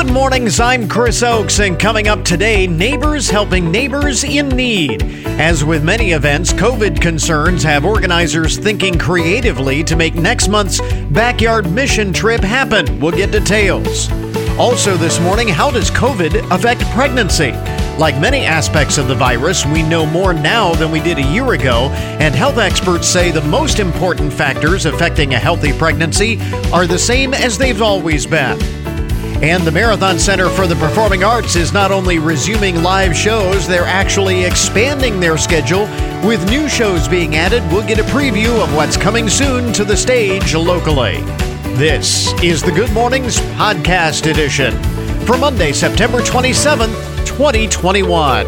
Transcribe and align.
Good 0.00 0.14
mornings, 0.14 0.60
I'm 0.60 0.88
Chris 0.88 1.22
Oakes, 1.22 1.60
and 1.60 1.78
coming 1.78 2.08
up 2.08 2.24
today, 2.24 2.66
neighbors 2.66 3.28
helping 3.28 3.70
neighbors 3.70 4.24
in 4.24 4.48
need. 4.48 5.02
As 5.38 5.62
with 5.62 5.84
many 5.84 6.12
events, 6.12 6.54
COVID 6.54 7.02
concerns 7.02 7.62
have 7.64 7.84
organizers 7.84 8.56
thinking 8.56 8.98
creatively 8.98 9.84
to 9.84 9.96
make 9.96 10.14
next 10.14 10.48
month's 10.48 10.80
backyard 11.10 11.70
mission 11.70 12.14
trip 12.14 12.40
happen. 12.40 12.98
We'll 12.98 13.12
get 13.12 13.30
details. 13.30 14.10
Also, 14.58 14.96
this 14.96 15.20
morning, 15.20 15.48
how 15.48 15.70
does 15.70 15.90
COVID 15.90 16.50
affect 16.50 16.80
pregnancy? 16.92 17.52
Like 17.98 18.18
many 18.18 18.46
aspects 18.46 18.96
of 18.96 19.06
the 19.06 19.14
virus, 19.14 19.66
we 19.66 19.82
know 19.82 20.06
more 20.06 20.32
now 20.32 20.74
than 20.76 20.90
we 20.90 21.00
did 21.00 21.18
a 21.18 21.30
year 21.30 21.52
ago, 21.52 21.90
and 22.20 22.34
health 22.34 22.56
experts 22.56 23.06
say 23.06 23.30
the 23.30 23.42
most 23.42 23.78
important 23.78 24.32
factors 24.32 24.86
affecting 24.86 25.34
a 25.34 25.38
healthy 25.38 25.74
pregnancy 25.74 26.40
are 26.72 26.86
the 26.86 26.98
same 26.98 27.34
as 27.34 27.58
they've 27.58 27.82
always 27.82 28.24
been. 28.24 28.58
And 29.42 29.64
the 29.64 29.72
Marathon 29.72 30.18
Center 30.18 30.50
for 30.50 30.66
the 30.66 30.74
Performing 30.74 31.24
Arts 31.24 31.56
is 31.56 31.72
not 31.72 31.90
only 31.90 32.18
resuming 32.18 32.82
live 32.82 33.16
shows, 33.16 33.66
they're 33.66 33.84
actually 33.84 34.44
expanding 34.44 35.18
their 35.18 35.38
schedule 35.38 35.84
with 36.22 36.46
new 36.50 36.68
shows 36.68 37.08
being 37.08 37.36
added. 37.36 37.62
We'll 37.72 37.86
get 37.86 37.98
a 37.98 38.02
preview 38.02 38.62
of 38.62 38.74
what's 38.74 38.98
coming 38.98 39.30
soon 39.30 39.72
to 39.72 39.82
the 39.82 39.96
stage 39.96 40.54
locally. 40.54 41.22
This 41.78 42.34
is 42.42 42.62
the 42.62 42.70
Good 42.70 42.92
Mornings 42.92 43.38
Podcast 43.56 44.30
Edition 44.30 44.72
for 45.24 45.38
Monday, 45.38 45.72
September 45.72 46.18
27th, 46.18 47.26
2021. 47.26 48.46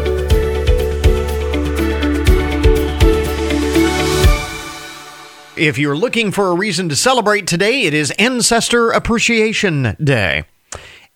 If 5.57 5.79
you're 5.79 5.97
looking 5.97 6.31
for 6.31 6.49
a 6.49 6.55
reason 6.55 6.87
to 6.89 6.95
celebrate 6.95 7.47
today, 7.47 7.83
it 7.83 7.95
is 7.95 8.11
Ancestor 8.19 8.91
Appreciation 8.91 9.95
Day. 10.03 10.43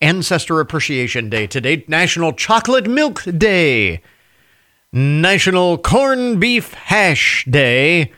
Ancestor 0.02 0.60
Appreciation 0.60 1.30
Day 1.30 1.48
today, 1.48 1.84
National 1.88 2.32
Chocolate 2.32 2.88
Milk 2.88 3.24
Day, 3.38 4.02
National 4.94 5.78
Corned 5.78 6.40
Beef 6.40 6.74
Hash 6.74 7.46
Day, 7.50 8.12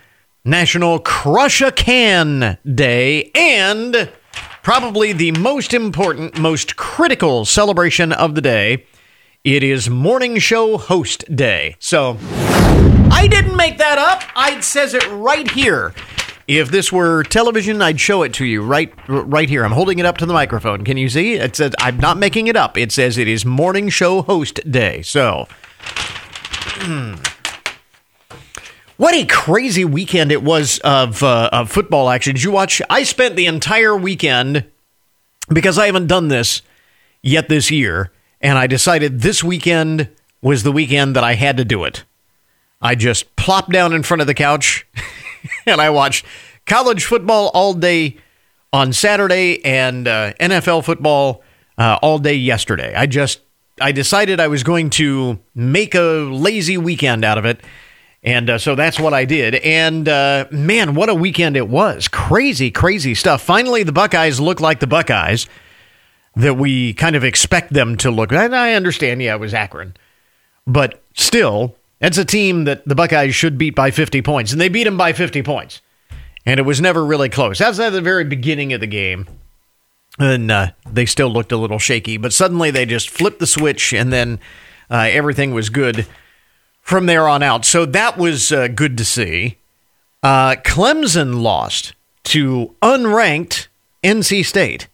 National 0.44 1.00
Crush 1.00 1.62
a 1.62 1.72
Can 1.72 2.58
Day, 2.76 3.32
and 3.34 4.12
probably 4.62 5.14
the 5.14 5.32
most 5.32 5.74
important, 5.74 6.38
most 6.38 6.76
critical 6.76 7.46
celebration 7.46 8.12
of 8.12 8.36
the 8.36 8.42
day. 8.42 8.86
It 9.46 9.64
is 9.64 9.90
Morning 9.90 10.38
Show 10.38 10.78
Host 10.78 11.24
Day. 11.34 11.78
So 11.80 12.18
I 13.10 13.28
didn't 13.30 13.56
make 13.56 13.78
that 13.78 13.98
up. 13.98 14.24
I 14.36 14.60
says 14.60 14.94
it 14.94 15.10
right 15.12 15.50
here. 15.50 15.94
If 16.50 16.72
this 16.72 16.92
were 16.92 17.22
television, 17.24 17.80
I'd 17.80 18.00
show 18.00 18.24
it 18.24 18.34
to 18.34 18.46
you 18.46 18.64
right 18.64 18.92
right 19.08 19.48
here. 19.48 19.64
I'm 19.64 19.72
holding 19.72 20.00
it 20.00 20.06
up 20.08 20.18
to 20.18 20.26
the 20.26 20.34
microphone. 20.34 20.84
Can 20.84 20.98
you 20.98 21.08
see? 21.08 21.34
It 21.34 21.56
says 21.56 21.74
I'm 21.78 21.98
not 21.98 22.18
making 22.18 22.48
it 22.48 22.56
up. 22.56 22.76
It 22.76 22.92
says 22.92 23.20
it 23.20 23.28
is 23.28 23.46
Morning 23.46 23.88
Show 23.90 24.24
Host 24.24 24.60
Day. 24.70 25.04
So 25.04 25.48
What 28.98 29.14
a 29.14 29.26
crazy 29.28 29.86
weekend 29.86 30.32
it 30.32 30.42
was 30.42 30.80
of, 30.80 31.22
uh, 31.22 31.50
of 31.54 31.70
football 31.72 32.10
action. 32.10 32.34
Did 32.34 32.44
you 32.44 32.52
watch? 32.52 32.82
I 32.90 33.04
spent 33.04 33.36
the 33.36 33.46
entire 33.46 33.96
weekend 33.96 34.66
because 35.50 35.78
I 35.78 35.86
haven't 35.86 36.08
done 36.08 36.30
this 36.30 36.64
yet 37.22 37.48
this 37.48 37.70
year, 37.70 38.12
and 38.42 38.58
I 38.58 38.66
decided 38.66 39.22
this 39.22 39.44
weekend 39.44 40.10
was 40.42 40.64
the 40.64 40.72
weekend 40.72 41.16
that 41.16 41.24
I 41.24 41.36
had 41.36 41.58
to 41.58 41.64
do 41.64 41.84
it. 41.84 42.04
I 42.82 42.96
just 42.96 43.36
plopped 43.36 43.70
down 43.70 43.94
in 43.94 44.02
front 44.04 44.22
of 44.22 44.28
the 44.28 44.34
couch 44.34 44.88
and 45.66 45.82
I 45.82 45.90
watched 45.90 46.26
college 46.66 47.06
football 47.06 47.52
all 47.54 47.74
day 47.74 48.18
on 48.72 48.94
Saturday 48.94 49.64
and 49.66 50.08
uh, 50.08 50.34
NFL 50.34 50.86
football 50.86 51.44
uh, 51.78 51.98
all 52.02 52.20
day 52.20 52.36
yesterday. 52.36 52.94
I 52.96 53.06
just 53.06 53.42
I 53.82 53.92
decided 53.92 54.40
I 54.40 54.48
was 54.48 54.64
going 54.64 54.90
to 54.92 55.40
make 55.56 55.96
a 55.96 56.30
lazy 56.32 56.78
weekend 56.78 57.24
out 57.24 57.38
of 57.38 57.46
it. 57.46 57.64
And 58.22 58.50
uh, 58.50 58.58
so 58.58 58.76
that's 58.76 59.00
what 59.00 59.14
I 59.14 59.24
did. 59.26 59.56
And 59.56 60.08
uh, 60.10 60.46
man, 60.52 60.94
what 60.94 61.08
a 61.08 61.16
weekend 61.16 61.56
it 61.56 61.70
was. 61.70 62.08
Crazy, 62.08 62.70
crazy 62.70 63.16
stuff. 63.16 63.42
Finally, 63.42 63.84
the 63.84 63.94
Buckeyes 63.94 64.40
look 64.40 64.60
like 64.60 64.82
the 64.82 64.88
Buckeyes 64.88 65.48
that 66.36 66.56
we 66.56 66.94
kind 66.94 67.16
of 67.16 67.24
expect 67.24 67.74
them 67.74 67.96
to 67.98 68.12
look. 68.12 68.32
And 68.32 68.56
I 68.56 68.74
understand, 68.74 69.22
yeah, 69.22 69.36
it 69.36 69.40
was 69.40 69.54
Akron. 69.54 69.96
But 70.68 71.02
still, 71.14 71.76
that's 72.00 72.18
a 72.18 72.26
team 72.26 72.64
that 72.64 72.88
the 72.88 72.96
Buckeyes 72.96 73.36
should 73.36 73.58
beat 73.58 73.76
by 73.76 73.92
50 73.92 74.22
points. 74.22 74.52
And 74.52 74.60
they 74.60 74.70
beat 74.70 74.86
them 74.86 74.98
by 74.98 75.14
50 75.14 75.44
points. 75.44 75.82
And 76.46 76.60
it 76.60 76.64
was 76.64 76.82
never 76.82 77.06
really 77.06 77.30
close. 77.30 77.62
At 77.62 77.76
the 77.76 78.02
very 78.02 78.24
beginning 78.24 78.74
of 78.74 78.80
the 78.80 78.88
game. 78.88 79.28
And 80.18 80.50
uh, 80.50 80.72
they 80.90 81.06
still 81.06 81.30
looked 81.30 81.52
a 81.52 81.58
little 81.58 81.80
shaky. 81.80 82.18
But 82.18 82.34
suddenly 82.34 82.72
they 82.72 82.86
just 82.86 83.10
flipped 83.10 83.40
the 83.40 83.48
switch 83.48 83.94
and 83.94 84.12
then 84.12 84.40
uh, 84.90 85.10
everything 85.12 85.54
was 85.54 85.70
good 85.70 86.08
from 86.82 87.06
there 87.06 87.28
on 87.28 87.44
out. 87.44 87.66
So 87.66 87.86
that 87.86 88.18
was 88.18 88.52
uh, 88.52 88.68
good 88.68 88.98
to 88.98 89.06
see. 89.06 89.58
Uh, 90.24 90.56
Clemson 90.56 91.42
lost 91.42 91.94
to 92.26 92.76
unranked 92.82 93.68
NC 94.04 94.46
State. 94.46 94.88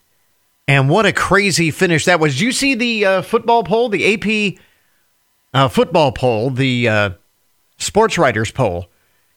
And 0.68 0.90
what 0.90 1.06
a 1.06 1.14
crazy 1.14 1.70
finish 1.70 2.06
that 2.06 2.20
was. 2.20 2.34
Did 2.34 2.42
you 2.42 2.52
see 2.52 2.76
the 2.76 3.06
uh, 3.06 3.22
football 3.22 3.64
poll, 3.64 3.90
the 3.90 4.14
AP 4.14 4.60
uh, 5.56 5.68
football 5.70 6.12
poll, 6.12 6.52
the 6.52 6.88
uh, 6.88 7.10
sports 7.78 8.18
writers 8.18 8.52
poll? 8.52 8.88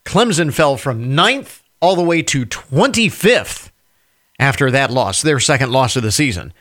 Clemson 0.04 0.52
fell 0.52 0.76
from 0.76 1.14
ninth 1.14 1.62
all 1.80 1.96
the 1.96 2.02
way 2.02 2.22
to 2.22 2.44
25th 2.44 3.70
after 4.38 4.70
that 4.70 4.90
loss, 4.90 5.22
their 5.22 5.40
second 5.40 5.70
loss 5.70 5.96
of 5.96 6.02
the 6.02 6.12
season. 6.12 6.52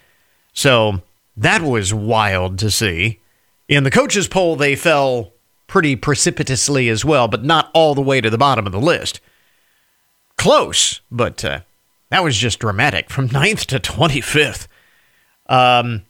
So 0.54 1.02
that 1.36 1.62
was 1.62 1.94
wild 1.94 2.60
to 2.60 2.72
see. 2.72 3.20
In 3.68 3.84
the 3.84 3.92
coaches' 3.92 4.28
poll, 4.28 4.56
they 4.56 4.76
fell 4.76 5.34
pretty 5.68 5.96
precipitously 5.96 6.90
as 6.90 7.04
well, 7.04 7.28
but 7.28 7.44
not 7.44 7.70
all 7.74 7.94
the 7.94 8.02
way 8.02 8.22
to 8.22 8.30
the 8.30 8.38
bottom 8.38 8.66
of 8.66 8.72
the 8.72 8.80
list. 8.80 9.20
Close, 10.38 11.02
but 11.12 11.44
uh, 11.44 11.62
that 12.10 12.24
was 12.24 12.38
just 12.38 12.60
dramatic 12.60 13.10
from 13.10 13.30
9th 13.30 13.66
to 13.66 13.80
25th. 13.80 14.68
Um, 15.48 16.06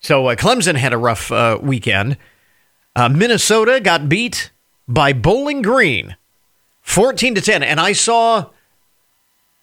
so 0.00 0.28
uh, 0.28 0.34
Clemson 0.36 0.76
had 0.76 0.92
a 0.92 0.98
rough 0.98 1.30
uh, 1.30 1.58
weekend. 1.60 2.16
Uh, 3.00 3.08
Minnesota 3.08 3.80
got 3.80 4.10
beat 4.10 4.50
by 4.86 5.14
Bowling 5.14 5.62
Green, 5.62 6.16
14 6.82 7.34
to 7.36 7.40
10. 7.40 7.62
And 7.62 7.80
I 7.80 7.94
saw 7.94 8.50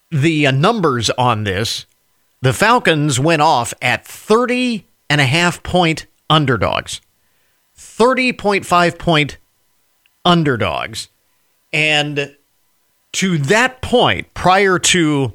the 0.09 0.47
uh, 0.47 0.51
numbers 0.51 1.11
on 1.11 1.43
this. 1.43 1.85
The 2.41 2.51
Falcons 2.51 3.19
went 3.19 3.43
off 3.43 3.75
at 3.79 4.07
30 4.07 4.87
and 5.07 5.21
a 5.21 5.25
half 5.25 5.61
point 5.61 6.07
underdogs. 6.27 6.99
30.5 7.77 8.97
point 8.97 9.37
underdogs. 10.25 11.09
And 11.71 12.35
to 13.11 13.37
that 13.37 13.83
point, 13.83 14.33
prior 14.33 14.79
to 14.79 15.33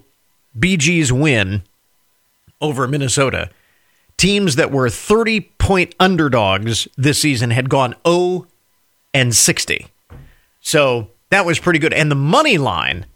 BG's 0.59 1.13
win 1.13 1.63
over 2.61 2.89
Minnesota, 2.89 3.51
teams 4.23 4.55
that 4.55 4.71
were 4.71 4.89
30 4.89 5.41
point 5.59 5.97
underdogs 5.99 6.87
this 6.97 7.19
season 7.19 7.51
had 7.51 7.69
gone 7.69 7.97
0 8.07 8.47
and 9.13 9.35
60. 9.35 9.89
So 10.61 11.09
that 11.31 11.45
was 11.45 11.59
pretty 11.59 11.81
good. 11.81 11.93
And 11.93 12.09
the 12.09 12.15
money 12.15 12.57
line, 12.57 13.07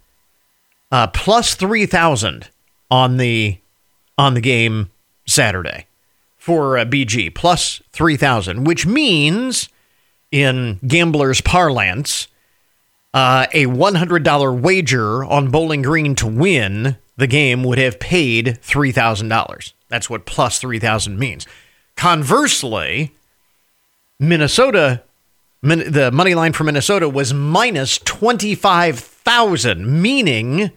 uh, 0.90 1.06
plus 1.06 1.54
3,000 1.54 2.50
on 2.90 3.18
the 3.18 3.58
on 4.18 4.34
the 4.34 4.40
game 4.40 4.90
Saturday 5.28 5.86
for 6.36 6.76
uh, 6.76 6.84
BG 6.84 7.32
plus 7.32 7.80
3,000, 7.92 8.64
which 8.64 8.84
means 8.84 9.68
in 10.32 10.80
gamblers' 10.88 11.40
parlance, 11.40 12.26
uh, 13.14 13.46
a 13.52 13.66
$100 13.66 14.60
wager 14.60 15.22
on 15.22 15.52
Bowling 15.52 15.82
Green 15.82 16.16
to 16.16 16.26
win 16.26 16.96
the 17.16 17.28
game 17.28 17.62
would 17.62 17.78
have 17.78 18.00
paid 18.00 18.58
$3,000. 18.60 19.72
That's 19.88 20.10
what 20.10 20.26
plus 20.26 20.58
3,000 20.58 21.18
means. 21.18 21.46
Conversely, 21.96 23.12
Minnesota, 24.18 25.02
the 25.62 26.10
money 26.12 26.34
line 26.34 26.52
for 26.52 26.64
Minnesota 26.64 27.08
was 27.08 27.32
minus 27.32 27.98
25,000, 27.98 30.02
meaning 30.02 30.72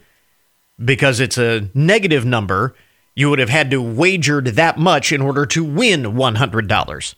because 0.83 1.19
it's 1.19 1.37
a 1.37 1.69
negative 1.73 2.25
number, 2.25 2.75
you 3.15 3.29
would 3.29 3.39
have 3.39 3.49
had 3.49 3.69
to 3.71 3.81
wagered 3.81 4.47
that 4.47 4.77
much 4.77 5.11
in 5.11 5.21
order 5.21 5.45
to 5.45 5.63
win 5.63 6.03
$100. 6.03 7.15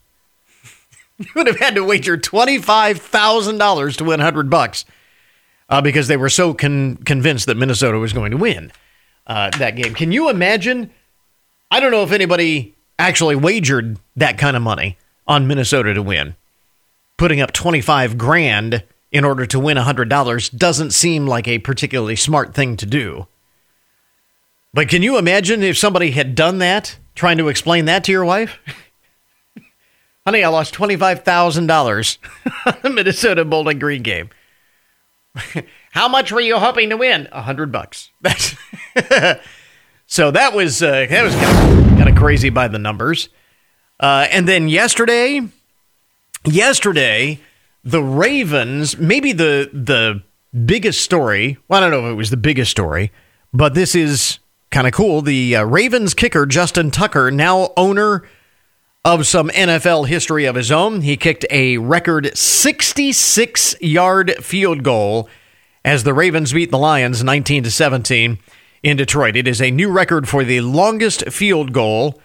you 1.18 1.26
would 1.36 1.48
have 1.48 1.60
had 1.60 1.76
to 1.76 1.84
wager 1.84 2.18
$25,000 2.18 3.98
to 3.98 4.04
win 4.04 4.20
100 4.20 4.50
bucks 4.50 4.86
uh, 5.70 5.82
because 5.82 6.08
they 6.08 6.18
were 6.18 6.30
so 6.30 6.54
con- 6.54 6.98
convinced 6.98 7.46
that 7.46 7.58
Minnesota 7.58 8.00
was 8.00 8.14
going 8.14 8.32
to 8.32 8.38
win 8.38 8.72
uh, 9.28 9.52
that 9.58 9.76
game. 9.76 9.94
Can 9.94 10.12
you 10.12 10.30
imagine? 10.30 10.92
I 11.72 11.80
don't 11.80 11.92
know 11.92 12.04
if 12.04 12.12
anybody 12.12 12.76
actually 13.00 13.36
wagered 13.36 13.98
that 14.18 14.38
kind 14.38 14.58
of 14.58 14.62
money 14.62 14.98
on 15.28 15.48
Minnesota 15.48 15.94
to 15.94 16.04
win. 16.04 16.36
Putting 17.18 17.40
up 17.40 17.54
25 17.54 18.18
grand 18.18 18.84
in 19.12 19.24
order 19.24 19.46
to 19.46 19.60
win 19.60 19.78
$100 19.78 20.58
doesn't 20.58 20.92
seem 20.92 21.26
like 21.26 21.48
a 21.48 21.60
particularly 21.60 22.16
smart 22.16 22.54
thing 22.54 22.76
to 22.78 22.86
do. 22.86 23.28
But 24.74 24.90
can 24.90 25.02
you 25.02 25.18
imagine 25.18 25.64
if 25.64 25.78
somebody 25.78 26.12
had 26.12 26.36
done 26.36 26.60
that 26.60 26.98
trying 27.16 27.38
to 27.38 27.50
explain 27.50 27.86
that 27.86 28.04
to 28.06 28.12
your 28.12 28.26
wife? 28.26 28.60
Honey, 30.26 30.44
I 30.44 30.50
lost 30.50 30.74
$25,000 30.76 32.18
on 32.66 32.76
the 32.84 32.90
Minnesota 32.90 33.44
Bowling 33.44 33.80
Green 33.80 34.04
game. 34.04 34.30
How 35.92 36.08
much 36.08 36.32
were 36.32 36.42
you 36.42 36.58
hoping 36.58 36.90
to 36.90 36.98
win? 36.98 37.28
A 37.32 37.42
hundred 37.42 37.72
bucks. 37.72 38.10
That's 38.22 38.56
so 40.12 40.30
that 40.30 40.54
was 40.54 40.84
uh, 40.84 41.08
that 41.10 41.24
was 41.24 41.34
kind 41.36 42.10
of 42.10 42.18
crazy 42.18 42.50
by 42.50 42.68
the 42.68 42.78
numbers. 42.78 43.30
Uh, 43.98 44.28
and 44.30 44.46
then 44.46 44.68
yesterday, 44.68 45.40
yesterday, 46.44 47.40
the 47.86 48.04
Ravens, 48.04 48.98
maybe 48.98 49.32
the 49.32 49.70
the 49.72 50.22
biggest 50.66 51.00
story. 51.00 51.60
Well, 51.70 51.78
I 51.78 51.80
don't 51.80 51.92
know 51.92 52.08
if 52.08 52.12
it 52.12 52.16
was 52.16 52.30
the 52.30 52.36
biggest 52.36 52.72
story, 52.72 53.14
but 53.54 53.74
this 53.74 53.96
is 53.96 54.40
kind 54.70 54.86
of 54.86 54.92
cool. 54.92 55.22
The 55.22 55.56
uh, 55.56 55.64
Ravens 55.64 56.14
kicker 56.14 56.46
Justin 56.46 56.92
Tucker, 56.92 57.32
now 57.32 57.72
owner 57.78 58.28
of 59.06 59.26
some 59.26 59.48
NFL 59.52 60.08
history 60.08 60.44
of 60.44 60.56
his 60.56 60.74
own, 60.74 61.04
he 61.04 61.16
kicked 61.16 61.46
a 61.50 61.78
record 61.78 62.38
66 62.38 63.76
yard 63.80 64.36
field 64.42 64.84
goal 64.84 65.30
as 65.86 66.04
the 66.04 66.14
Ravens 66.14 66.52
beat 66.52 66.70
the 66.70 66.78
Lions 66.78 67.24
19 67.24 67.64
to 67.64 67.72
17 67.72 68.40
in 68.84 68.98
Detroit. 68.98 69.36
It 69.36 69.48
is 69.48 69.62
a 69.62 69.72
new 69.72 69.90
record 69.90 70.28
for 70.28 70.44
the 70.44 70.62
longest 70.62 71.30
field 71.30 71.74
goal, 71.74 72.20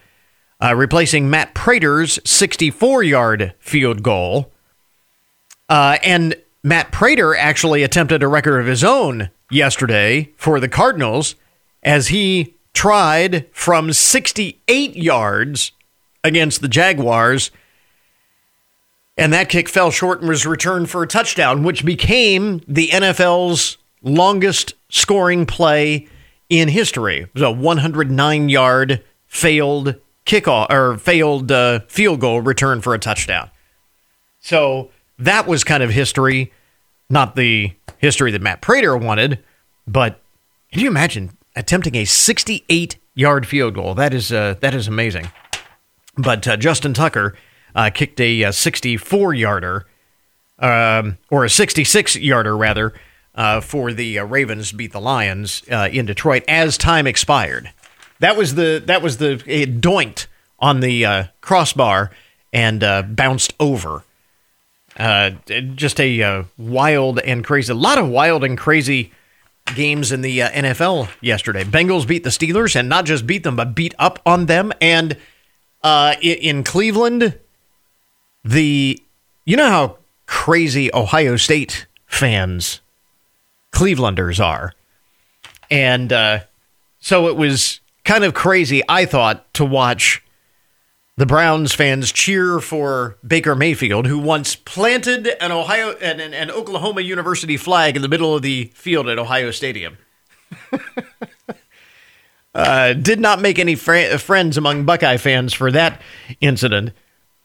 uh, 0.62 0.74
replacing 0.74 1.28
Matt 1.28 1.54
Prater's 1.54 2.18
64 2.24 3.02
yard 3.02 3.54
field 3.58 4.02
goal. 4.02 4.52
Uh, 5.68 5.98
and 6.02 6.34
Matt 6.62 6.92
Prater 6.92 7.36
actually 7.36 7.82
attempted 7.82 8.22
a 8.22 8.28
record 8.28 8.60
of 8.60 8.66
his 8.66 8.82
own 8.82 9.30
yesterday 9.50 10.32
for 10.36 10.58
the 10.60 10.68
Cardinals 10.68 11.34
as 11.82 12.08
he 12.08 12.54
tried 12.72 13.46
from 13.52 13.92
68 13.92 14.96
yards 14.96 15.72
against 16.24 16.60
the 16.60 16.68
Jaguars. 16.68 17.50
And 19.16 19.32
that 19.32 19.48
kick 19.48 19.68
fell 19.68 19.90
short 19.90 20.20
and 20.20 20.28
was 20.28 20.44
returned 20.46 20.90
for 20.90 21.02
a 21.02 21.06
touchdown, 21.06 21.62
which 21.62 21.84
became 21.84 22.60
the 22.68 22.88
NFL's 22.88 23.78
longest 24.02 24.74
scoring 24.88 25.46
play 25.46 26.06
in 26.48 26.68
history. 26.68 27.22
It 27.22 27.34
was 27.34 27.42
a 27.42 27.50
109 27.50 28.48
yard 28.48 29.02
failed 29.26 29.96
kickoff 30.24 30.70
or 30.70 30.96
failed 30.98 31.50
uh, 31.50 31.80
field 31.88 32.20
goal 32.20 32.40
return 32.40 32.80
for 32.80 32.94
a 32.94 32.98
touchdown. 32.98 33.50
So 34.40 34.90
that 35.18 35.46
was 35.46 35.64
kind 35.64 35.82
of 35.82 35.90
history, 35.90 36.52
not 37.08 37.36
the 37.36 37.72
history 37.98 38.30
that 38.32 38.42
Matt 38.42 38.60
Prater 38.60 38.96
wanted, 38.96 39.42
but 39.86 40.20
can 40.72 40.82
you 40.82 40.88
imagine 40.88 41.36
attempting 41.54 41.94
a 41.94 42.04
68 42.04 42.96
yard 43.14 43.46
field 43.46 43.74
goal? 43.74 43.94
That 43.94 44.12
is 44.12 44.32
uh, 44.32 44.54
that 44.60 44.74
is 44.74 44.88
amazing. 44.88 45.30
But 46.16 46.46
uh, 46.46 46.56
Justin 46.56 46.94
Tucker 46.94 47.34
uh, 47.74 47.90
kicked 47.90 48.20
a 48.20 48.50
64 48.50 49.34
yarder, 49.34 49.86
um, 50.58 51.18
or 51.30 51.44
a 51.44 51.50
66 51.50 52.16
yarder 52.16 52.56
rather, 52.56 52.94
uh, 53.36 53.60
for 53.60 53.92
the 53.92 54.18
uh, 54.18 54.24
Ravens 54.24 54.72
beat 54.72 54.92
the 54.92 55.00
Lions 55.00 55.62
uh, 55.70 55.88
in 55.92 56.06
Detroit 56.06 56.44
as 56.48 56.78
time 56.78 57.06
expired. 57.06 57.70
That 58.18 58.36
was 58.36 58.54
the 58.54 58.82
that 58.86 59.02
was 59.02 59.18
the 59.18 59.42
it 59.46 59.80
doinked 59.80 60.26
on 60.58 60.80
the 60.80 61.28
crossbar 61.42 62.10
and 62.50 62.80
bounced 63.14 63.52
over. 63.60 64.04
just 65.74 66.00
a 66.00 66.44
wild 66.56 67.18
and 67.18 67.44
crazy, 67.44 67.72
a 67.72 67.76
lot 67.76 67.98
of 67.98 68.08
wild 68.08 68.42
and 68.42 68.56
crazy 68.56 69.12
games 69.74 70.12
in 70.12 70.22
the 70.22 70.38
NFL 70.38 71.10
yesterday. 71.20 71.62
Bengals 71.62 72.08
beat 72.08 72.24
the 72.24 72.30
Steelers 72.30 72.74
and 72.74 72.88
not 72.88 73.04
just 73.04 73.26
beat 73.26 73.42
them, 73.42 73.56
but 73.56 73.74
beat 73.74 73.94
up 73.98 74.18
on 74.24 74.46
them 74.46 74.72
and 74.80 75.18
uh, 75.86 76.16
in 76.20 76.64
Cleveland, 76.64 77.38
the 78.44 79.00
you 79.44 79.56
know 79.56 79.68
how 79.68 79.98
crazy 80.26 80.92
Ohio 80.92 81.36
State 81.36 81.86
fans, 82.06 82.80
Clevelanders 83.76 84.42
are, 84.42 84.72
and 85.70 86.12
uh, 86.12 86.40
so 86.98 87.28
it 87.28 87.36
was 87.36 87.80
kind 88.04 88.24
of 88.24 88.32
crazy. 88.32 88.82
I 88.88 89.04
thought 89.04 89.52
to 89.54 89.64
watch 89.66 90.24
the 91.16 91.26
Browns 91.26 91.74
fans 91.74 92.10
cheer 92.10 92.58
for 92.60 93.18
Baker 93.26 93.54
Mayfield, 93.54 94.06
who 94.06 94.18
once 94.18 94.56
planted 94.56 95.28
an 95.40 95.52
Ohio 95.52 95.94
an, 95.98 96.20
an 96.20 96.50
Oklahoma 96.50 97.02
University 97.02 97.56
flag 97.58 97.96
in 97.96 98.02
the 98.02 98.08
middle 98.08 98.34
of 98.34 98.42
the 98.42 98.70
field 98.74 99.08
at 99.08 99.18
Ohio 99.18 99.50
Stadium. 99.50 99.98
Uh, 102.56 102.94
did 102.94 103.20
not 103.20 103.38
make 103.38 103.58
any 103.58 103.74
fr- 103.74 104.16
friends 104.16 104.56
among 104.56 104.86
Buckeye 104.86 105.18
fans 105.18 105.52
for 105.52 105.70
that 105.70 106.00
incident, 106.40 106.90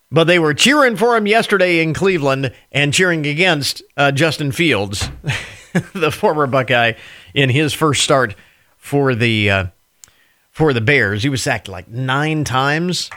but 0.09 0.23
they 0.23 0.39
were 0.39 0.53
cheering 0.53 0.95
for 0.95 1.17
him 1.17 1.27
yesterday 1.27 1.83
in 1.83 1.93
Cleveland 1.93 2.53
and 2.71 2.93
cheering 2.93 3.25
against 3.25 3.83
uh, 3.97 4.13
Justin 4.13 4.53
Fields, 4.53 5.09
the 5.93 6.11
former 6.11 6.47
Buckeye, 6.47 6.93
in 7.33 7.49
his 7.49 7.73
first 7.73 8.03
start 8.03 8.35
for 8.77 9.15
the 9.15 9.49
uh, 9.49 9.65
for 10.49 10.73
the 10.73 10.81
Bears. 10.81 11.23
He 11.23 11.29
was 11.29 11.41
sacked 11.41 11.67
like 11.67 11.87
nine 11.87 12.43
times. 12.43 13.09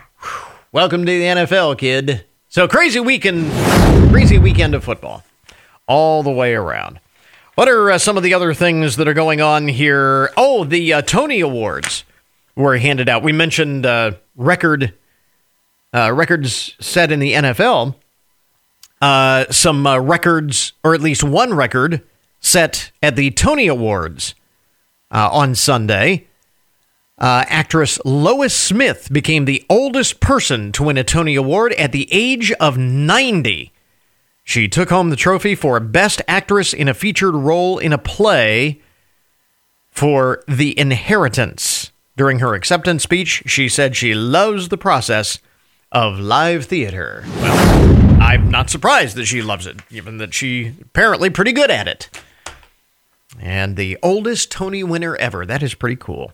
Welcome 0.72 1.04
to 1.06 1.12
the 1.12 1.24
NFL, 1.24 1.78
kid. 1.78 2.24
So 2.48 2.68
crazy 2.68 3.00
weekend, 3.00 3.50
crazy 4.10 4.38
weekend 4.38 4.74
of 4.74 4.84
football, 4.84 5.24
all 5.88 6.22
the 6.22 6.30
way 6.30 6.54
around. 6.54 7.00
What 7.56 7.68
are 7.68 7.92
uh, 7.92 7.98
some 7.98 8.16
of 8.16 8.22
the 8.22 8.34
other 8.34 8.54
things 8.54 8.96
that 8.96 9.08
are 9.08 9.14
going 9.14 9.40
on 9.40 9.68
here? 9.68 10.30
Oh, 10.36 10.64
the 10.64 10.92
uh, 10.92 11.02
Tony 11.02 11.40
Awards 11.40 12.04
were 12.54 12.76
handed 12.76 13.08
out. 13.08 13.22
We 13.22 13.32
mentioned 13.32 13.86
uh, 13.86 14.12
record 14.36 14.94
uh, 15.92 16.12
records 16.12 16.74
set 16.80 17.10
in 17.10 17.20
the 17.20 17.32
NFL. 17.32 17.94
Uh, 19.00 19.44
some 19.50 19.86
records, 19.86 20.72
or 20.82 20.94
at 20.94 21.00
least 21.00 21.24
one 21.24 21.54
record, 21.54 22.02
set 22.44 22.92
at 23.02 23.16
the 23.16 23.30
Tony 23.30 23.66
Awards 23.66 24.34
uh, 25.10 25.28
on 25.32 25.54
Sunday. 25.54 26.26
Uh, 27.16 27.44
actress 27.48 27.98
Lois 28.04 28.54
Smith 28.54 29.08
became 29.10 29.44
the 29.44 29.64
oldest 29.70 30.20
person 30.20 30.72
to 30.72 30.82
win 30.82 30.98
a 30.98 31.04
Tony 31.04 31.36
Award 31.36 31.72
at 31.74 31.92
the 31.92 32.08
age 32.12 32.52
of 32.52 32.76
90. 32.76 33.72
She 34.42 34.68
took 34.68 34.90
home 34.90 35.10
the 35.10 35.16
trophy 35.16 35.54
for 35.54 35.80
Best 35.80 36.20
Actress 36.28 36.74
in 36.74 36.88
a 36.88 36.94
Featured 36.94 37.34
Role 37.34 37.78
in 37.78 37.92
a 37.92 37.98
Play 37.98 38.82
for 39.90 40.42
The 40.46 40.78
Inheritance. 40.78 41.92
During 42.16 42.40
her 42.40 42.54
acceptance 42.54 43.02
speech, 43.02 43.44
she 43.46 43.68
said 43.68 43.96
she 43.96 44.14
loves 44.14 44.68
the 44.68 44.76
process 44.76 45.38
of 45.90 46.18
live 46.18 46.66
theater. 46.66 47.24
Well, 47.26 48.20
I'm 48.20 48.50
not 48.50 48.70
surprised 48.70 49.16
that 49.16 49.26
she 49.26 49.40
loves 49.40 49.66
it, 49.66 49.88
given 49.88 50.18
that 50.18 50.34
she 50.34 50.74
apparently 50.82 51.30
pretty 51.30 51.52
good 51.52 51.70
at 51.70 51.88
it. 51.88 52.10
And 53.40 53.76
the 53.76 53.98
oldest 54.02 54.50
Tony 54.50 54.82
winner 54.82 55.16
ever. 55.16 55.44
That 55.44 55.62
is 55.62 55.74
pretty 55.74 55.96
cool. 55.96 56.32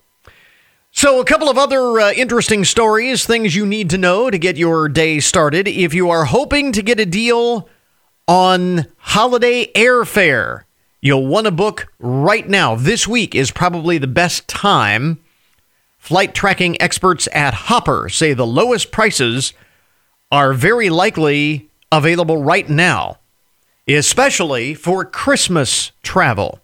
So, 0.92 1.20
a 1.20 1.24
couple 1.24 1.48
of 1.48 1.56
other 1.56 2.00
uh, 2.00 2.12
interesting 2.12 2.64
stories, 2.64 3.24
things 3.24 3.54
you 3.54 3.64
need 3.64 3.90
to 3.90 3.98
know 3.98 4.28
to 4.28 4.38
get 4.38 4.56
your 4.56 4.88
day 4.88 5.20
started. 5.20 5.68
If 5.68 5.94
you 5.94 6.10
are 6.10 6.24
hoping 6.24 6.72
to 6.72 6.82
get 6.82 6.98
a 6.98 7.06
deal 7.06 7.68
on 8.30 8.86
holiday 8.98 9.70
airfare. 9.72 10.62
You'll 11.00 11.26
want 11.26 11.46
to 11.46 11.50
book 11.50 11.92
right 11.98 12.48
now. 12.48 12.76
This 12.76 13.08
week 13.08 13.34
is 13.34 13.50
probably 13.50 13.98
the 13.98 14.06
best 14.06 14.46
time. 14.46 15.18
Flight 15.98 16.34
tracking 16.34 16.80
experts 16.80 17.28
at 17.32 17.54
Hopper 17.54 18.08
say 18.08 18.32
the 18.32 18.46
lowest 18.46 18.92
prices 18.92 19.52
are 20.30 20.52
very 20.52 20.90
likely 20.90 21.70
available 21.90 22.42
right 22.42 22.68
now, 22.68 23.18
especially 23.88 24.74
for 24.74 25.04
Christmas 25.04 25.90
travel. 26.02 26.60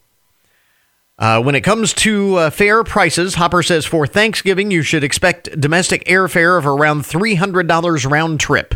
Uh, 1.18 1.42
when 1.42 1.54
it 1.54 1.62
comes 1.62 1.94
to 1.94 2.36
uh, 2.36 2.50
fare 2.50 2.84
prices, 2.84 3.36
Hopper 3.36 3.62
says 3.62 3.86
for 3.86 4.06
Thanksgiving, 4.06 4.70
you 4.70 4.82
should 4.82 5.02
expect 5.02 5.58
domestic 5.58 6.04
airfare 6.04 6.58
of 6.58 6.66
around 6.66 7.02
$300 7.02 8.10
round 8.10 8.38
trip. 8.38 8.74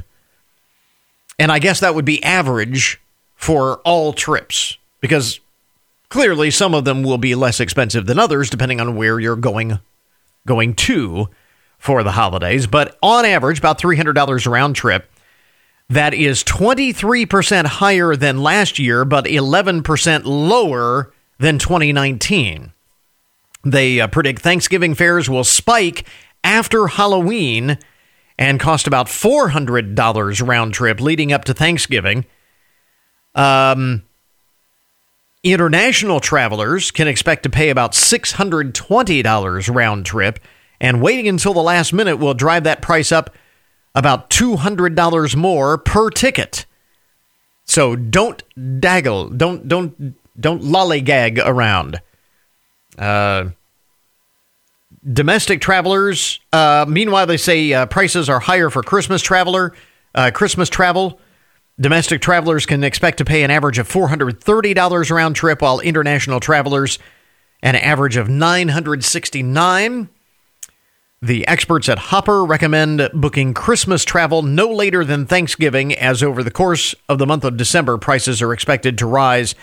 And 1.39 1.53
I 1.53 1.59
guess 1.59 1.81
that 1.81 1.95
would 1.95 2.05
be 2.05 2.23
average 2.23 3.01
for 3.35 3.79
all 3.85 4.13
trips 4.13 4.79
because 5.01 5.41
clearly 6.09 6.51
some 6.51 6.75
of 6.75 6.85
them 6.85 7.03
will 7.03 7.19
be 7.19 7.35
less 7.35 7.61
expensive 7.61 8.07
than 8.07 8.19
others 8.19 8.51
depending 8.51 8.81
on 8.81 8.97
where 8.97 9.21
you're 9.21 9.37
going 9.37 9.79
going 10.47 10.75
to 10.75 11.29
for 11.79 12.03
the 12.03 12.13
holidays, 12.13 12.67
but 12.67 12.99
on 13.03 13.25
average 13.25 13.59
about 13.59 13.81
$300 13.81 14.51
round 14.51 14.77
trip. 14.77 15.11
That 15.89 16.15
is 16.15 16.45
23% 16.45 17.67
higher 17.67 18.17
than 18.17 18.43
last 18.43 18.79
year 18.79 19.05
but 19.05 19.25
11% 19.27 20.23
lower 20.25 21.13
than 21.41 21.59
2019. 21.59 22.73
They 23.65 24.01
uh, 24.01 24.07
predict 24.07 24.43
Thanksgiving 24.43 24.95
fares 24.95 25.29
will 25.29 25.43
spike 25.43 26.07
after 26.45 26.87
Halloween 26.87 27.79
and 28.39 28.61
cost 28.61 28.87
about 28.87 29.07
$400 29.07 30.47
round 30.47 30.75
trip 30.75 31.01
leading 31.01 31.33
up 31.33 31.45
to 31.47 31.55
Thanksgiving. 31.55 32.25
Um, 33.35 34.05
international 35.43 36.21
travelers 36.21 36.91
can 36.91 37.09
expect 37.09 37.43
to 37.43 37.51
pay 37.51 37.71
about 37.71 37.93
$620 37.93 39.75
round 39.75 40.07
trip 40.07 40.39
and 40.81 41.03
waiting 41.03 41.29
until 41.29 41.55
the 41.55 41.63
last 41.63 41.93
minute 41.93 42.17
will 42.17 42.35
drive 42.35 42.65
that 42.65 42.83
price 42.83 43.13
up 43.13 43.35
about 43.95 44.31
$200 44.31 45.37
more 45.37 45.79
per 45.79 46.11
ticket. 46.11 46.67
So 47.65 47.95
don't 47.95 48.43
daggle, 48.57 49.37
don't 49.37 49.69
don't 49.69 50.17
don't 50.39 50.63
lollygag 50.63 51.41
around. 51.45 52.01
Uh, 52.99 53.51
domestic 55.13 55.61
travelers, 55.61 56.41
uh, 56.53 56.85
meanwhile, 56.89 57.27
they 57.27 57.37
say 57.37 57.73
uh, 57.73 57.87
prices 57.87 58.29
are 58.29 58.41
higher 58.41 58.71
for 58.71 58.83
Christmas 58.83 59.23
traveler, 59.23 59.73
uh, 60.15 60.31
Christmas 60.33 60.69
travel. 60.69 61.21
Domestic 61.81 62.21
travelers 62.21 62.67
can 62.67 62.85
expect 62.85 63.19
to 63.19 63.25
pay 63.25 63.43
an 63.43 63.51
average 63.51 63.79
of 63.79 63.89
$430 63.89 65.11
round 65.11 65.37
trip, 65.37 65.63
while 65.63 65.81
international 65.81 66.41
travelers 66.41 66.99
an 67.63 67.77
average 67.77 68.17
of 68.17 68.29
969. 68.29 70.09
The 71.23 71.47
experts 71.47 71.89
at 71.91 71.99
Hopper 71.99 72.45
recommend 72.47 73.11
booking 73.13 73.53
Christmas 73.53 74.05
travel 74.07 74.41
no 74.43 74.69
later 74.69 75.05
than 75.05 75.27
Thanksgiving, 75.27 75.95
as 75.95 76.23
over 76.23 76.43
the 76.43 76.51
course 76.51 76.95
of 77.11 77.19
the 77.19 77.27
month 77.27 77.45
of 77.45 77.59
December, 77.59 77.99
prices 77.99 78.41
are 78.41 78.55
expected 78.55 78.97
to 78.99 79.07
rise 79.07 79.55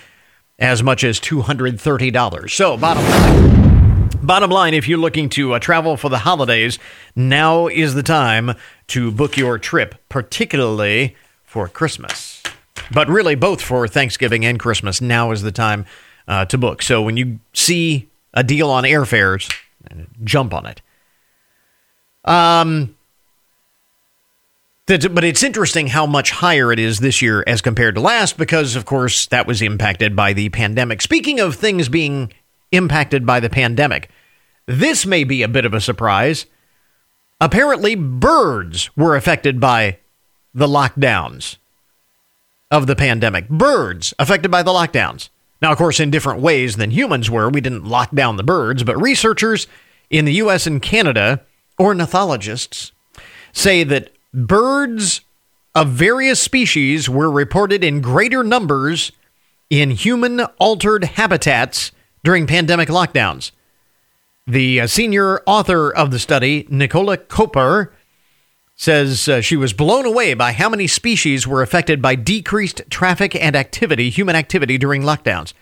as 0.59 0.81
much 0.81 1.03
as 1.03 1.19
$230. 1.19 2.49
So, 2.49 2.77
bottom 2.77 3.03
line. 3.03 4.09
Bottom 4.21 4.49
line, 4.49 4.73
if 4.73 4.87
you're 4.87 4.97
looking 4.97 5.29
to 5.29 5.53
uh, 5.53 5.59
travel 5.59 5.95
for 5.95 6.09
the 6.09 6.17
holidays, 6.19 6.79
now 7.15 7.67
is 7.67 7.93
the 7.93 8.03
time 8.03 8.55
to 8.87 9.11
book 9.11 9.37
your 9.37 9.57
trip, 9.57 9.95
particularly 10.09 11.15
for 11.43 11.67
Christmas. 11.67 12.43
But 12.91 13.07
really, 13.07 13.35
both 13.35 13.61
for 13.61 13.87
Thanksgiving 13.87 14.43
and 14.45 14.59
Christmas, 14.59 15.01
now 15.01 15.31
is 15.31 15.43
the 15.43 15.51
time 15.51 15.85
uh, 16.27 16.45
to 16.45 16.57
book. 16.57 16.81
So 16.81 17.01
when 17.01 17.15
you 17.15 17.39
see 17.53 18.09
a 18.33 18.43
deal 18.43 18.69
on 18.69 18.83
airfares, 18.83 19.53
jump 20.23 20.53
on 20.53 20.65
it. 20.65 20.81
Um, 22.25 22.96
but 24.87 25.23
it's 25.23 25.43
interesting 25.43 25.87
how 25.87 26.05
much 26.05 26.31
higher 26.31 26.71
it 26.71 26.79
is 26.79 26.99
this 26.99 27.21
year 27.21 27.43
as 27.45 27.61
compared 27.61 27.95
to 27.95 28.01
last 28.01 28.37
because, 28.37 28.75
of 28.75 28.85
course, 28.85 29.25
that 29.27 29.45
was 29.45 29.61
impacted 29.61 30.15
by 30.15 30.31
the 30.31 30.49
pandemic. 30.49 31.01
Speaking 31.01 31.39
of 31.39 31.55
things 31.55 31.89
being 31.89 32.31
impacted 32.71 33.25
by 33.25 33.41
the 33.41 33.49
pandemic, 33.49 34.09
this 34.65 35.05
may 35.05 35.25
be 35.25 35.43
a 35.43 35.49
bit 35.49 35.65
of 35.65 35.73
a 35.73 35.81
surprise. 35.81 36.45
Apparently, 37.41 37.95
birds 37.95 38.89
were 38.95 39.15
affected 39.15 39.59
by 39.59 39.99
the 40.53 40.67
lockdowns 40.67 41.57
of 42.71 42.87
the 42.87 42.95
pandemic. 42.95 43.49
Birds 43.49 44.13
affected 44.17 44.49
by 44.49 44.63
the 44.63 44.71
lockdowns. 44.71 45.29
Now, 45.61 45.71
of 45.71 45.77
course, 45.77 45.99
in 45.99 46.11
different 46.11 46.41
ways 46.41 46.77
than 46.77 46.91
humans 46.91 47.29
were. 47.29 47.49
We 47.49 47.61
didn't 47.61 47.85
lock 47.85 48.11
down 48.11 48.37
the 48.37 48.43
birds, 48.43 48.83
but 48.83 49.01
researchers 49.01 49.67
in 50.09 50.25
the 50.25 50.33
US 50.33 50.65
and 50.65 50.81
Canada 50.81 51.41
ornithologists 51.79 52.91
say 53.51 53.83
that 53.83 54.11
birds 54.37 55.21
of 55.73 55.89
various 55.89 56.39
species 56.39 57.09
were 57.09 57.31
reported 57.31 57.83
in 57.83 58.01
greater 58.01 58.43
numbers 58.43 59.11
in 59.69 59.91
human 59.91 60.41
altered 60.59 61.03
habitats 61.03 61.91
during 62.23 62.47
pandemic 62.47 62.87
lockdowns. 62.87 63.51
The 64.45 64.81
uh, 64.81 64.87
senior 64.87 65.41
author 65.45 65.91
of 65.91 66.11
the 66.11 66.19
study, 66.19 66.65
Nicola 66.69 67.17
Koper, 67.17 67.89
says 68.75 69.27
uh, 69.27 69.41
she 69.41 69.57
was 69.57 69.73
blown 69.73 70.05
away 70.05 70.35
by 70.35 70.51
how 70.51 70.69
many 70.69 70.87
species 70.87 71.47
were 71.47 71.63
affected 71.63 72.01
by 72.01 72.15
decreased 72.15 72.83
traffic 72.89 73.35
and 73.35 73.55
activity, 73.55 74.09
human 74.09 74.35
activity 74.35 74.77
during 74.77 75.01
lockdowns. 75.01 75.53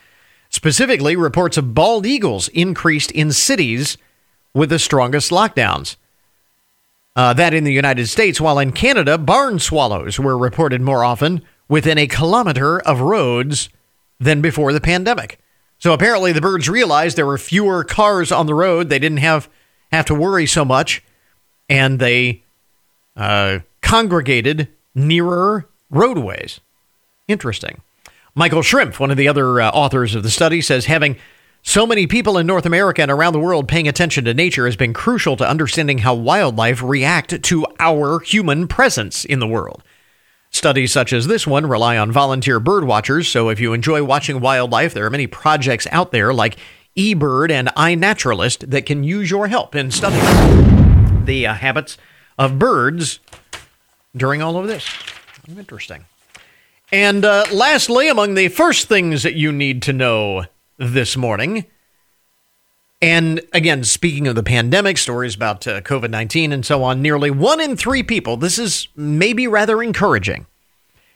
Specifically, 0.49 1.15
reports 1.15 1.57
of 1.57 1.73
bald 1.73 2.05
eagles 2.05 2.49
increased 2.49 3.11
in 3.11 3.31
cities 3.31 3.97
with 4.53 4.69
the 4.69 4.79
strongest 4.79 5.31
lockdowns. 5.31 5.95
Uh, 7.15 7.33
that 7.33 7.53
in 7.53 7.63
the 7.63 7.71
United 7.73 8.07
States, 8.07 8.41
while 8.41 8.59
in 8.59 8.71
Canada, 8.71 9.17
barn 9.17 9.57
swallows 9.59 10.19
were 10.19 10.37
reported 10.37 10.81
more 10.81 11.03
often 11.03 11.41
within 11.69 11.97
a 11.97 12.07
kilometer 12.07 12.79
of 12.81 12.99
roads 12.99 13.69
than 14.19 14.41
before 14.41 14.73
the 14.73 14.81
pandemic. 14.81 15.39
So 15.77 15.93
apparently, 15.93 16.31
the 16.31 16.41
birds 16.41 16.67
realized 16.67 17.17
there 17.17 17.25
were 17.25 17.37
fewer 17.37 17.83
cars 17.83 18.31
on 18.31 18.47
the 18.47 18.53
road. 18.53 18.89
They 18.89 18.99
didn't 18.99 19.19
have 19.19 19.49
have 19.91 20.05
to 20.05 20.15
worry 20.15 20.45
so 20.45 20.65
much, 20.65 21.03
and 21.69 21.99
they 21.99 22.43
uh, 23.15 23.59
congregated 23.81 24.67
nearer 24.93 25.69
roadways. 25.89 26.59
Interesting. 27.27 27.81
Michael 28.33 28.61
Schrimpf, 28.61 28.99
one 28.99 29.11
of 29.11 29.17
the 29.17 29.27
other 29.29 29.61
uh, 29.61 29.69
authors 29.69 30.15
of 30.15 30.23
the 30.23 30.29
study, 30.29 30.59
says 30.61 30.85
having 30.85 31.17
so 31.67 31.85
many 31.85 32.05
people 32.05 32.37
in 32.37 32.45
North 32.45 32.65
America 32.67 33.01
and 33.01 33.09
around 33.09 33.33
the 33.33 33.39
world 33.39 33.67
paying 33.67 33.87
attention 33.87 34.23
to 34.23 34.33
nature 34.33 34.65
has 34.65 34.75
been 34.75 34.93
crucial 34.93 35.35
to 35.35 35.49
understanding 35.49 35.97
how 35.97 36.13
wildlife 36.13 36.81
react 36.81 37.41
to 37.41 37.65
our 37.79 38.19
human 38.19 38.67
presence 38.67 39.25
in 39.25 39.39
the 39.39 39.47
world. 39.47 39.83
Studies 40.51 40.93
such 40.93 41.11
as 41.11 41.25
this 41.27 41.45
one 41.45 41.65
rely 41.65 41.97
on 41.97 42.11
volunteer 42.11 42.59
bird 42.59 42.85
watchers, 42.85 43.27
so 43.27 43.49
if 43.49 43.59
you 43.59 43.73
enjoy 43.73 44.03
watching 44.03 44.39
wildlife, 44.39 44.93
there 44.93 45.05
are 45.07 45.09
many 45.09 45.25
projects 45.25 45.87
out 45.91 46.11
there 46.11 46.33
like 46.33 46.55
eBird 46.95 47.49
and 47.51 47.67
iNaturalist 47.69 48.69
that 48.69 48.85
can 48.85 49.03
use 49.03 49.29
your 49.29 49.47
help 49.47 49.75
in 49.75 49.89
studying 49.89 51.25
the 51.25 51.47
uh, 51.47 51.55
habits 51.55 51.97
of 52.37 52.59
birds 52.59 53.19
during 54.15 54.41
all 54.41 54.55
of 54.55 54.67
this. 54.67 54.87
Interesting. 55.49 56.05
And 56.91 57.25
uh, 57.25 57.45
lastly, 57.51 58.07
among 58.07 58.35
the 58.35 58.49
first 58.49 58.87
things 58.87 59.23
that 59.23 59.33
you 59.33 59.51
need 59.51 59.81
to 59.81 59.93
know 59.93 60.45
this 60.77 61.15
morning. 61.15 61.65
And 63.01 63.41
again, 63.53 63.83
speaking 63.83 64.27
of 64.27 64.35
the 64.35 64.43
pandemic, 64.43 64.97
stories 64.97 65.35
about 65.35 65.67
uh, 65.67 65.81
COVID 65.81 66.09
19 66.09 66.51
and 66.51 66.65
so 66.65 66.83
on, 66.83 67.01
nearly 67.01 67.29
one 67.29 67.59
in 67.59 67.75
three 67.75 68.03
people, 68.03 68.37
this 68.37 68.57
is 68.57 68.87
maybe 68.95 69.47
rather 69.47 69.83
encouraging. 69.83 70.47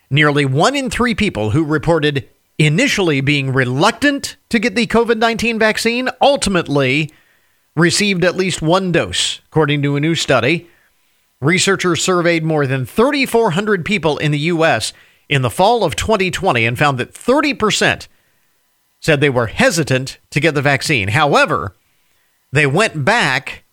Nearly 0.09 0.45
one 0.45 0.75
in 0.75 0.89
three 0.89 1.15
people 1.15 1.51
who 1.51 1.63
reported 1.63 2.27
initially 2.57 3.21
being 3.21 3.53
reluctant 3.53 4.35
to 4.49 4.59
get 4.59 4.75
the 4.75 4.87
COVID 4.87 5.17
19 5.17 5.57
vaccine 5.57 6.09
ultimately 6.21 7.11
received 7.75 8.25
at 8.25 8.35
least 8.35 8.61
one 8.61 8.91
dose, 8.91 9.39
according 9.47 9.81
to 9.83 9.95
a 9.95 9.99
new 9.99 10.15
study. 10.15 10.67
Researchers 11.41 12.03
surveyed 12.03 12.43
more 12.43 12.67
than 12.67 12.85
3,400 12.85 13.85
people 13.85 14.17
in 14.17 14.31
the 14.31 14.39
U.S. 14.39 14.91
in 15.29 15.41
the 15.41 15.49
fall 15.49 15.85
of 15.85 15.95
2020 15.95 16.65
and 16.65 16.77
found 16.77 16.97
that 16.97 17.13
30% 17.13 18.07
said 18.99 19.21
they 19.21 19.29
were 19.29 19.47
hesitant 19.47 20.17
to 20.31 20.39
get 20.39 20.55
the 20.55 20.61
vaccine. 20.61 21.09
However, 21.09 21.75
they 22.51 22.65
went 22.65 23.05
back 23.05 23.63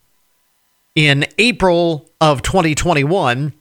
in 0.94 1.26
April 1.38 2.10
of 2.20 2.42
2021 2.42 3.52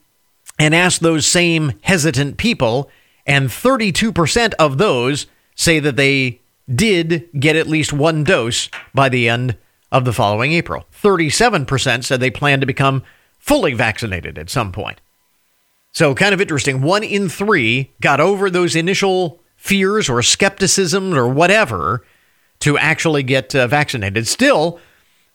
and 0.58 0.74
asked 0.74 1.00
those 1.00 1.26
same 1.26 1.72
hesitant 1.82 2.36
people, 2.38 2.90
and 3.26 3.48
32% 3.48 4.54
of 4.58 4.78
those 4.78 5.26
say 5.54 5.78
that 5.78 5.96
they 5.96 6.40
did 6.72 7.28
get 7.38 7.56
at 7.56 7.66
least 7.66 7.92
one 7.92 8.24
dose 8.24 8.68
by 8.94 9.08
the 9.08 9.28
end 9.28 9.56
of 9.92 10.04
the 10.04 10.12
following 10.12 10.52
April. 10.52 10.86
37% 11.02 12.04
said 12.04 12.20
they 12.20 12.30
plan 12.30 12.60
to 12.60 12.66
become 12.66 13.02
fully 13.38 13.74
vaccinated 13.74 14.38
at 14.38 14.50
some 14.50 14.72
point. 14.72 15.00
So, 15.92 16.14
kind 16.14 16.34
of 16.34 16.40
interesting. 16.40 16.82
One 16.82 17.02
in 17.02 17.28
three 17.28 17.94
got 18.02 18.20
over 18.20 18.50
those 18.50 18.76
initial 18.76 19.40
fears 19.66 20.08
or 20.08 20.22
skepticism 20.22 21.12
or 21.12 21.26
whatever 21.28 22.04
to 22.60 22.78
actually 22.78 23.22
get 23.22 23.54
uh, 23.54 23.66
vaccinated. 23.66 24.26
Still, 24.26 24.78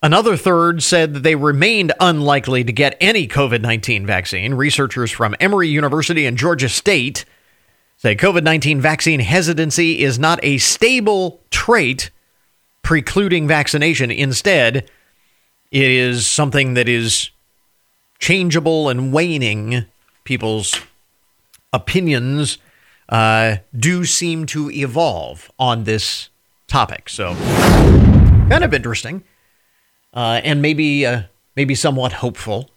another 0.01 0.37
third 0.37 0.81
said 0.81 1.13
that 1.13 1.23
they 1.23 1.35
remained 1.35 1.91
unlikely 1.99 2.63
to 2.63 2.71
get 2.71 2.97
any 3.01 3.27
COVID 3.27 3.61
19 3.61 4.05
vaccine. 4.05 4.53
Researchers 4.53 5.11
from 5.11 5.35
Emory 5.39 5.67
University 5.67 6.25
and 6.25 6.37
Georgia 6.37 6.69
State 6.69 7.25
say 7.97 8.15
COVID 8.15 8.43
19 8.43 8.79
vaccine 8.79 9.19
hesitancy 9.19 10.01
is 10.01 10.17
not 10.17 10.39
a 10.43 10.57
stable 10.57 11.41
trait 11.51 12.09
precluding 12.81 13.47
vaccination. 13.47 14.09
Instead, 14.09 14.89
it 15.71 15.91
is 15.91 16.25
something 16.25 16.73
that 16.73 16.87
is 16.87 17.29
changeable 18.17 18.87
and 18.87 19.11
waning 19.11 19.85
people's 20.23 20.79
opinions 21.73 22.57
uh, 23.11 23.57
do 23.77 24.05
seem 24.05 24.45
to 24.47 24.71
evolve 24.71 25.51
on 25.59 25.83
this 25.83 26.29
topic. 26.67 27.09
So, 27.09 27.35
kind 28.49 28.63
of 28.63 28.73
interesting, 28.73 29.23
uh, 30.13 30.41
and 30.43 30.61
maybe 30.61 31.05
uh, 31.05 31.23
maybe 31.55 31.75
somewhat 31.75 32.13
hopeful. 32.13 32.69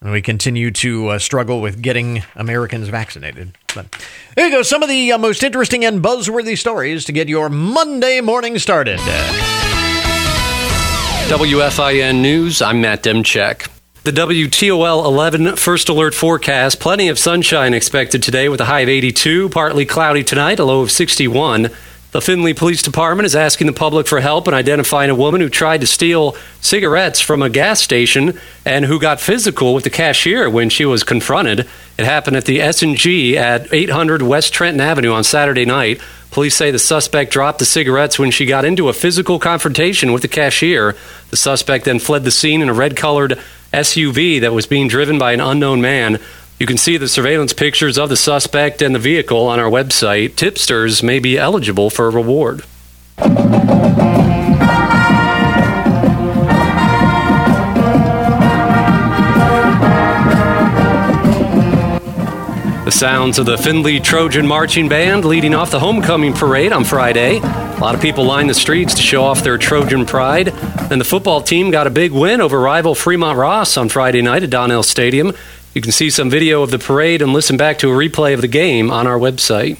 And 0.00 0.12
we 0.12 0.20
continue 0.20 0.70
to 0.72 1.08
uh, 1.08 1.18
struggle 1.18 1.62
with 1.62 1.80
getting 1.80 2.24
Americans 2.36 2.88
vaccinated. 2.88 3.56
But 3.74 3.86
there 4.36 4.46
you 4.46 4.52
go. 4.52 4.62
Some 4.62 4.82
of 4.82 4.88
the 4.90 5.12
uh, 5.12 5.18
most 5.18 5.42
interesting 5.42 5.84
and 5.84 6.02
buzzworthy 6.02 6.58
stories 6.58 7.06
to 7.06 7.12
get 7.12 7.28
your 7.28 7.48
Monday 7.48 8.20
morning 8.20 8.58
started. 8.58 8.98
WFIN 11.28 12.20
News. 12.20 12.60
I'm 12.60 12.82
Matt 12.82 13.02
Demchek. 13.02 13.73
The 14.04 14.10
WTOL 14.10 15.06
11 15.06 15.56
first 15.56 15.88
alert 15.88 16.14
forecast. 16.14 16.78
Plenty 16.78 17.08
of 17.08 17.18
sunshine 17.18 17.72
expected 17.72 18.22
today 18.22 18.50
with 18.50 18.60
a 18.60 18.66
high 18.66 18.80
of 18.80 18.90
82. 18.90 19.48
Partly 19.48 19.86
cloudy 19.86 20.22
tonight, 20.22 20.58
a 20.58 20.64
low 20.66 20.82
of 20.82 20.90
61. 20.90 21.70
The 22.12 22.20
Findlay 22.20 22.52
Police 22.52 22.82
Department 22.82 23.24
is 23.24 23.34
asking 23.34 23.66
the 23.66 23.72
public 23.72 24.06
for 24.06 24.20
help 24.20 24.46
in 24.46 24.52
identifying 24.52 25.08
a 25.08 25.14
woman 25.14 25.40
who 25.40 25.48
tried 25.48 25.80
to 25.80 25.86
steal 25.86 26.36
cigarettes 26.60 27.18
from 27.18 27.40
a 27.40 27.48
gas 27.48 27.80
station 27.80 28.38
and 28.66 28.84
who 28.84 29.00
got 29.00 29.22
physical 29.22 29.72
with 29.72 29.84
the 29.84 29.90
cashier 29.90 30.50
when 30.50 30.68
she 30.68 30.84
was 30.84 31.02
confronted. 31.02 31.60
It 31.96 32.04
happened 32.04 32.36
at 32.36 32.44
the 32.44 32.60
S&G 32.60 33.38
at 33.38 33.72
800 33.72 34.20
West 34.20 34.52
Trenton 34.52 34.82
Avenue 34.82 35.12
on 35.12 35.24
Saturday 35.24 35.64
night. 35.64 35.98
Police 36.30 36.56
say 36.56 36.70
the 36.70 36.78
suspect 36.78 37.32
dropped 37.32 37.58
the 37.58 37.64
cigarettes 37.64 38.18
when 38.18 38.32
she 38.32 38.44
got 38.44 38.66
into 38.66 38.90
a 38.90 38.92
physical 38.92 39.38
confrontation 39.38 40.12
with 40.12 40.20
the 40.20 40.28
cashier. 40.28 40.94
The 41.30 41.36
suspect 41.38 41.86
then 41.86 42.00
fled 42.00 42.24
the 42.24 42.30
scene 42.30 42.60
in 42.60 42.68
a 42.68 42.74
red 42.74 42.96
colored 42.96 43.40
SUV 43.74 44.40
that 44.40 44.52
was 44.52 44.66
being 44.66 44.88
driven 44.88 45.18
by 45.18 45.32
an 45.32 45.40
unknown 45.40 45.80
man. 45.80 46.20
You 46.58 46.66
can 46.66 46.78
see 46.78 46.96
the 46.96 47.08
surveillance 47.08 47.52
pictures 47.52 47.98
of 47.98 48.08
the 48.08 48.16
suspect 48.16 48.80
and 48.80 48.94
the 48.94 48.98
vehicle 49.00 49.46
on 49.46 49.58
our 49.58 49.70
website. 49.70 50.36
Tipsters 50.36 51.02
may 51.02 51.18
be 51.18 51.36
eligible 51.36 51.90
for 51.90 52.06
a 52.06 52.10
reward. 52.10 52.62
Sounds 63.04 63.38
of 63.38 63.44
the 63.44 63.58
Findlay 63.58 64.00
Trojan 64.00 64.46
Marching 64.46 64.88
Band 64.88 65.26
leading 65.26 65.54
off 65.54 65.70
the 65.70 65.78
homecoming 65.78 66.32
parade 66.32 66.72
on 66.72 66.84
Friday. 66.84 67.36
A 67.36 67.78
lot 67.78 67.94
of 67.94 68.00
people 68.00 68.24
lined 68.24 68.48
the 68.48 68.54
streets 68.54 68.94
to 68.94 69.02
show 69.02 69.24
off 69.24 69.44
their 69.44 69.58
Trojan 69.58 70.06
pride. 70.06 70.48
And 70.90 70.98
the 70.98 71.04
football 71.04 71.42
team 71.42 71.70
got 71.70 71.86
a 71.86 71.90
big 71.90 72.12
win 72.12 72.40
over 72.40 72.58
rival 72.58 72.94
Fremont 72.94 73.36
Ross 73.36 73.76
on 73.76 73.90
Friday 73.90 74.22
night 74.22 74.42
at 74.42 74.48
Donnell 74.48 74.82
Stadium. 74.82 75.34
You 75.74 75.82
can 75.82 75.92
see 75.92 76.08
some 76.08 76.30
video 76.30 76.62
of 76.62 76.70
the 76.70 76.78
parade 76.78 77.20
and 77.20 77.34
listen 77.34 77.58
back 77.58 77.76
to 77.80 77.90
a 77.90 77.94
replay 77.94 78.32
of 78.32 78.40
the 78.40 78.48
game 78.48 78.90
on 78.90 79.06
our 79.06 79.18
website. 79.18 79.78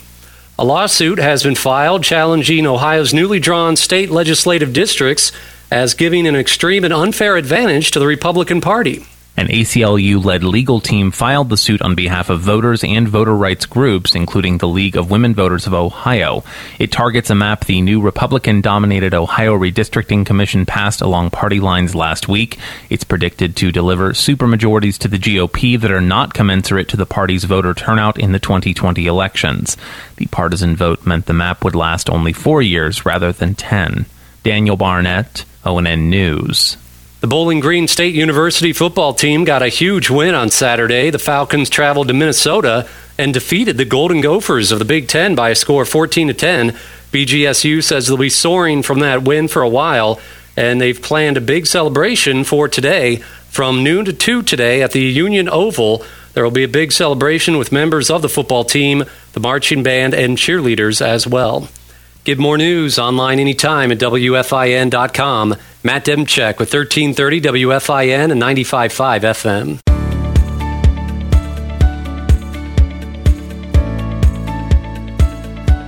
A 0.58 0.64
lawsuit 0.66 1.18
has 1.18 1.42
been 1.42 1.54
filed 1.54 2.04
challenging 2.04 2.66
Ohio's 2.66 3.14
newly 3.14 3.40
drawn 3.40 3.76
state 3.76 4.10
legislative 4.10 4.74
districts 4.74 5.32
as 5.70 5.94
giving 5.94 6.26
an 6.26 6.36
extreme 6.36 6.84
and 6.84 6.92
unfair 6.92 7.38
advantage 7.38 7.90
to 7.92 7.98
the 7.98 8.06
Republican 8.06 8.60
Party. 8.60 9.06
An 9.36 9.48
ACLU 9.48 10.24
led 10.24 10.44
legal 10.44 10.78
team 10.78 11.10
filed 11.10 11.48
the 11.48 11.56
suit 11.56 11.82
on 11.82 11.96
behalf 11.96 12.30
of 12.30 12.40
voters 12.40 12.84
and 12.84 13.08
voter 13.08 13.34
rights 13.34 13.66
groups, 13.66 14.14
including 14.14 14.58
the 14.58 14.68
League 14.68 14.96
of 14.96 15.10
Women 15.10 15.34
Voters 15.34 15.66
of 15.66 15.74
Ohio. 15.74 16.44
It 16.78 16.92
targets 16.92 17.30
a 17.30 17.34
map 17.34 17.64
the 17.64 17.80
new 17.80 18.00
Republican 18.00 18.60
dominated 18.60 19.12
Ohio 19.12 19.58
Redistricting 19.58 20.24
Commission 20.24 20.66
passed 20.66 21.00
along 21.00 21.30
party 21.30 21.58
lines 21.58 21.96
last 21.96 22.28
week. 22.28 22.58
It's 22.88 23.02
predicted 23.02 23.56
to 23.56 23.72
deliver 23.72 24.12
supermajorities 24.12 24.98
to 24.98 25.08
the 25.08 25.18
GOP 25.18 25.80
that 25.80 25.90
are 25.90 26.00
not 26.00 26.32
commensurate 26.32 26.88
to 26.90 26.96
the 26.96 27.04
party's 27.04 27.42
voter 27.42 27.74
turnout 27.74 28.20
in 28.20 28.30
the 28.30 28.38
2020 28.38 29.06
elections. 29.08 29.76
The 30.14 30.26
partisan 30.26 30.76
vote 30.76 31.04
meant 31.04 31.26
the 31.26 31.32
map 31.32 31.64
would 31.64 31.74
last 31.74 32.08
only 32.08 32.32
four 32.32 32.62
years 32.62 33.04
rather 33.04 33.32
than 33.32 33.56
ten. 33.56 34.06
Daniel 34.44 34.76
Barnett, 34.76 35.44
ONN 35.64 36.08
News. 36.08 36.76
The 37.24 37.28
Bowling 37.28 37.60
Green 37.60 37.88
State 37.88 38.14
University 38.14 38.74
football 38.74 39.14
team 39.14 39.44
got 39.44 39.62
a 39.62 39.68
huge 39.68 40.10
win 40.10 40.34
on 40.34 40.50
Saturday. 40.50 41.08
The 41.08 41.18
Falcons 41.18 41.70
traveled 41.70 42.08
to 42.08 42.12
Minnesota 42.12 42.86
and 43.16 43.32
defeated 43.32 43.78
the 43.78 43.86
Golden 43.86 44.20
Gophers 44.20 44.70
of 44.70 44.78
the 44.78 44.84
Big 44.84 45.08
Ten 45.08 45.34
by 45.34 45.48
a 45.48 45.54
score 45.54 45.84
of 45.84 45.88
14 45.88 46.28
to 46.28 46.34
10. 46.34 46.72
BGSU 47.12 47.82
says 47.82 48.06
they'll 48.06 48.18
be 48.18 48.28
soaring 48.28 48.82
from 48.82 48.98
that 48.98 49.22
win 49.22 49.48
for 49.48 49.62
a 49.62 49.68
while, 49.70 50.20
and 50.54 50.82
they've 50.82 51.00
planned 51.00 51.38
a 51.38 51.40
big 51.40 51.66
celebration 51.66 52.44
for 52.44 52.68
today 52.68 53.16
from 53.48 53.82
noon 53.82 54.04
to 54.04 54.12
2 54.12 54.42
today 54.42 54.82
at 54.82 54.90
the 54.90 55.00
Union 55.00 55.48
Oval. 55.48 56.04
There 56.34 56.44
will 56.44 56.50
be 56.50 56.64
a 56.64 56.68
big 56.68 56.92
celebration 56.92 57.56
with 57.56 57.72
members 57.72 58.10
of 58.10 58.20
the 58.20 58.28
football 58.28 58.64
team, 58.64 59.02
the 59.32 59.40
marching 59.40 59.82
band, 59.82 60.12
and 60.12 60.36
cheerleaders 60.36 61.00
as 61.00 61.26
well. 61.26 61.70
Get 62.24 62.38
more 62.38 62.58
news 62.58 62.98
online 62.98 63.38
anytime 63.38 63.92
at 63.92 63.98
WFIN.com. 63.98 65.56
Matt 65.86 66.06
Demchek 66.06 66.58
with 66.58 66.72
1330 66.72 67.42
WFIN 67.42 68.32
and 68.32 68.40
95.5 68.40 69.20
FM. 69.20 69.80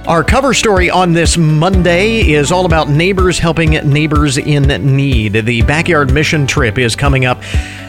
Our 0.07 0.23
cover 0.23 0.53
story 0.53 0.91
on 0.91 1.15
this 1.15 1.39
Monday 1.39 2.31
is 2.31 2.53
all 2.53 2.67
about 2.67 2.91
neighbors 2.91 3.39
helping 3.39 3.71
neighbors 3.71 4.37
in 4.37 4.65
need. 4.95 5.33
The 5.33 5.63
Backyard 5.63 6.13
Mission 6.13 6.47
Trip 6.47 6.77
is 6.77 6.95
coming 6.95 7.25
up 7.25 7.41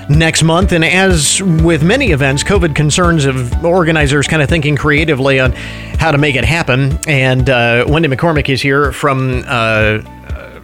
next 0.10 0.44
month. 0.44 0.72
And 0.72 0.86
as 0.86 1.44
with 1.44 1.84
many 1.84 2.12
events, 2.12 2.42
COVID 2.42 2.74
concerns 2.74 3.26
of 3.26 3.66
organizers 3.66 4.30
kind 4.30 4.42
of 4.42 4.48
thinking 4.48 4.78
creatively 4.78 5.42
on 5.42 5.52
how 5.52 6.12
to 6.12 6.18
make 6.18 6.36
it 6.36 6.46
happen. 6.46 6.98
And 7.06 7.50
uh, 7.50 7.84
Wendy 7.86 8.08
McCormick 8.08 8.48
is 8.48 8.62
here 8.62 8.94
from. 8.94 9.44
Uh, 9.46 10.04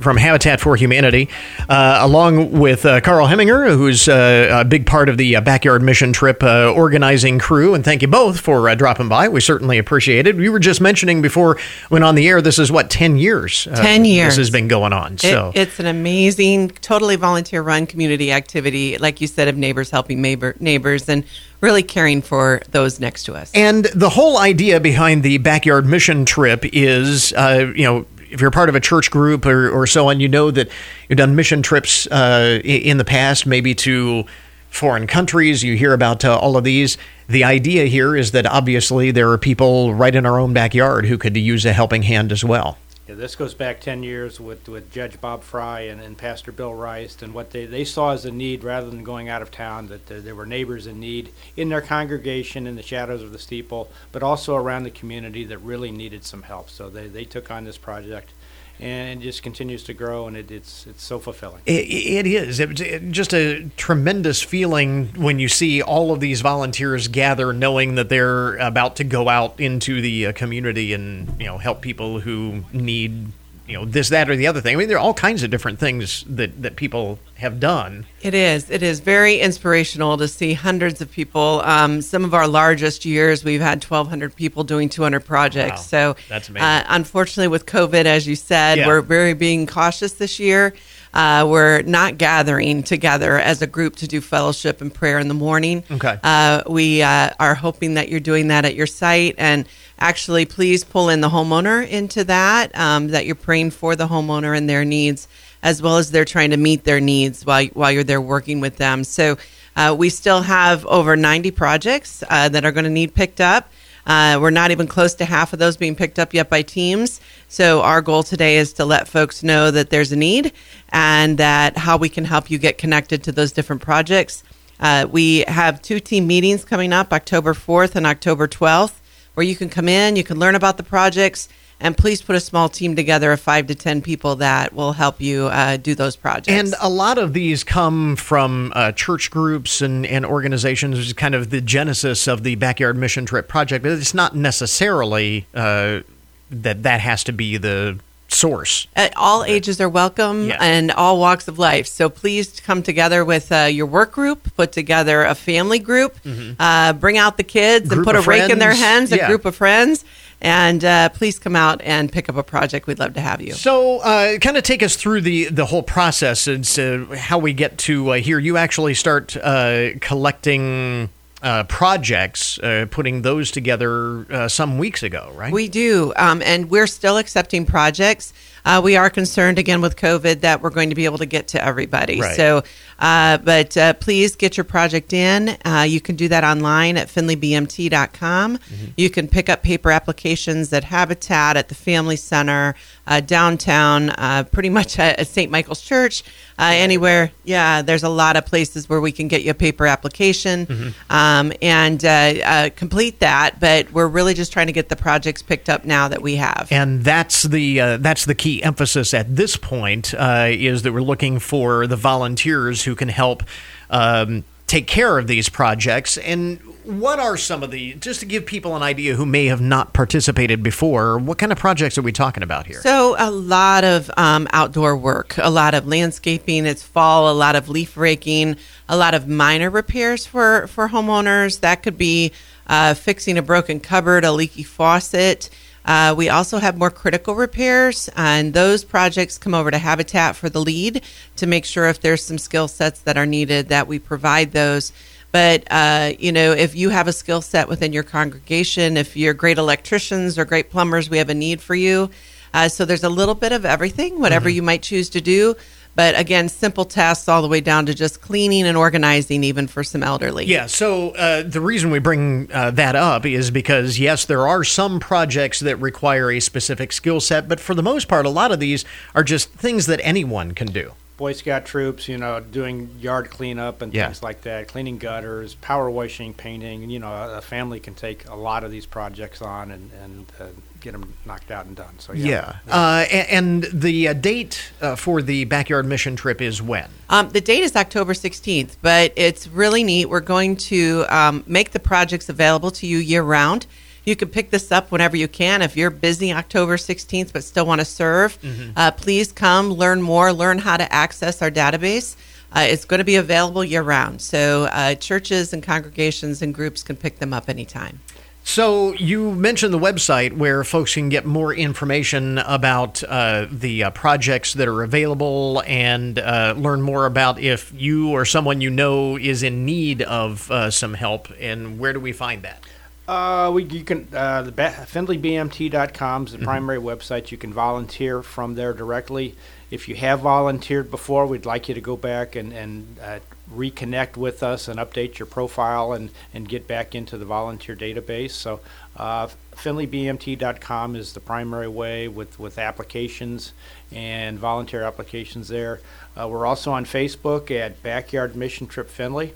from 0.03 0.17
Habitat 0.17 0.59
for 0.59 0.75
Humanity, 0.75 1.29
uh, 1.69 1.99
along 2.01 2.51
with 2.51 2.85
uh, 2.85 3.01
Carl 3.01 3.27
Heminger, 3.27 3.75
who's 3.75 4.07
uh, 4.07 4.49
a 4.51 4.65
big 4.65 4.85
part 4.85 5.09
of 5.09 5.17
the 5.17 5.37
uh, 5.37 5.41
Backyard 5.41 5.81
Mission 5.81 6.13
Trip 6.13 6.43
uh, 6.43 6.71
organizing 6.71 7.39
crew. 7.39 7.73
And 7.73 7.83
thank 7.83 8.01
you 8.01 8.07
both 8.07 8.39
for 8.39 8.69
uh, 8.69 8.75
dropping 8.75 9.09
by. 9.09 9.29
We 9.29 9.41
certainly 9.41 9.77
appreciate 9.77 10.27
it. 10.27 10.35
We 10.35 10.49
were 10.49 10.59
just 10.59 10.81
mentioning 10.81 11.21
before 11.21 11.57
when 11.89 12.03
on 12.03 12.15
the 12.15 12.27
air, 12.27 12.41
this 12.41 12.59
is 12.59 12.71
what, 12.71 12.89
10 12.89 13.17
years? 13.17 13.63
10 13.63 14.05
years. 14.05 14.29
This 14.29 14.37
has 14.37 14.49
been 14.49 14.67
going 14.67 14.93
on. 14.93 15.17
So 15.17 15.51
it, 15.55 15.61
It's 15.61 15.79
an 15.79 15.87
amazing, 15.87 16.69
totally 16.69 17.15
volunteer 17.15 17.61
run 17.61 17.87
community 17.87 18.31
activity, 18.31 18.97
like 18.97 19.21
you 19.21 19.27
said, 19.27 19.47
of 19.47 19.57
neighbors 19.57 19.89
helping 19.89 20.21
neighbor, 20.21 20.55
neighbors 20.59 21.07
and 21.07 21.23
really 21.61 21.83
caring 21.83 22.21
for 22.21 22.61
those 22.71 22.99
next 22.99 23.23
to 23.23 23.33
us. 23.33 23.49
And 23.55 23.85
the 23.85 24.09
whole 24.09 24.37
idea 24.37 24.81
behind 24.81 25.23
the 25.23 25.37
Backyard 25.37 25.85
Mission 25.85 26.25
Trip 26.25 26.65
is, 26.73 27.31
you 27.31 27.83
know, 27.83 28.05
if 28.33 28.41
you're 28.41 28.51
part 28.51 28.67
of 28.67 28.75
a 28.75 28.79
church 28.79 29.11
group 29.11 29.45
or, 29.45 29.69
or 29.69 29.85
so 29.85 30.09
on, 30.09 30.19
you 30.19 30.27
know 30.27 30.49
that 30.49 30.69
you've 31.07 31.17
done 31.17 31.35
mission 31.35 31.61
trips 31.61 32.07
uh, 32.07 32.59
in 32.63 32.97
the 32.97 33.05
past, 33.05 33.45
maybe 33.45 33.75
to 33.75 34.25
foreign 34.69 35.05
countries. 35.05 35.63
You 35.63 35.77
hear 35.77 35.93
about 35.93 36.25
uh, 36.25 36.35
all 36.35 36.57
of 36.57 36.63
these. 36.63 36.97
The 37.27 37.43
idea 37.43 37.85
here 37.85 38.15
is 38.15 38.31
that 38.31 38.47
obviously 38.47 39.11
there 39.11 39.29
are 39.29 39.37
people 39.37 39.93
right 39.93 40.13
in 40.13 40.25
our 40.25 40.39
own 40.39 40.51
backyard 40.51 41.05
who 41.05 41.17
could 41.17 41.37
use 41.37 41.63
a 41.63 41.73
helping 41.73 42.01
hand 42.01 42.31
as 42.31 42.43
well. 42.43 42.79
Yeah, 43.07 43.15
this 43.15 43.35
goes 43.35 43.53
back 43.53 43.81
10 43.81 44.01
years 44.01 44.39
with, 44.39 44.69
with 44.69 44.89
Judge 44.89 45.19
Bob 45.19 45.43
Fry 45.43 45.81
and, 45.81 45.99
and 45.99 46.17
Pastor 46.17 46.53
Bill 46.53 46.73
Rice, 46.73 47.21
and 47.21 47.33
what 47.33 47.51
they, 47.51 47.65
they 47.65 47.83
saw 47.83 48.11
as 48.11 48.23
a 48.23 48.31
need 48.31 48.63
rather 48.63 48.89
than 48.89 49.03
going 49.03 49.27
out 49.27 49.41
of 49.41 49.51
town, 49.51 49.87
that 49.87 50.09
uh, 50.09 50.21
there 50.21 50.35
were 50.35 50.45
neighbors 50.45 50.87
in 50.87 51.01
need 51.01 51.33
in 51.57 51.67
their 51.67 51.81
congregation 51.81 52.65
in 52.65 52.77
the 52.77 52.81
shadows 52.81 53.21
of 53.21 53.33
the 53.33 53.39
steeple, 53.39 53.91
but 54.13 54.23
also 54.23 54.55
around 54.55 54.83
the 54.83 54.89
community 54.89 55.43
that 55.43 55.57
really 55.57 55.91
needed 55.91 56.23
some 56.23 56.43
help. 56.43 56.69
So 56.69 56.89
they, 56.89 57.07
they 57.07 57.25
took 57.25 57.51
on 57.51 57.65
this 57.65 57.77
project 57.77 58.31
and 58.79 59.21
it 59.21 59.23
just 59.23 59.43
continues 59.43 59.83
to 59.83 59.93
grow, 59.93 60.27
and 60.27 60.35
it, 60.35 60.51
it's 60.51 60.87
it's 60.87 61.03
so 61.03 61.19
fulfilling. 61.19 61.61
it, 61.65 61.71
it 61.71 62.27
is 62.27 62.59
it, 62.59 62.79
it, 62.79 63.11
just 63.11 63.33
a 63.33 63.69
tremendous 63.77 64.41
feeling 64.41 65.07
when 65.15 65.39
you 65.39 65.47
see 65.47 65.81
all 65.81 66.11
of 66.11 66.19
these 66.19 66.41
volunteers 66.41 67.07
gather, 67.07 67.53
knowing 67.53 67.95
that 67.95 68.09
they're 68.09 68.57
about 68.57 68.95
to 68.97 69.03
go 69.03 69.29
out 69.29 69.59
into 69.59 70.01
the 70.01 70.27
uh, 70.27 70.33
community 70.33 70.93
and 70.93 71.39
you 71.39 71.45
know 71.45 71.57
help 71.57 71.81
people 71.81 72.19
who 72.19 72.63
need 72.73 73.31
you 73.67 73.77
know 73.77 73.85
this, 73.85 74.09
that, 74.09 74.29
or 74.29 74.35
the 74.35 74.47
other 74.47 74.59
thing. 74.61 74.75
I 74.75 74.79
mean, 74.79 74.87
there 74.89 74.97
are 74.97 75.01
all 75.01 75.13
kinds 75.13 75.41
of 75.43 75.49
different 75.49 75.79
things 75.79 76.25
that 76.27 76.61
that 76.61 76.75
people 76.75 77.19
have 77.35 77.59
done. 77.59 78.05
It 78.21 78.33
is. 78.33 78.69
It 78.69 78.83
is 78.83 78.99
very 78.99 79.39
inspirational 79.39 80.17
to 80.17 80.27
see 80.27 80.53
hundreds 80.53 81.01
of 81.01 81.11
people. 81.11 81.61
Um, 81.63 82.01
some 82.01 82.23
of 82.25 82.33
our 82.33 82.47
largest 82.47 83.05
years, 83.05 83.43
we've 83.43 83.61
had 83.61 83.83
1,200 83.83 84.35
people 84.35 84.63
doing 84.63 84.89
200 84.89 85.21
projects. 85.21 85.71
Wow. 85.91 86.13
So 86.13 86.15
that's 86.29 86.49
amazing. 86.49 86.65
Uh, 86.65 86.85
unfortunately, 86.89 87.47
with 87.49 87.65
COVID, 87.65 88.05
as 88.05 88.27
you 88.27 88.35
said, 88.35 88.79
Yeah. 88.79 88.87
we're 88.87 89.01
very 89.01 89.33
being 89.33 89.65
cautious 89.67 90.13
this 90.13 90.39
year. 90.39 90.73
Uh, 91.13 91.45
we're 91.47 91.83
not 91.83 92.17
gathering 92.17 92.81
together 92.81 93.37
as 93.37 93.61
a 93.61 93.67
group 93.67 93.95
to 93.97 94.07
do 94.07 94.19
fellowship 94.19 94.81
and 94.81 94.91
prayer 94.91 95.19
in 95.19 95.27
the 95.27 95.33
morning. 95.35 95.83
Okay. 95.91 96.17
Uh, 96.23 96.63
we 96.67 97.03
uh, 97.03 97.29
are 97.39 97.53
hoping 97.53 97.93
that 97.93 98.09
you're 98.09 98.19
doing 98.19 98.47
that 98.47 98.65
at 98.65 98.73
your 98.73 98.87
site. 98.87 99.35
And 99.37 99.67
actually, 100.03 100.45
please 100.45 100.83
pull 100.83 101.07
in 101.07 101.21
the 101.21 101.29
homeowner 101.29 101.87
into 101.87 102.25
that, 102.25 102.77
um, 102.77 103.07
that 103.07 103.25
you're 103.25 103.35
praying 103.35 103.71
for 103.71 103.95
the 103.95 104.07
homeowner 104.07 104.55
and 104.55 104.69
their 104.69 104.83
needs, 104.83 105.29
as 105.63 105.81
well 105.81 105.97
as 105.97 106.11
they're 106.11 106.25
trying 106.25 106.49
to 106.49 106.57
meet 106.57 106.83
their 106.83 106.99
needs 106.99 107.45
while, 107.45 107.65
while 107.67 107.89
you're 107.89 108.03
there 108.03 108.19
working 108.19 108.59
with 108.59 108.75
them. 108.75 109.05
So 109.05 109.37
uh, 109.77 109.95
we 109.97 110.09
still 110.09 110.41
have 110.41 110.85
over 110.87 111.15
90 111.15 111.51
projects 111.51 112.21
uh, 112.29 112.49
that 112.49 112.65
are 112.65 112.73
going 112.73 112.83
to 112.83 112.89
need 112.89 113.15
picked 113.15 113.39
up. 113.39 113.71
Uh, 114.05 114.37
we're 114.41 114.49
not 114.49 114.71
even 114.71 114.87
close 114.87 115.15
to 115.15 115.23
half 115.23 115.53
of 115.53 115.59
those 115.59 115.77
being 115.77 115.95
picked 115.95 116.19
up 116.19 116.33
yet 116.33 116.49
by 116.49 116.61
teams. 116.61 117.21
So 117.47 117.81
our 117.81 118.01
goal 118.01 118.23
today 118.23 118.57
is 118.57 118.73
to 118.73 118.85
let 118.85 119.07
folks 119.07 119.41
know 119.41 119.71
that 119.71 119.89
there's 119.89 120.11
a 120.11 120.17
need 120.17 120.51
and 120.89 121.37
that 121.37 121.77
how 121.77 121.95
we 121.95 122.09
can 122.09 122.25
help 122.25 122.51
you 122.51 122.57
get 122.57 122.77
connected 122.77 123.23
to 123.23 123.31
those 123.31 123.53
different 123.53 123.81
projects. 123.81 124.43
Uh, 124.81 125.07
we 125.09 125.45
have 125.47 125.81
two 125.81 126.01
team 126.01 126.27
meetings 126.27 126.65
coming 126.65 126.91
up, 126.91 127.13
October 127.13 127.53
4th 127.53 127.95
and 127.95 128.05
October 128.05 128.49
12th, 128.49 128.95
where 129.33 129.45
you 129.45 129.55
can 129.55 129.69
come 129.69 129.89
in, 129.89 130.15
you 130.15 130.23
can 130.23 130.39
learn 130.39 130.55
about 130.55 130.77
the 130.77 130.83
projects, 130.83 131.49
and 131.79 131.97
please 131.97 132.21
put 132.21 132.35
a 132.35 132.39
small 132.39 132.69
team 132.69 132.95
together 132.95 133.31
of 133.31 133.41
five 133.41 133.67
to 133.67 133.75
10 133.75 134.01
people 134.01 134.37
that 134.37 134.73
will 134.73 134.93
help 134.93 135.19
you 135.19 135.47
uh, 135.47 135.77
do 135.77 135.95
those 135.95 136.15
projects. 136.15 136.47
And 136.47 136.73
a 136.81 136.89
lot 136.89 137.17
of 137.17 137.33
these 137.33 137.63
come 137.63 138.15
from 138.15 138.71
uh, 138.75 138.93
church 138.93 139.29
groups 139.31 139.81
and, 139.81 140.05
and 140.05 140.25
organizations, 140.25 140.97
which 140.97 141.07
is 141.07 141.13
kind 141.13 141.35
of 141.35 141.49
the 141.49 141.61
genesis 141.61 142.27
of 142.27 142.43
the 142.43 142.55
Backyard 142.55 142.95
Mission 142.95 143.25
Trip 143.25 143.47
project. 143.47 143.83
But 143.83 143.91
it's 143.93 144.13
not 144.13 144.35
necessarily 144.35 145.45
uh, 145.53 146.01
that 146.49 146.83
that 146.83 147.01
has 147.01 147.23
to 147.25 147.33
be 147.33 147.57
the 147.57 147.99
source. 148.33 148.87
Uh, 148.95 149.09
all 149.15 149.43
ages 149.45 149.79
are 149.79 149.89
welcome 149.89 150.47
Yeah. 150.49 150.57
and 150.59 150.91
all 150.91 151.19
walks 151.19 151.47
of 151.47 151.57
life. 151.59 151.87
So 151.87 152.09
please 152.09 152.59
come 152.59 152.83
together 152.83 153.23
with 153.23 153.51
uh, 153.51 153.65
your 153.71 153.85
work 153.85 154.11
group, 154.11 154.55
put 154.55 154.71
together 154.71 155.23
a 155.23 155.35
family 155.35 155.79
group, 155.79 156.15
uh, 156.59 156.93
bring 156.93 157.17
out 157.17 157.37
the 157.37 157.43
kids 157.43 157.85
Mm-hmm. 157.87 157.93
Group 157.93 157.97
and 157.99 158.05
put 158.05 158.15
a 158.15 158.19
of 158.19 158.27
rake 158.27 158.49
in 158.51 158.59
their 158.59 158.69
friends. 158.71 158.83
hands, 158.83 159.11
a 159.11 159.17
Yeah. 159.17 159.27
group 159.27 159.45
of 159.45 159.55
friends, 159.55 160.03
and 160.41 160.83
uh, 160.83 161.09
please 161.09 161.39
come 161.39 161.55
out 161.55 161.81
and 161.83 162.11
pick 162.11 162.27
up 162.29 162.35
a 162.35 162.43
project. 162.43 162.87
We'd 162.87 162.99
love 162.99 163.13
to 163.13 163.21
have 163.21 163.39
you. 163.41 163.53
So, 163.53 163.99
uh, 163.99 164.37
kind 164.39 164.57
of 164.57 164.63
take 164.63 164.83
us 164.83 164.95
through 164.95 165.21
the 165.21 165.45
the 165.45 165.65
whole 165.67 165.83
process 165.83 166.47
and 166.47 166.63
uh, 166.77 167.15
how 167.15 167.37
we 167.37 167.53
get 167.53 167.77
to 167.79 168.09
uh, 168.11 168.15
here. 168.15 168.39
You 168.39 168.57
actually 168.57 168.93
start 168.95 169.37
uh, 169.37 169.89
collecting 170.01 171.09
uh, 171.43 171.65
projects, 171.65 172.57
uh, 172.59 172.85
putting 172.89 173.21
those 173.21 173.51
together 173.51 174.25
uh, 174.31 174.47
some 174.47 174.77
weeks 174.77 175.03
ago, 175.03 175.31
right? 175.35 175.51
We 175.53 175.67
do, 175.67 176.13
um, 176.15 176.41
and 176.41 176.71
we're 176.71 176.87
still 176.87 177.17
accepting 177.17 177.65
projects. 177.65 178.33
Uh, 178.65 178.79
we 178.83 178.95
are 178.95 179.09
concerned 179.09 179.59
again 179.59 179.81
with 179.81 179.95
COVID 179.97 180.41
that 180.41 180.61
we're 180.61 180.69
going 180.69 180.89
to 180.89 180.95
be 180.95 181.05
able 181.05 181.17
to 181.17 181.25
get 181.25 181.49
to 181.49 181.63
everybody. 181.63 182.21
Right. 182.21 182.35
So, 182.35 182.63
uh, 182.99 183.37
but 183.39 183.75
uh, 183.75 183.93
please 183.95 184.35
get 184.35 184.55
your 184.55 184.63
project 184.63 185.11
in. 185.13 185.57
Uh, 185.65 185.85
you 185.87 185.99
can 185.99 186.15
do 186.15 186.27
that 186.29 186.43
online 186.43 186.95
at 186.97 187.07
findlaybmt.com. 187.09 188.57
Mm-hmm. 188.57 188.85
You 188.97 189.09
can 189.09 189.27
pick 189.27 189.49
up 189.49 189.63
paper 189.63 189.91
applications 189.91 190.71
at 190.73 190.85
Habitat, 190.85 191.57
at 191.57 191.69
the 191.69 191.75
Family 191.75 192.15
Center, 192.15 192.75
uh, 193.07 193.19
downtown, 193.19 194.11
uh, 194.11 194.43
pretty 194.51 194.69
much 194.69 194.97
at, 194.99 195.27
St. 195.27 195.51
Michael's 195.51 195.81
Church, 195.81 196.23
uh, 196.59 196.71
anywhere. 196.73 197.31
Yeah, 197.43 197.81
there's 197.81 198.03
a 198.03 198.09
lot 198.09 198.37
of 198.37 198.45
places 198.45 198.87
where 198.87 199.01
we 199.01 199.11
can 199.11 199.27
get 199.27 199.43
you 199.43 199.51
a 199.51 199.53
paper 199.55 199.85
application 199.85 200.43
Mm-hmm. 200.53 201.11
um, 201.13 201.51
and 201.61 202.03
uh, 202.05 202.07
uh, 202.07 202.69
complete 202.75 203.19
that. 203.19 203.59
But 203.59 203.91
we're 203.91 204.07
really 204.07 204.33
just 204.33 204.53
trying 204.53 204.67
to 204.67 204.73
get 204.73 204.89
the 204.89 204.95
projects 204.95 205.41
picked 205.41 205.69
up 205.69 205.83
now 205.85 206.07
that 206.07 206.21
we 206.21 206.35
have. 206.35 206.67
and 206.71 207.03
that's 207.03 207.43
the 207.43 207.79
uh, 207.79 207.97
that's 207.97 208.25
the 208.25 208.35
key 208.35 208.52
emphasis 208.61 209.13
at 209.13 209.35
this 209.35 209.55
point 209.55 210.13
uh, 210.13 210.47
is 210.49 210.83
that 210.83 210.91
we're 210.91 211.01
looking 211.01 211.39
for 211.39 211.87
the 211.87 211.95
volunteers 211.95 212.83
who 212.83 212.95
can 212.95 213.09
help 213.09 213.43
um, 213.89 214.43
take 214.67 214.87
care 214.87 215.17
of 215.17 215.27
these 215.27 215.49
projects. 215.49 216.17
And 216.17 216.59
what 216.83 217.19
are 217.19 217.37
some 217.37 217.63
of 217.63 217.71
the 217.71 217.93
just 217.93 218.19
to 218.19 218.25
give 218.25 218.45
people 218.45 218.75
an 218.75 218.83
idea 218.83 219.15
who 219.15 219.25
may 219.25 219.45
have 219.45 219.61
not 219.61 219.93
participated 219.93 220.63
before? 220.63 221.17
What 221.17 221.37
kind 221.37 221.51
of 221.51 221.57
projects 221.57 221.97
are 221.97 222.01
we 222.01 222.11
talking 222.11 222.43
about 222.43 222.65
here? 222.65 222.81
So 222.81 223.15
a 223.17 223.31
lot 223.31 223.83
of 223.83 224.11
um, 224.17 224.47
outdoor 224.51 224.97
work, 224.97 225.35
a 225.37 225.49
lot 225.49 225.73
of 225.73 225.87
landscaping. 225.87 226.65
It's 226.65 226.83
fall, 226.83 227.31
a 227.31 227.33
lot 227.33 227.55
of 227.55 227.69
leaf 227.69 227.95
raking, 227.95 228.57
a 228.89 228.97
lot 228.97 229.13
of 229.13 229.27
minor 229.27 229.69
repairs 229.69 230.25
for 230.25 230.67
for 230.67 230.89
homeowners. 230.89 231.59
That 231.61 231.83
could 231.83 231.97
be 231.97 232.31
uh, 232.67 232.95
fixing 232.95 233.37
a 233.37 233.41
broken 233.41 233.79
cupboard, 233.79 234.25
a 234.25 234.31
leaky 234.31 234.63
faucet. 234.63 235.49
Uh, 235.85 236.13
we 236.17 236.29
also 236.29 236.59
have 236.59 236.77
more 236.77 236.89
critical 236.89 237.35
repairs, 237.35 238.09
and 238.15 238.53
those 238.53 238.83
projects 238.83 239.37
come 239.37 239.53
over 239.53 239.69
to 239.69 239.77
Habitat 239.77 240.35
for 240.35 240.49
the 240.49 240.61
lead 240.61 241.03
to 241.35 241.45
make 241.45 241.65
sure 241.65 241.87
if 241.89 241.99
there's 241.99 242.23
some 242.23 242.37
skill 242.37 242.67
sets 242.67 243.01
that 243.01 243.17
are 243.17 243.25
needed 243.25 243.67
that 243.69 243.87
we 243.87 243.99
provide 243.99 244.51
those. 244.53 244.93
But 245.33 245.63
uh, 245.71 246.13
you 246.19 246.31
know, 246.31 246.51
if 246.51 246.75
you 246.75 246.89
have 246.89 247.07
a 247.07 247.13
skill 247.13 247.41
set 247.41 247.67
within 247.67 247.91
your 247.91 248.03
congregation, 248.03 248.97
if 248.97 249.17
you're 249.17 249.33
great 249.33 249.57
electricians 249.57 250.37
or 250.37 250.45
great 250.45 250.69
plumbers, 250.69 251.09
we 251.09 251.17
have 251.17 251.29
a 251.29 251.33
need 251.33 251.59
for 251.59 251.75
you. 251.75 252.09
Uh, 252.53 252.69
so 252.69 252.85
there's 252.85 253.03
a 253.03 253.09
little 253.09 253.33
bit 253.35 253.51
of 253.51 253.65
everything, 253.65 254.19
whatever 254.19 254.47
Mm-hmm. 254.47 254.55
you 254.55 254.61
might 254.61 254.83
choose 254.83 255.09
to 255.09 255.21
do. 255.21 255.55
But 255.95 256.17
again, 256.17 256.49
simple 256.49 256.85
tasks 256.85 257.27
all 257.29 257.41
the 257.43 257.47
way 257.47 257.61
down 257.61 257.85
to 257.85 257.93
just 257.93 258.19
cleaning 258.21 258.65
and 258.65 258.75
organizing, 258.75 259.43
even 259.43 259.67
for 259.67 259.83
some 259.83 260.01
elderly. 260.01 260.45
Yeah, 260.45 260.65
so 260.65 261.11
uh, 261.11 261.43
the 261.43 261.61
reason 261.61 261.91
we 261.91 261.99
bring 261.99 262.49
uh, 262.51 262.71
that 262.71 262.95
up 262.95 263.25
is 263.25 263.51
because, 263.51 263.99
yes, 263.99 264.25
there 264.25 264.47
are 264.47 264.63
some 264.63 264.99
projects 264.99 265.59
that 265.59 265.75
require 265.77 266.31
a 266.31 266.39
specific 266.39 266.91
skill 266.91 267.19
set, 267.19 267.47
but 267.47 267.59
for 267.59 267.75
the 267.75 267.83
most 267.83 268.07
part, 268.07 268.25
a 268.25 268.29
lot 268.29 268.51
of 268.51 268.59
these 268.59 268.85
are 269.13 269.23
just 269.23 269.49
things 269.51 269.85
that 269.85 269.99
anyone 270.03 270.53
can 270.53 270.67
do. 270.71 270.93
Boy 271.15 271.33
Scout 271.33 271.63
troops, 271.65 272.07
you 272.09 272.17
know, 272.17 272.39
doing 272.39 272.89
yard 272.99 273.29
cleanup 273.29 273.83
and 273.83 273.93
Yeah. 273.93 274.07
things 274.07 274.23
like 274.23 274.41
that, 274.41 274.67
cleaning 274.67 274.97
gutters, 274.97 275.53
power 275.53 275.87
washing, 275.91 276.33
painting. 276.33 276.89
You 276.89 276.97
know, 276.99 277.11
a, 277.13 277.37
a 277.37 277.41
family 277.41 277.79
can 277.79 277.93
take 277.93 278.27
a 278.27 278.35
lot 278.35 278.63
of 278.63 278.71
these 278.71 278.87
projects 278.87 279.39
on 279.39 279.69
and, 279.69 279.91
and 280.03 280.25
uh, 280.41 280.45
get 280.83 280.91
them 280.91 281.13
knocked 281.25 281.49
out 281.49 281.65
and 281.65 281.75
done. 281.75 281.97
So, 281.99 282.13
yeah. 282.13 282.57
Yeah. 282.67 282.73
Uh, 282.75 283.05
a- 283.09 283.33
and 283.33 283.63
the 283.63 284.09
uh, 284.09 284.13
date 284.13 284.71
uh, 284.81 284.95
for 284.95 285.21
the 285.21 285.45
backyard 285.45 285.85
mission 285.85 286.15
trip 286.15 286.41
is 286.41 286.61
when? 286.61 286.87
Um, 287.09 287.29
the 287.29 287.41
date 287.41 287.61
is 287.63 287.75
October 287.75 288.13
16th, 288.13 288.75
but 288.81 289.13
it's 289.15 289.47
really 289.47 289.83
neat. 289.83 290.05
We're 290.07 290.19
going 290.19 290.57
to 290.57 291.05
um, 291.09 291.43
make 291.47 291.71
the 291.71 291.79
projects 291.79 292.29
available 292.29 292.71
to 292.71 292.85
you 292.87 292.97
year 292.97 293.23
round. 293.23 293.65
You 294.05 294.15
can 294.17 294.27
pick 294.27 294.49
this 294.51 294.69
up 294.71 294.91
whenever 294.91 295.15
you 295.15 295.29
can. 295.29 295.61
If 295.61 295.77
you're 295.77 295.89
busy 295.89 296.33
October 296.33 296.75
16th 296.75 297.31
but 297.31 297.43
still 297.43 297.65
want 297.65 297.79
to 297.79 297.85
serve, 297.85 298.37
uh, 298.75 298.91
please 298.91 299.31
come 299.31 299.71
learn 299.71 300.01
more, 300.01 300.33
learn 300.33 300.57
how 300.59 300.75
to 300.75 300.91
access 300.93 301.41
our 301.41 301.49
database. 301.49 302.17
Uh, 302.55 302.65
it's 302.69 302.83
going 302.85 302.97
to 302.99 303.05
be 303.05 303.15
available 303.15 303.63
year 303.63 303.81
round. 303.81 304.21
So 304.21 304.65
uh, 304.65 304.95
churches 304.95 305.53
and 305.53 305.63
congregations 305.63 306.41
and 306.41 306.53
groups 306.53 306.83
can 306.83 306.95
pick 306.97 307.19
them 307.19 307.33
up 307.33 307.47
anytime. 307.49 307.99
So 308.43 308.93
you 308.95 309.31
mentioned 309.31 309.73
the 309.73 309.79
website 309.79 310.33
where 310.33 310.63
folks 310.63 310.93
can 310.93 311.09
get 311.09 311.25
more 311.25 311.53
information 311.53 312.39
about 312.39 313.01
uh, 313.03 313.47
the 313.49 313.85
uh, 313.85 313.89
projects 313.91 314.53
that 314.53 314.67
are 314.67 314.83
available 314.83 315.63
and 315.65 316.19
uh, 316.19 316.53
learn 316.57 316.81
more 316.81 317.05
about 317.05 317.39
if 317.39 317.71
you 317.73 318.11
or 318.11 318.25
someone 318.25 318.59
you 318.59 318.69
know 318.69 319.17
is 319.17 319.43
in 319.43 319.65
need 319.65 320.01
of 320.01 320.51
uh, 320.51 320.69
some 320.69 320.93
help. 320.93 321.29
And 321.39 321.79
where 321.79 321.93
do 321.93 322.01
we 322.01 322.11
find 322.11 322.43
that? 322.43 322.63
Uh, 323.07 323.51
we 323.53 323.63
you 323.65 323.83
can 323.83 324.07
uh, 324.13 324.43
the 324.43 324.51
FindlayBMT.com 324.51 326.25
is 326.25 326.31
the 326.31 326.37
primary 326.39 326.79
website. 326.79 327.31
You 327.31 327.37
can 327.37 327.51
volunteer 327.51 328.23
from 328.23 328.55
there 328.55 328.73
directly. 328.73 329.35
If 329.71 329.89
you 329.89 329.95
have 329.95 330.21
volunteered 330.21 330.89
before, 330.89 331.25
we'd 331.25 331.45
like 331.45 331.67
you 331.67 331.75
to 331.75 331.81
go 331.81 331.97
back 331.97 332.37
and 332.37 332.53
and 332.53 332.97
uh, 333.01 333.19
reconnect 333.55 334.17
with 334.17 334.43
us 334.43 334.67
and 334.67 334.79
update 334.79 335.19
your 335.19 335.25
profile 335.25 335.93
and 335.93 336.09
and 336.33 336.49
get 336.49 336.67
back 336.67 336.95
into 336.95 337.17
the 337.17 337.25
volunteer 337.25 337.75
database. 337.75 338.31
So. 338.31 338.59
Uh, 338.95 339.27
FindlayBMT.com 339.55 340.95
is 340.95 341.13
the 341.13 341.19
primary 341.19 341.67
way 341.67 342.07
with, 342.07 342.39
with 342.39 342.57
applications 342.57 343.53
and 343.91 344.37
volunteer 344.37 344.83
applications 344.83 345.47
there. 345.47 345.79
Uh, 346.19 346.27
we're 346.27 346.45
also 346.45 346.71
on 346.71 346.85
Facebook 346.85 347.51
at 347.51 347.81
Backyard 347.83 348.35
Mission 348.35 348.67
Trip 348.67 348.89
Findlay. 348.89 349.33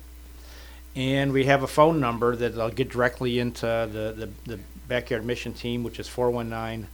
And 0.95 1.31
we 1.31 1.45
have 1.45 1.61
a 1.61 1.67
phone 1.67 1.99
number 1.99 2.35
that 2.35 2.57
I'll 2.57 2.71
get 2.71 2.89
directly 2.89 3.37
into 3.37 3.65
the, 3.65 4.13
the, 4.45 4.55
the 4.55 4.59
backyard 4.87 5.25
mission 5.25 5.53
team, 5.53 5.83
which 5.83 5.99
is 5.99 6.07
419 6.07 6.87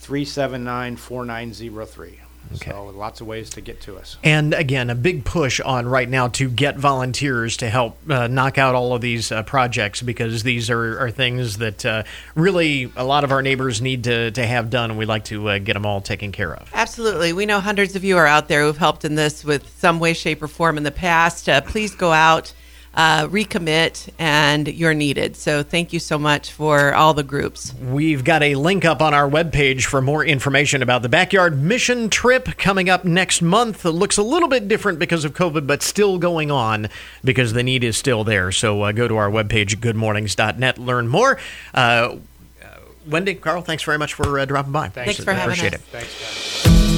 379 0.00 0.96
4903. 0.96 2.27
So 2.54 2.86
lots 2.86 3.20
of 3.20 3.26
ways 3.26 3.50
to 3.50 3.60
get 3.60 3.80
to 3.82 3.96
us. 3.96 4.16
And 4.24 4.54
again, 4.54 4.90
a 4.90 4.94
big 4.94 5.24
push 5.24 5.60
on 5.60 5.86
right 5.86 6.08
now 6.08 6.28
to 6.28 6.48
get 6.48 6.76
volunteers 6.76 7.56
to 7.58 7.68
help 7.68 7.98
uh, 8.08 8.26
knock 8.26 8.58
out 8.58 8.74
all 8.74 8.94
of 8.94 9.00
these 9.00 9.30
uh, 9.30 9.42
projects 9.42 10.02
because 10.02 10.42
these 10.42 10.70
are, 10.70 10.98
are 10.98 11.10
things 11.10 11.58
that 11.58 11.84
uh, 11.84 12.02
really 12.34 12.90
a 12.96 13.04
lot 13.04 13.24
of 13.24 13.32
our 13.32 13.42
neighbors 13.42 13.80
need 13.80 14.04
to, 14.04 14.30
to 14.32 14.46
have 14.46 14.70
done, 14.70 14.90
and 14.90 14.98
we'd 14.98 15.06
like 15.06 15.24
to 15.24 15.48
uh, 15.48 15.58
get 15.58 15.74
them 15.74 15.86
all 15.86 16.00
taken 16.00 16.32
care 16.32 16.54
of. 16.54 16.70
Absolutely. 16.72 17.32
We 17.32 17.46
know 17.46 17.60
hundreds 17.60 17.96
of 17.96 18.04
you 18.04 18.16
are 18.16 18.26
out 18.26 18.48
there 18.48 18.62
who've 18.64 18.76
helped 18.76 19.04
in 19.04 19.14
this 19.14 19.44
with 19.44 19.68
some 19.78 20.00
way, 20.00 20.14
shape, 20.14 20.42
or 20.42 20.48
form 20.48 20.76
in 20.76 20.82
the 20.82 20.90
past. 20.90 21.48
Uh, 21.48 21.60
please 21.60 21.94
go 21.94 22.12
out, 22.12 22.52
uh, 22.98 23.28
recommit, 23.28 24.10
and 24.18 24.66
you're 24.66 24.92
needed. 24.92 25.36
So 25.36 25.62
thank 25.62 25.92
you 25.92 26.00
so 26.00 26.18
much 26.18 26.50
for 26.50 26.92
all 26.92 27.14
the 27.14 27.22
groups. 27.22 27.72
We've 27.74 28.24
got 28.24 28.42
a 28.42 28.56
link 28.56 28.84
up 28.84 29.00
on 29.00 29.14
our 29.14 29.30
webpage 29.30 29.84
for 29.84 30.02
more 30.02 30.24
information 30.24 30.82
about 30.82 31.02
the 31.02 31.08
backyard 31.08 31.56
mission 31.62 32.10
trip 32.10 32.58
coming 32.58 32.90
up 32.90 33.04
next 33.04 33.40
month. 33.40 33.86
It 33.86 33.92
looks 33.92 34.18
a 34.18 34.22
little 34.24 34.48
bit 34.48 34.66
different 34.66 34.98
because 34.98 35.24
of 35.24 35.32
COVID, 35.32 35.64
but 35.64 35.80
still 35.80 36.18
going 36.18 36.50
on 36.50 36.88
because 37.22 37.52
the 37.52 37.62
need 37.62 37.84
is 37.84 37.96
still 37.96 38.24
there. 38.24 38.50
So 38.50 38.82
uh, 38.82 38.90
go 38.90 39.06
to 39.06 39.16
our 39.16 39.30
webpage, 39.30 39.76
goodmornings.net, 39.76 40.78
learn 40.78 41.06
more. 41.06 41.38
Uh, 41.72 42.16
uh, 42.60 42.68
Wendy, 43.06 43.36
Carl, 43.36 43.62
thanks 43.62 43.84
very 43.84 43.98
much 43.98 44.14
for 44.14 44.40
uh, 44.40 44.44
dropping 44.44 44.72
by. 44.72 44.88
Thanks 44.88 45.22
for 45.22 45.32
having 45.32 45.52
Appreciate 45.52 45.74
us. 45.74 45.80
it. 45.80 45.84
Thanks, 45.92 46.97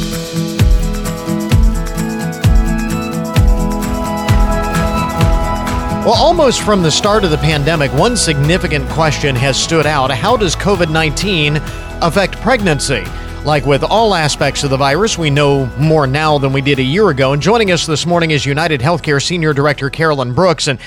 Well, 6.01 6.15
almost 6.15 6.63
from 6.63 6.83
the 6.83 6.91
start 6.91 7.25
of 7.25 7.31
the 7.31 7.37
pandemic, 7.37 7.93
one 7.93 8.17
significant 8.17 8.89
question 8.89 9.37
has 9.37 9.63
stood 9.63 9.85
out. 9.85 10.11
How 10.11 10.35
does 10.35 10.57
COVID 10.57 10.91
19 10.91 11.59
affect 12.01 12.37
pregnancy? 12.39 13.05
Like 13.45 13.67
with 13.67 13.85
all 13.85 14.15
aspects 14.15 14.65
of 14.65 14.71
the 14.71 14.79
virus, 14.79 15.19
we 15.19 15.29
know 15.29 15.67
more 15.77 16.07
now 16.07 16.39
than 16.39 16.55
we 16.55 16.63
did 16.63 16.79
a 16.79 16.83
year 16.83 17.11
ago. 17.11 17.35
And 17.35 17.43
joining 17.43 17.71
us 17.71 17.85
this 17.85 18.07
morning 18.07 18.31
is 18.31 18.47
United 18.47 18.81
Healthcare 18.81 19.23
Senior 19.23 19.53
Director 19.53 19.91
Carolyn 19.91 20.33
Brooks. 20.33 20.69
And 20.69 20.79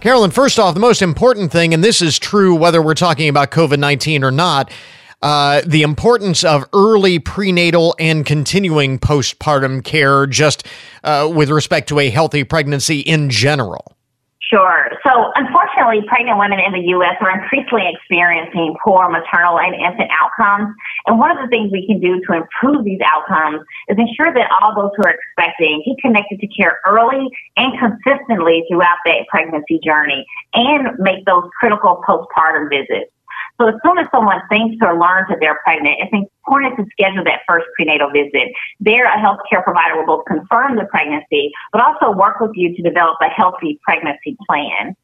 Carolyn, 0.00 0.30
first 0.30 0.58
off, 0.58 0.72
the 0.72 0.80
most 0.80 1.02
important 1.02 1.52
thing, 1.52 1.74
and 1.74 1.84
this 1.84 2.00
is 2.00 2.18
true 2.18 2.54
whether 2.54 2.80
we're 2.80 2.94
talking 2.94 3.28
about 3.28 3.50
COVID 3.50 3.78
19 3.78 4.24
or 4.24 4.30
not, 4.30 4.72
uh, 5.20 5.60
the 5.66 5.82
importance 5.82 6.44
of 6.44 6.64
early 6.72 7.18
prenatal 7.18 7.94
and 7.98 8.24
continuing 8.24 8.98
postpartum 8.98 9.84
care 9.84 10.26
just 10.26 10.66
uh, 11.04 11.30
with 11.30 11.50
respect 11.50 11.90
to 11.90 11.98
a 11.98 12.08
healthy 12.08 12.42
pregnancy 12.42 13.00
in 13.00 13.28
general. 13.28 13.94
Sure. 14.52 14.90
So, 15.06 15.32
unfortunately, 15.34 16.04
pregnant 16.06 16.38
women 16.38 16.60
in 16.60 16.72
the 16.72 16.84
U.S. 16.92 17.16
are 17.22 17.32
increasingly 17.32 17.88
experiencing 17.88 18.76
poor 18.84 19.08
maternal 19.08 19.58
and 19.58 19.74
infant 19.74 20.10
outcomes. 20.12 20.76
And 21.06 21.18
one 21.18 21.30
of 21.30 21.38
the 21.40 21.48
things 21.48 21.72
we 21.72 21.86
can 21.86 22.00
do 22.00 22.20
to 22.28 22.36
improve 22.36 22.84
these 22.84 23.00
outcomes 23.00 23.64
is 23.88 23.96
ensure 23.96 24.28
that 24.34 24.52
all 24.60 24.76
those 24.76 24.90
who 24.94 25.08
are 25.08 25.16
expecting 25.16 25.82
get 25.86 25.96
connected 26.04 26.38
to 26.40 26.46
care 26.48 26.80
early 26.84 27.32
and 27.56 27.72
consistently 27.80 28.64
throughout 28.68 29.00
that 29.06 29.24
pregnancy 29.30 29.80
journey 29.82 30.26
and 30.52 30.98
make 30.98 31.24
those 31.24 31.48
critical 31.58 32.04
postpartum 32.06 32.68
visits. 32.68 33.08
So 33.60 33.68
as 33.68 33.74
soon 33.84 33.98
as 33.98 34.06
someone 34.10 34.40
thinks 34.48 34.76
or 34.82 34.98
learns 34.98 35.28
that 35.28 35.38
they're 35.40 35.60
pregnant, 35.62 35.96
it's 36.00 36.12
important 36.12 36.76
to 36.76 36.86
schedule 36.92 37.24
that 37.24 37.40
first 37.46 37.66
prenatal 37.76 38.10
visit. 38.10 38.52
There, 38.80 39.06
a 39.06 39.18
healthcare 39.18 39.62
provider 39.62 39.96
will 39.96 40.06
both 40.06 40.24
confirm 40.26 40.76
the 40.76 40.84
pregnancy, 40.84 41.52
but 41.72 41.80
also 41.80 42.10
work 42.10 42.40
with 42.40 42.52
you 42.54 42.74
to 42.74 42.82
develop 42.82 43.18
a 43.20 43.28
healthy 43.28 43.78
pregnancy 43.84 44.36
plan. 44.48 44.96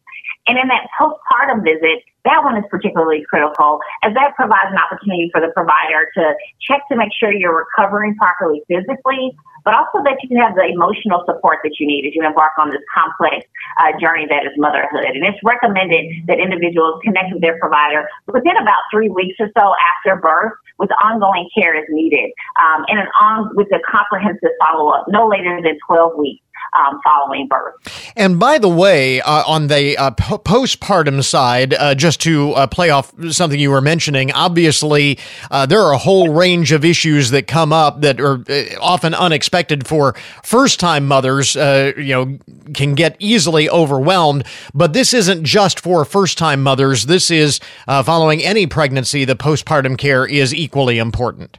And 0.47 0.59
in 0.59 0.69
that 0.69 0.89
postpartum 0.97 1.65
visit, 1.65 2.05
that 2.25 2.45
one 2.45 2.57
is 2.57 2.65
particularly 2.71 3.25
critical 3.29 3.81
as 4.03 4.13
that 4.15 4.35
provides 4.37 4.69
an 4.69 4.77
opportunity 4.77 5.31
for 5.33 5.41
the 5.41 5.49
provider 5.55 6.09
to 6.15 6.35
check 6.61 6.83
to 6.91 6.97
make 6.97 7.09
sure 7.17 7.33
you're 7.33 7.57
recovering 7.57 8.17
properly 8.17 8.61
physically, 8.69 9.33
but 9.65 9.73
also 9.73 10.05
that 10.05 10.21
you 10.25 10.37
have 10.37 10.55
the 10.55 10.67
emotional 10.69 11.25
support 11.25 11.61
that 11.65 11.79
you 11.81 11.87
need 11.87 12.05
as 12.05 12.13
you 12.15 12.25
embark 12.25 12.53
on 12.59 12.69
this 12.71 12.85
complex 12.93 13.47
uh, 13.81 13.97
journey 14.01 14.27
that 14.29 14.45
is 14.45 14.53
motherhood. 14.57 15.17
And 15.17 15.25
it's 15.25 15.41
recommended 15.45 16.27
that 16.27 16.41
individuals 16.41 17.01
connect 17.05 17.33
with 17.33 17.41
their 17.41 17.59
provider 17.59 18.09
within 18.27 18.57
about 18.61 18.83
three 18.93 19.09
weeks 19.09 19.37
or 19.41 19.49
so 19.57 19.73
after 19.97 20.21
birth 20.21 20.53
with 20.79 20.91
ongoing 21.03 21.49
care 21.57 21.75
as 21.77 21.85
needed 21.89 22.31
um, 22.61 22.85
and 22.89 23.01
an 23.01 23.09
on 23.21 23.51
with 23.55 23.69
a 23.75 23.81
comprehensive 23.89 24.55
follow 24.61 24.91
up 24.91 25.07
no 25.09 25.27
later 25.27 25.59
than 25.63 25.77
12 25.87 26.17
weeks 26.17 26.43
um, 26.77 27.01
following 27.03 27.47
birth. 27.49 27.75
And 28.17 28.39
by 28.39 28.59
the 28.59 28.69
way, 28.69 29.21
uh, 29.21 29.45
on 29.47 29.69
the 29.69 29.97
uh, 29.97 30.11
postpartum 30.13 31.23
side, 31.25 31.75
uh, 31.75 31.95
just 31.95 32.21
to 32.23 32.53
uh, 32.53 32.67
play 32.67 32.91
off 32.91 33.13
something 33.31 33.59
you 33.59 33.71
were 33.71 33.81
mentioning, 33.81 34.33
obviously 34.33 35.19
uh, 35.51 35.67
there 35.67 35.81
are 35.81 35.93
a 35.93 35.99
whole 35.99 36.33
range 36.33 36.73
of 36.73 36.85
issues 36.85 37.31
that 37.31 37.47
come 37.47 37.73
up 37.73 38.01
that 38.03 38.21
are 38.21 38.43
uh, 38.49 38.65
often 38.81 39.15
unexpected 39.15 39.87
for 39.87 40.15
first-time 40.43 41.07
mothers. 41.07 41.55
you 41.55 42.15
know, 42.15 42.39
can 42.75 42.95
get 42.95 43.17
easily 43.19 43.69
overwhelmed. 43.71 44.45
But 44.75 44.93
this 44.93 45.15
isn't 45.15 45.45
just 45.45 45.81
for 45.81 46.05
first-time 46.05 46.63
mothers. 46.63 47.07
This 47.07 47.31
is 47.31 47.61
following 47.87 48.43
any 48.43 48.67
pregnancy. 48.67 49.25
The 49.25 49.37
postpartum 49.37 49.97
care 49.97 50.27
is 50.27 50.55
equally 50.55 50.99
important. 50.99 51.59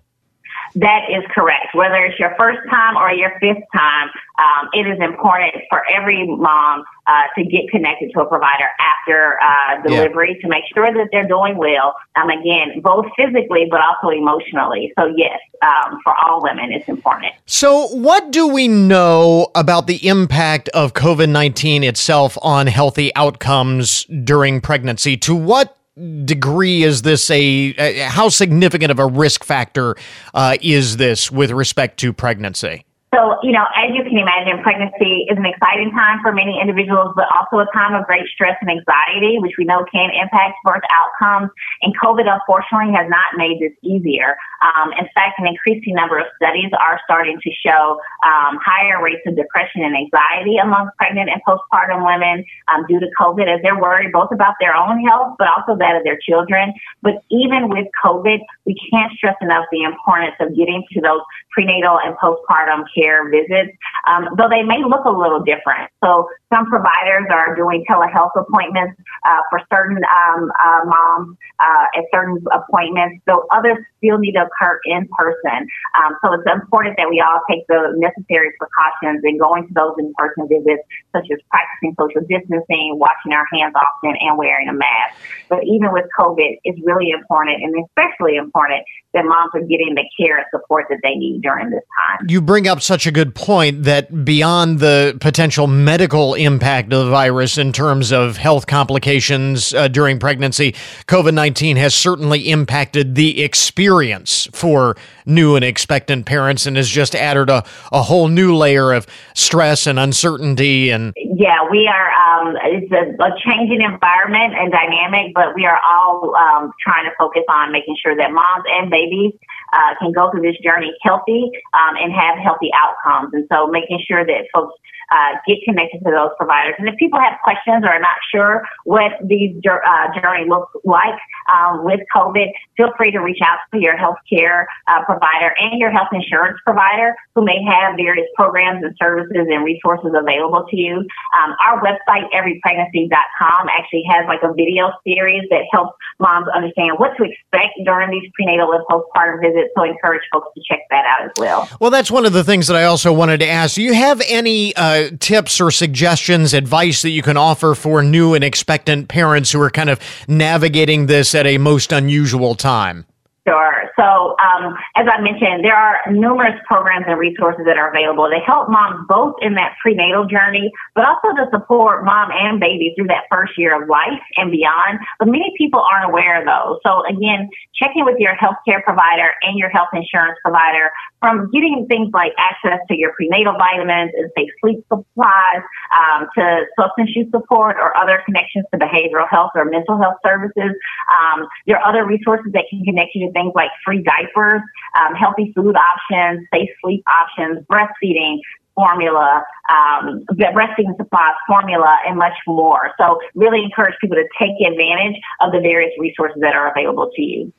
That 0.79 1.09
is 1.09 1.23
correct. 1.35 1.73
Whether 1.73 1.95
it's 2.05 2.17
your 2.19 2.33
first 2.37 2.59
time 2.69 2.95
or 2.95 3.11
your 3.11 3.31
fifth 3.39 3.63
time, 3.75 4.07
um, 4.39 4.69
it 4.71 4.87
is 4.87 4.97
important 5.01 5.55
for 5.69 5.83
every 5.91 6.25
mom 6.25 6.85
uh, 7.05 7.23
to 7.37 7.43
get 7.43 7.69
connected 7.69 8.11
to 8.13 8.21
a 8.21 8.25
provider 8.25 8.67
after 8.79 9.39
uh, 9.41 9.81
delivery 9.81 10.35
yeah. 10.35 10.41
to 10.41 10.47
make 10.47 10.63
sure 10.73 10.85
that 10.93 11.09
they're 11.11 11.27
doing 11.27 11.57
well. 11.57 11.95
Um, 12.15 12.29
again, 12.29 12.79
both 12.81 13.07
physically 13.17 13.67
but 13.69 13.81
also 13.81 14.15
emotionally. 14.15 14.93
So 14.97 15.11
yes, 15.17 15.39
um, 15.61 15.99
for 16.03 16.13
all 16.23 16.41
women, 16.41 16.71
it's 16.71 16.87
important. 16.87 17.33
So, 17.45 17.87
what 17.87 18.31
do 18.31 18.47
we 18.47 18.67
know 18.69 19.49
about 19.55 19.87
the 19.87 20.07
impact 20.07 20.69
of 20.69 20.93
COVID 20.93 21.27
nineteen 21.29 21.83
itself 21.83 22.37
on 22.41 22.67
healthy 22.67 23.13
outcomes 23.15 24.05
during 24.23 24.61
pregnancy? 24.61 25.17
To 25.17 25.35
what 25.35 25.75
degree 26.25 26.83
is 26.83 27.01
this 27.01 27.29
a, 27.29 27.73
how 27.99 28.29
significant 28.29 28.91
of 28.91 28.99
a 28.99 29.05
risk 29.05 29.43
factor 29.43 29.95
uh, 30.33 30.55
is 30.61 30.97
this 30.97 31.31
with 31.31 31.51
respect 31.51 31.99
to 31.99 32.13
pregnancy? 32.13 32.85
So, 33.19 33.35
you 33.43 33.51
know, 33.51 33.67
as 33.75 33.91
you 33.91 34.07
can 34.07 34.15
imagine, 34.15 34.63
pregnancy 34.63 35.27
is 35.27 35.35
an 35.35 35.45
exciting 35.45 35.91
time 35.91 36.23
for 36.23 36.31
many 36.31 36.55
individuals, 36.55 37.11
but 37.19 37.27
also 37.35 37.59
a 37.59 37.67
time 37.75 37.91
of 37.91 38.07
great 38.07 38.23
stress 38.31 38.55
and 38.61 38.71
anxiety, 38.71 39.35
which 39.43 39.59
we 39.59 39.65
know 39.65 39.83
can 39.91 40.07
impact 40.15 40.55
birth 40.63 40.87
outcomes. 40.87 41.51
And 41.83 41.91
COVID, 41.99 42.31
unfortunately, 42.31 42.95
has 42.95 43.11
not 43.11 43.35
made 43.35 43.59
this 43.59 43.75
easier. 43.83 44.39
Um, 44.63 44.95
in 44.95 45.03
fact, 45.11 45.35
an 45.35 45.47
increasing 45.47 45.95
number 45.95 46.17
of 46.17 46.31
studies 46.39 46.71
are 46.79 46.99
starting 47.03 47.35
to 47.43 47.51
show 47.59 47.99
um, 48.23 48.55
higher 48.63 49.03
rates 49.03 49.23
of 49.27 49.35
depression 49.35 49.83
and 49.83 49.99
anxiety 49.99 50.55
among 50.55 50.87
pregnant 50.95 51.27
and 51.27 51.43
postpartum 51.43 52.07
women 52.07 52.45
um, 52.71 52.87
due 52.87 53.03
to 53.03 53.07
COVID, 53.19 53.51
as 53.51 53.59
they're 53.63 53.79
worried 53.79 54.13
both 54.15 54.31
about 54.31 54.55
their 54.61 54.75
own 54.75 55.03
health, 55.03 55.35
but 55.37 55.51
also 55.51 55.75
that 55.75 55.99
of 55.99 56.03
their 56.07 56.19
children. 56.23 56.71
But 57.03 57.19
even 57.27 57.67
with 57.67 57.87
COVID, 57.99 58.39
we 58.65 58.79
can't 58.91 59.11
stress 59.19 59.35
enough 59.41 59.65
the 59.71 59.83
importance 59.83 60.35
of 60.39 60.55
getting 60.55 60.87
to 60.93 61.01
those 61.01 61.21
prenatal 61.59 61.99
and 61.99 62.15
postpartum 62.15 62.87
care 62.95 63.29
visits, 63.29 63.75
um, 64.07 64.29
though 64.37 64.47
they 64.47 64.63
may 64.63 64.79
look 64.79 65.03
a 65.03 65.11
little 65.11 65.43
different. 65.43 65.91
So 66.03 66.29
some 66.47 66.65
providers 66.67 67.27
are 67.29 67.53
doing 67.55 67.83
telehealth 67.83 68.31
appointments 68.35 68.95
uh, 69.27 69.41
for 69.49 69.59
certain 69.67 69.99
um, 69.99 70.51
uh, 70.55 70.81
moms 70.85 71.37
uh, 71.59 71.99
at 71.99 72.05
certain 72.13 72.39
appointments, 72.55 73.21
though 73.27 73.43
others 73.51 73.77
still 73.97 74.17
need 74.17 74.39
to 74.39 74.47
occur 74.47 74.79
in 74.85 75.07
person. 75.11 75.67
Um, 75.99 76.15
so 76.23 76.31
it's 76.33 76.47
important 76.47 76.95
that 76.95 77.09
we 77.09 77.19
all 77.19 77.43
take 77.51 77.67
the 77.67 77.91
necessary 77.99 78.55
precautions 78.55 79.21
in 79.27 79.37
going 79.37 79.67
to 79.67 79.73
those 79.75 79.99
in-person 79.99 80.47
visits, 80.47 80.87
such 81.11 81.27
as 81.27 81.39
practicing 81.51 81.91
social 81.99 82.23
distancing, 82.23 82.95
washing 82.95 83.35
our 83.35 83.45
hands 83.51 83.75
often, 83.75 84.15
and 84.23 84.37
wearing 84.37 84.69
a 84.69 84.73
mask. 84.73 85.19
But 85.49 85.67
even 85.67 85.91
with 85.91 86.07
COVID, 86.17 86.63
it's 86.63 86.79
really 86.87 87.11
important, 87.11 87.59
and 87.61 87.75
especially 87.91 88.39
important 88.39 88.87
that 89.13 89.25
moms 89.25 89.51
are 89.53 89.65
getting 89.67 89.95
the 89.95 90.05
care 90.15 90.37
and 90.37 90.45
support 90.53 90.85
that 90.89 90.99
they 91.03 91.15
need 91.15 91.41
during 91.49 91.69
this 91.71 91.83
time. 91.83 92.27
You 92.29 92.41
bring 92.41 92.67
up 92.67 92.81
such 92.81 93.07
a 93.07 93.11
good 93.11 93.35
point 93.35 93.83
that 93.83 94.25
beyond 94.25 94.79
the 94.79 95.17
potential 95.19 95.67
medical 95.67 96.33
impact 96.33 96.93
of 96.93 97.05
the 97.05 97.11
virus 97.11 97.57
in 97.57 97.73
terms 97.73 98.11
of 98.11 98.37
health 98.37 98.67
complications 98.67 99.73
uh, 99.73 99.87
during 99.87 100.19
pregnancy, 100.19 100.73
COVID 101.07 101.33
19 101.33 101.77
has 101.77 101.93
certainly 101.93 102.49
impacted 102.49 103.15
the 103.15 103.43
experience 103.43 104.47
for 104.51 104.95
new 105.29 105.55
and 105.55 105.63
expectant 105.63 106.25
parents 106.25 106.65
and 106.65 106.75
has 106.75 106.89
just 106.89 107.15
added 107.15 107.49
a, 107.49 107.63
a 107.91 108.01
whole 108.01 108.27
new 108.27 108.55
layer 108.55 108.91
of 108.91 109.07
stress 109.33 109.87
and 109.87 109.99
uncertainty 109.99 110.89
and 110.89 111.13
yeah 111.15 111.59
we 111.69 111.87
are 111.87 112.11
um, 112.11 112.55
it's 112.63 112.91
a, 112.91 113.23
a, 113.23 113.29
changing 113.45 113.81
environment 113.81 114.53
and 114.57 114.71
dynamic 114.71 115.33
but 115.33 115.55
we 115.55 115.65
are 115.65 115.79
all 115.87 116.35
um, 116.35 116.71
trying 116.81 117.05
to 117.05 117.11
focus 117.17 117.43
on 117.49 117.71
making 117.71 117.95
sure 118.01 118.15
that 118.15 118.31
moms 118.31 118.65
and 118.79 118.89
babies 118.89 119.33
uh, 119.73 119.93
can 119.99 120.11
go 120.11 120.31
through 120.31 120.41
this 120.41 120.57
journey 120.63 120.91
healthy 121.03 121.49
um, 121.73 121.95
and 122.01 122.11
have 122.11 122.37
healthy 122.37 122.69
outcomes 122.73 123.33
and 123.33 123.47
so 123.51 123.67
making 123.67 123.99
sure 124.07 124.25
that 124.25 124.45
folks 124.53 124.73
uh, 125.11 125.33
get 125.47 125.57
connected 125.65 125.99
to 126.05 126.11
those 126.11 126.29
providers. 126.37 126.75
And 126.77 126.87
if 126.87 126.95
people 126.97 127.19
have 127.19 127.33
questions 127.43 127.83
or 127.83 127.89
are 127.89 127.99
not 127.99 128.17
sure 128.31 128.63
what 128.83 129.13
these 129.25 129.57
uh, 129.65 130.21
journey 130.21 130.47
looks 130.47 130.71
like 130.83 131.17
um, 131.51 131.83
with 131.83 131.99
COVID, 132.15 132.47
feel 132.77 132.91
free 132.97 133.11
to 133.11 133.19
reach 133.19 133.39
out 133.43 133.57
to 133.73 133.79
your 133.79 133.97
healthcare 133.97 134.65
uh, 134.87 135.03
provider 135.05 135.18
and 135.21 135.79
your 135.79 135.91
health 135.91 136.09
insurance 136.11 136.57
provider 136.65 137.15
who 137.35 137.43
may 137.43 137.61
have 137.63 137.95
various 137.95 138.27
programs 138.35 138.83
and 138.83 138.95
services 139.01 139.47
and 139.49 139.63
resources 139.63 140.11
available 140.15 140.65
to 140.69 140.77
you. 140.77 140.97
Um, 141.37 141.55
our 141.65 141.81
website, 141.81 142.29
everypregnancy.com, 142.33 143.67
actually 143.69 144.03
has 144.09 144.25
like 144.27 144.41
a 144.43 144.53
video 144.53 144.91
series 145.05 145.43
that 145.49 145.63
helps 145.71 145.97
moms 146.19 146.47
understand 146.53 146.97
what 146.97 147.15
to 147.17 147.23
expect 147.23 147.79
during 147.85 148.11
these 148.11 148.29
prenatal 148.33 148.71
and 148.73 148.83
postpartum 148.89 149.41
visits. 149.41 149.71
So 149.75 149.83
I 149.83 149.89
encourage 149.89 150.23
folks 150.31 150.49
to 150.55 150.61
check 150.67 150.81
that 150.89 151.05
out 151.05 151.25
as 151.25 151.31
well. 151.37 151.69
Well, 151.79 151.91
that's 151.91 152.11
one 152.11 152.25
of 152.25 152.33
the 152.33 152.43
things 152.43 152.67
that 152.67 152.75
I 152.75 152.85
also 152.85 153.13
wanted 153.13 153.39
to 153.39 153.47
ask. 153.47 153.75
Do 153.75 153.83
you 153.83 153.93
have 153.93 154.21
any 154.27 154.75
uh, 154.75 155.11
tips 155.19 155.61
or 155.61 155.71
suggestions, 155.71 156.53
advice 156.53 157.01
that 157.01 157.11
you 157.11 157.21
can 157.21 157.37
offer 157.37 157.75
for 157.75 158.03
new 158.03 158.33
and 158.33 158.43
expectant 158.43 159.07
parents 159.07 159.51
who 159.51 159.61
are 159.61 159.69
kind 159.69 159.89
of 159.89 159.99
navigating 160.27 161.05
this 161.05 161.33
at 161.35 161.45
a 161.45 161.57
most 161.57 161.91
unusual 161.91 162.55
time? 162.55 163.05
Sure. 163.47 163.89
So, 163.97 164.35
um, 164.37 164.75
as 164.95 165.07
I 165.07 165.21
mentioned, 165.21 165.63
there 165.63 165.75
are 165.75 166.11
numerous 166.11 166.59
programs 166.67 167.05
and 167.07 167.17
resources 167.17 167.63
that 167.65 167.77
are 167.77 167.89
available 167.89 168.29
to 168.29 168.37
help 168.45 168.69
moms 168.69 169.07
both 169.07 169.35
in 169.41 169.55
that 169.55 169.75
prenatal 169.81 170.25
journey, 170.25 170.71
but 170.93 171.05
also 171.05 171.33
to 171.35 171.49
support 171.49 172.03
mom 172.03 172.29
and 172.31 172.59
baby 172.59 172.93
through 172.95 173.07
that 173.07 173.25
first 173.31 173.53
year 173.57 173.81
of 173.81 173.87
life 173.87 174.21
and 174.35 174.51
beyond. 174.51 174.99
But 175.19 175.29
many 175.29 175.53
people 175.57 175.79
aren't 175.79 176.11
aware 176.11 176.41
of 176.41 176.45
those. 176.45 176.79
So, 176.85 177.01
again, 177.07 177.49
checking 177.73 178.03
with 178.03 178.19
your 178.19 178.35
healthcare 178.35 178.83
provider 178.83 179.31
and 179.41 179.57
your 179.57 179.69
health 179.69 179.89
insurance 179.93 180.37
provider 180.43 180.91
from 181.19 181.49
getting 181.51 181.85
things 181.87 182.11
like 182.13 182.33
access 182.37 182.79
to 182.87 182.95
your 182.95 183.13
prenatal 183.13 183.53
vitamins 183.57 184.11
and 184.15 184.31
say 184.37 184.47
sleep 184.61 184.83
supplies 184.91 185.63
um, 185.95 186.27
to 186.35 186.65
substance 186.79 187.11
use 187.15 187.27
support 187.31 187.75
or 187.79 187.95
other 187.95 188.21
connections 188.25 188.65
to 188.71 188.79
behavioral 188.79 189.27
health 189.29 189.51
or 189.55 189.65
mental 189.65 189.97
health 189.97 190.15
services. 190.25 190.75
Um, 191.07 191.47
there 191.67 191.77
are 191.77 191.87
other 191.87 192.05
resources 192.05 192.51
that 192.53 192.65
can 192.69 192.83
connect 192.83 193.15
you 193.15 193.28
things 193.33 193.53
like 193.55 193.69
free 193.85 194.03
diapers, 194.03 194.61
um, 194.99 195.15
healthy 195.15 195.53
food 195.55 195.75
options, 195.75 196.47
safe 196.53 196.69
sleep 196.81 197.03
options, 197.07 197.65
breastfeeding, 197.67 198.39
formula, 198.75 199.43
um, 199.69 200.25
breastfeeding 200.31 200.95
supplies, 200.97 201.33
formula, 201.47 201.99
and 202.07 202.17
much 202.17 202.37
more. 202.47 202.91
So 202.97 203.19
really 203.35 203.61
encourage 203.63 203.95
people 203.99 204.15
to 204.15 204.27
take 204.39 204.55
advantage 204.65 205.19
of 205.41 205.51
the 205.51 205.59
various 205.59 205.91
resources 205.99 206.37
that 206.41 206.55
are 206.55 206.71
available 206.71 207.11
to 207.13 207.21
you. 207.21 207.53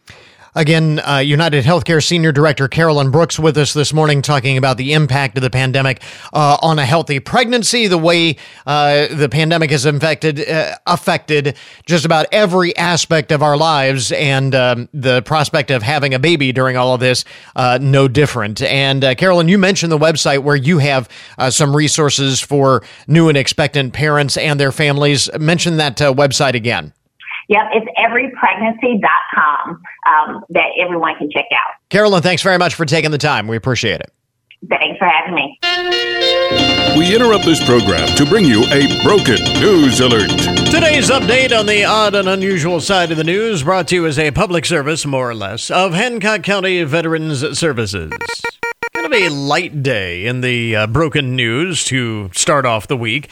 Again, 0.54 0.98
uh, 0.98 1.18
United 1.18 1.64
Healthcare 1.64 2.04
Senior 2.04 2.32
Director 2.32 2.66
Carolyn 2.66 3.12
Brooks 3.12 3.38
with 3.38 3.56
us 3.56 3.72
this 3.72 3.92
morning 3.92 4.20
talking 4.20 4.56
about 4.56 4.78
the 4.78 4.94
impact 4.94 5.36
of 5.38 5.42
the 5.42 5.50
pandemic 5.50 6.02
uh, 6.32 6.56
on 6.60 6.76
a 6.80 6.84
healthy 6.84 7.20
pregnancy, 7.20 7.86
the 7.86 7.96
way 7.96 8.36
uh, 8.66 9.06
the 9.14 9.28
pandemic 9.28 9.70
has 9.70 9.86
infected, 9.86 10.48
uh, 10.48 10.74
affected 10.88 11.56
just 11.86 12.04
about 12.04 12.26
every 12.32 12.76
aspect 12.76 13.30
of 13.30 13.44
our 13.44 13.56
lives, 13.56 14.10
and 14.10 14.52
um, 14.56 14.88
the 14.92 15.22
prospect 15.22 15.70
of 15.70 15.84
having 15.84 16.14
a 16.14 16.18
baby 16.18 16.50
during 16.50 16.76
all 16.76 16.94
of 16.94 17.00
this, 17.00 17.24
uh, 17.54 17.78
no 17.80 18.08
different. 18.08 18.60
And 18.60 19.04
uh, 19.04 19.14
Carolyn, 19.14 19.46
you 19.46 19.56
mentioned 19.56 19.92
the 19.92 19.98
website 19.98 20.42
where 20.42 20.56
you 20.56 20.78
have 20.78 21.08
some 21.50 21.76
resources 21.76 22.40
for 22.40 22.82
new 23.06 23.28
and 23.28 23.38
expectant 23.38 23.92
parents 23.92 24.36
and 24.36 24.58
their 24.58 24.72
families. 24.72 25.30
Mention 25.38 25.76
that 25.76 25.96
website 25.96 26.54
again. 26.54 26.92
Yep, 27.50 27.64
it's 27.72 27.86
everypregnancy.com 27.98 29.82
um, 30.06 30.44
that 30.50 30.68
everyone 30.80 31.16
can 31.18 31.28
check 31.32 31.46
out. 31.52 31.74
Carolyn, 31.88 32.22
thanks 32.22 32.42
very 32.42 32.58
much 32.58 32.76
for 32.76 32.86
taking 32.86 33.10
the 33.10 33.18
time. 33.18 33.48
We 33.48 33.56
appreciate 33.56 34.00
it. 34.00 34.12
Thanks 34.68 34.98
for 34.98 35.08
having 35.08 35.34
me. 35.34 35.58
We 36.96 37.12
interrupt 37.12 37.44
this 37.44 37.64
program 37.64 38.06
to 38.16 38.24
bring 38.24 38.44
you 38.44 38.62
a 38.66 39.02
broken 39.02 39.42
news 39.54 39.98
alert. 39.98 40.28
Today's 40.70 41.10
update 41.10 41.58
on 41.58 41.66
the 41.66 41.84
odd 41.84 42.14
and 42.14 42.28
unusual 42.28 42.80
side 42.80 43.10
of 43.10 43.16
the 43.16 43.24
news 43.24 43.64
brought 43.64 43.88
to 43.88 43.96
you 43.96 44.06
as 44.06 44.18
a 44.18 44.30
public 44.30 44.64
service, 44.64 45.04
more 45.04 45.28
or 45.28 45.34
less, 45.34 45.72
of 45.72 45.92
Hancock 45.92 46.44
County 46.44 46.84
Veterans 46.84 47.58
Services. 47.58 48.12
Kind 48.94 49.06
of 49.06 49.12
a 49.12 49.28
light 49.28 49.82
day 49.82 50.26
in 50.26 50.40
the 50.40 50.76
uh, 50.76 50.86
broken 50.86 51.34
news 51.34 51.82
to 51.86 52.30
start 52.32 52.64
off 52.64 52.86
the 52.86 52.96
week. 52.96 53.28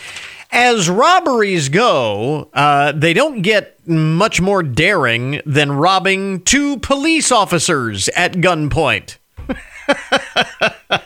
As 0.50 0.88
robberies 0.88 1.68
go, 1.68 2.48
uh, 2.54 2.92
they 2.92 3.12
don't 3.12 3.42
get 3.42 3.86
much 3.86 4.40
more 4.40 4.62
daring 4.62 5.42
than 5.44 5.72
robbing 5.72 6.42
two 6.42 6.78
police 6.78 7.30
officers 7.30 8.08
at 8.10 8.34
gunpoint. 8.34 9.18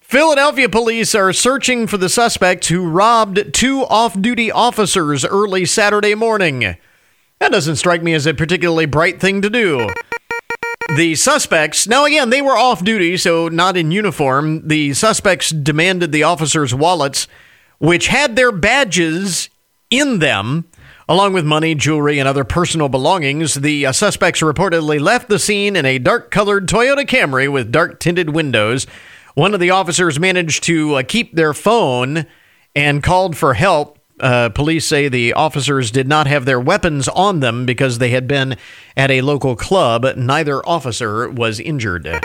Philadelphia 0.00 0.68
police 0.68 1.14
are 1.14 1.32
searching 1.32 1.86
for 1.86 1.96
the 1.96 2.10
suspects 2.10 2.68
who 2.68 2.86
robbed 2.86 3.54
two 3.54 3.86
off 3.86 4.20
duty 4.20 4.52
officers 4.52 5.24
early 5.24 5.64
Saturday 5.64 6.14
morning. 6.14 6.76
That 7.38 7.52
doesn't 7.52 7.76
strike 7.76 8.02
me 8.02 8.12
as 8.12 8.26
a 8.26 8.34
particularly 8.34 8.84
bright 8.84 9.18
thing 9.18 9.40
to 9.40 9.48
do. 9.48 9.88
The 10.96 11.14
suspects, 11.14 11.86
now 11.86 12.04
again, 12.04 12.28
they 12.28 12.42
were 12.42 12.56
off 12.56 12.84
duty, 12.84 13.16
so 13.16 13.48
not 13.48 13.78
in 13.78 13.90
uniform. 13.90 14.68
The 14.68 14.92
suspects 14.92 15.48
demanded 15.50 16.12
the 16.12 16.24
officers' 16.24 16.74
wallets 16.74 17.26
which 17.82 18.06
had 18.06 18.36
their 18.36 18.52
badges 18.52 19.50
in 19.90 20.20
them. 20.20 20.64
Along 21.08 21.32
with 21.32 21.44
money, 21.44 21.74
jewelry, 21.74 22.20
and 22.20 22.28
other 22.28 22.44
personal 22.44 22.88
belongings, 22.88 23.54
the 23.54 23.86
uh, 23.86 23.92
suspects 23.92 24.40
reportedly 24.40 25.00
left 25.00 25.28
the 25.28 25.40
scene 25.40 25.74
in 25.74 25.84
a 25.84 25.98
dark 25.98 26.30
colored 26.30 26.68
Toyota 26.68 27.04
Camry 27.04 27.50
with 27.50 27.72
dark 27.72 27.98
tinted 27.98 28.30
windows. 28.30 28.86
One 29.34 29.52
of 29.52 29.58
the 29.58 29.70
officers 29.70 30.20
managed 30.20 30.62
to 30.64 30.94
uh, 30.94 31.02
keep 31.02 31.34
their 31.34 31.52
phone 31.52 32.26
and 32.76 33.02
called 33.02 33.36
for 33.36 33.54
help. 33.54 33.98
Uh, 34.20 34.50
police 34.50 34.86
say 34.86 35.08
the 35.08 35.32
officers 35.32 35.90
did 35.90 36.06
not 36.06 36.28
have 36.28 36.44
their 36.44 36.60
weapons 36.60 37.08
on 37.08 37.40
them 37.40 37.66
because 37.66 37.98
they 37.98 38.10
had 38.10 38.28
been 38.28 38.56
at 38.96 39.10
a 39.10 39.22
local 39.22 39.56
club. 39.56 40.06
Neither 40.16 40.64
officer 40.64 41.28
was 41.28 41.58
injured. 41.58 42.04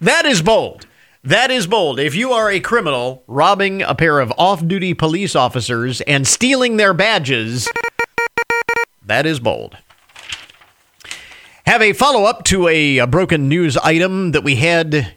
that 0.00 0.24
is 0.24 0.40
bold. 0.40 0.86
That 1.24 1.50
is 1.50 1.66
bold. 1.66 1.98
If 1.98 2.14
you 2.14 2.32
are 2.32 2.50
a 2.50 2.60
criminal 2.60 3.24
robbing 3.26 3.80
a 3.80 3.94
pair 3.94 4.20
of 4.20 4.30
off 4.36 4.66
duty 4.68 4.92
police 4.92 5.34
officers 5.34 6.02
and 6.02 6.28
stealing 6.28 6.76
their 6.76 6.92
badges, 6.92 7.66
that 9.06 9.24
is 9.24 9.40
bold. 9.40 9.78
Have 11.64 11.80
a 11.80 11.94
follow 11.94 12.24
up 12.24 12.44
to 12.44 12.68
a, 12.68 12.98
a, 12.98 13.06
broken 13.06 13.48
news 13.48 13.78
item 13.78 14.32
that 14.32 14.44
we 14.44 14.56
had, 14.56 15.14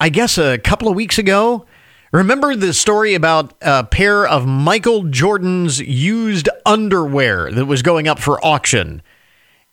I 0.00 0.08
guess, 0.08 0.36
a 0.36 0.58
couple 0.58 0.88
of 0.88 0.96
weeks 0.96 1.16
ago. 1.16 1.64
Remember 2.10 2.56
the 2.56 2.74
story 2.74 3.14
about 3.14 3.54
a 3.62 3.84
pair 3.84 4.26
of 4.26 4.48
Michael 4.48 5.04
Jordan's 5.04 5.78
used 5.78 6.48
underwear 6.66 7.52
that 7.52 7.66
was 7.66 7.82
going 7.82 8.08
up 8.08 8.18
for 8.18 8.44
auction? 8.44 9.00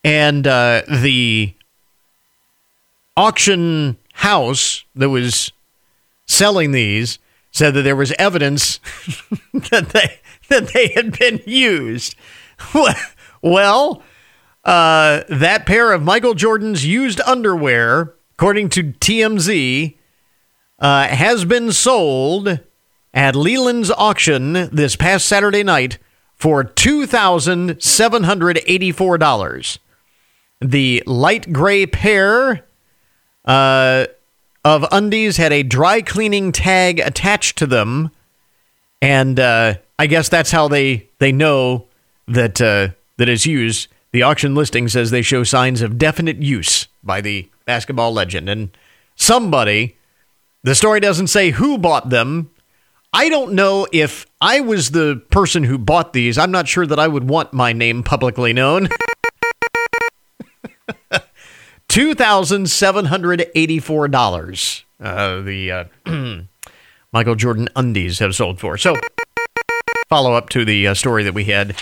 And 0.04 0.46
uh, 0.46 0.84
the 0.88 1.56
auction 3.15 3.98
house 4.18 4.84
that 4.96 5.10
was 5.10 5.52
selling 6.26 6.72
these 6.72 7.20
said 7.52 7.74
that 7.76 7.84
there 7.84 7.96
was 7.96 8.12
evidence 8.20 8.80
that 9.54 9.90
they 9.90 10.20
that 10.50 10.74
they 10.74 10.90
had 10.90 11.18
been 11.18 11.42
used. 11.46 12.16
well, 13.42 14.02
uh, 14.64 15.24
that 15.30 15.66
pair 15.66 15.92
of 15.92 16.02
Michael 16.02 16.34
Jordan's 16.34 16.86
used 16.86 17.22
underwear, 17.22 18.16
according 18.34 18.70
to 18.70 18.84
TMZ, 18.84 19.96
uh, 20.80 21.08
has 21.08 21.46
been 21.46 21.72
sold 21.72 22.60
at 23.14 23.36
Leland's 23.36 23.92
auction 23.92 24.54
this 24.72 24.96
past 24.96 25.26
Saturday 25.26 25.64
night 25.64 25.98
for 26.36 26.64
two 26.64 27.06
thousand 27.06 27.82
seven 27.82 28.24
hundred 28.24 28.60
eighty-four 28.66 29.18
dollars. 29.18 29.80
The 30.60 31.04
light 31.06 31.54
gray 31.54 31.86
pair 31.86 32.67
uh, 33.48 34.06
of 34.66 34.86
undies 34.92 35.38
had 35.38 35.54
a 35.54 35.64
dry 35.64 36.02
cleaning 36.02 36.52
tag 36.52 37.00
attached 37.00 37.58
to 37.60 37.66
them, 37.66 38.12
and 39.02 39.40
uh, 39.40 39.76
I 39.98 40.08
guess 40.08 40.30
that's 40.30 40.52
how 40.52 40.68
they 40.68 41.08
they 41.20 41.32
know 41.32 41.88
that 42.28 42.62
uh, 42.62 42.90
that 43.16 43.30
is 43.30 43.46
used. 43.46 43.88
The 44.12 44.24
auction 44.24 44.54
listing 44.56 44.90
says 44.90 45.10
they 45.10 45.22
show 45.22 45.44
signs 45.44 45.82
of 45.82 45.98
definite 45.98 46.38
use 46.38 46.88
by 47.04 47.22
the 47.22 47.50
basketball 47.66 48.12
legend, 48.12 48.50
and 48.50 48.70
somebody. 49.16 49.96
The 50.64 50.76
story 50.76 51.00
doesn't 51.00 51.28
say 51.28 51.52
who 51.52 51.78
bought 51.78 52.10
them. 52.10 52.50
I 53.14 53.30
don't 53.30 53.54
know 53.54 53.88
if 53.94 54.26
I 54.42 54.60
was 54.60 54.92
the 54.92 55.24
person 55.30 55.64
who 55.64 55.78
bought 55.78 56.12
these. 56.12 56.38
I'm 56.38 56.52
not 56.52 56.68
sure 56.68 56.86
that 56.86 57.00
I 57.00 57.08
would 57.08 57.30
want 57.30 57.54
my 57.54 57.72
name 57.72 58.04
publicly 58.04 58.52
known. 58.52 58.90
$2,784. 61.89 64.84
Uh, 65.00 65.41
the 65.41 65.71
uh, 65.71 65.86
Michael 67.13 67.36
Jordan 67.36 67.69
undies 67.76 68.19
have 68.19 68.36
sold 68.36 68.60
for. 68.60 68.78
So, 68.78 68.95
follow 70.10 70.34
up 70.34 70.50
to 70.50 70.65
the 70.65 70.88
uh, 70.88 70.93
story 70.93 71.23
that 71.23 71.34
we 71.34 71.45
had 71.45 71.71
a 71.71 71.76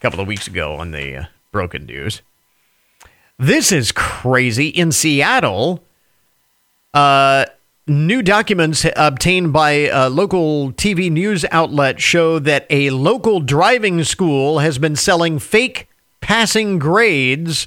couple 0.00 0.20
of 0.20 0.26
weeks 0.26 0.46
ago 0.46 0.76
on 0.76 0.90
the 0.90 1.16
uh, 1.16 1.24
Broken 1.52 1.86
News. 1.86 2.20
This 3.38 3.72
is 3.72 3.92
crazy. 3.92 4.68
In 4.68 4.92
Seattle, 4.92 5.82
uh, 6.92 7.46
new 7.86 8.22
documents 8.22 8.84
obtained 8.96 9.52
by 9.52 9.70
a 9.70 10.10
local 10.10 10.72
TV 10.72 11.10
news 11.10 11.46
outlet 11.50 12.00
show 12.00 12.38
that 12.38 12.66
a 12.68 12.90
local 12.90 13.40
driving 13.40 14.04
school 14.04 14.58
has 14.58 14.78
been 14.78 14.96
selling 14.96 15.38
fake 15.38 15.88
passing 16.20 16.78
grades 16.78 17.66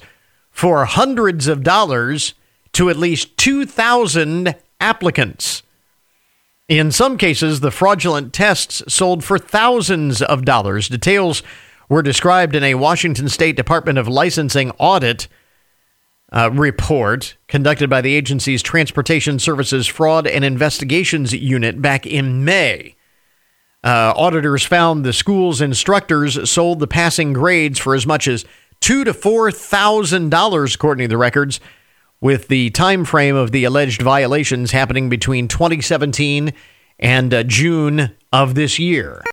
for 0.53 0.85
hundreds 0.85 1.47
of 1.47 1.63
dollars 1.63 2.35
to 2.71 2.89
at 2.89 2.95
least 2.95 3.35
2,000 3.37 4.55
applicants. 4.79 5.63
In 6.69 6.91
some 6.91 7.17
cases, 7.17 7.59
the 7.59 7.71
fraudulent 7.71 8.31
tests 8.31 8.81
sold 8.87 9.23
for 9.23 9.37
thousands 9.37 10.21
of 10.21 10.45
dollars. 10.45 10.87
Details 10.87 11.43
were 11.89 12.01
described 12.01 12.55
in 12.55 12.63
a 12.63 12.75
Washington 12.75 13.27
State 13.27 13.57
Department 13.57 13.97
of 13.97 14.07
Licensing 14.07 14.71
audit 14.77 15.27
uh, 16.31 16.49
report 16.51 17.35
conducted 17.47 17.89
by 17.89 18.01
the 18.01 18.15
agency's 18.15 18.63
Transportation 18.63 19.39
Services 19.39 19.85
Fraud 19.87 20.25
and 20.25 20.45
Investigations 20.45 21.33
Unit 21.33 21.81
back 21.81 22.07
in 22.07 22.45
May. 22.45 22.95
Uh, 23.83 24.13
auditors 24.15 24.63
found 24.63 25.03
the 25.03 25.11
school's 25.11 25.59
instructors 25.59 26.49
sold 26.49 26.79
the 26.79 26.87
passing 26.87 27.33
grades 27.33 27.77
for 27.77 27.93
as 27.93 28.07
much 28.07 28.27
as 28.29 28.45
two 28.83 29.05
to 29.05 29.13
four 29.13 29.49
thousand 29.49 30.29
dollars, 30.29 30.75
according 30.75 31.05
to 31.05 31.07
the 31.07 31.17
records, 31.17 31.61
with 32.19 32.49
the 32.49 32.69
time 32.71 33.05
frame 33.05 33.33
of 33.33 33.51
the 33.51 33.63
alleged 33.63 34.01
violations 34.01 34.71
happening 34.71 35.07
between 35.07 35.47
2017 35.47 36.51
and 36.99 37.33
uh, 37.33 37.43
June 37.43 38.13
of 38.33 38.55
this 38.55 38.77
year. 38.79 39.23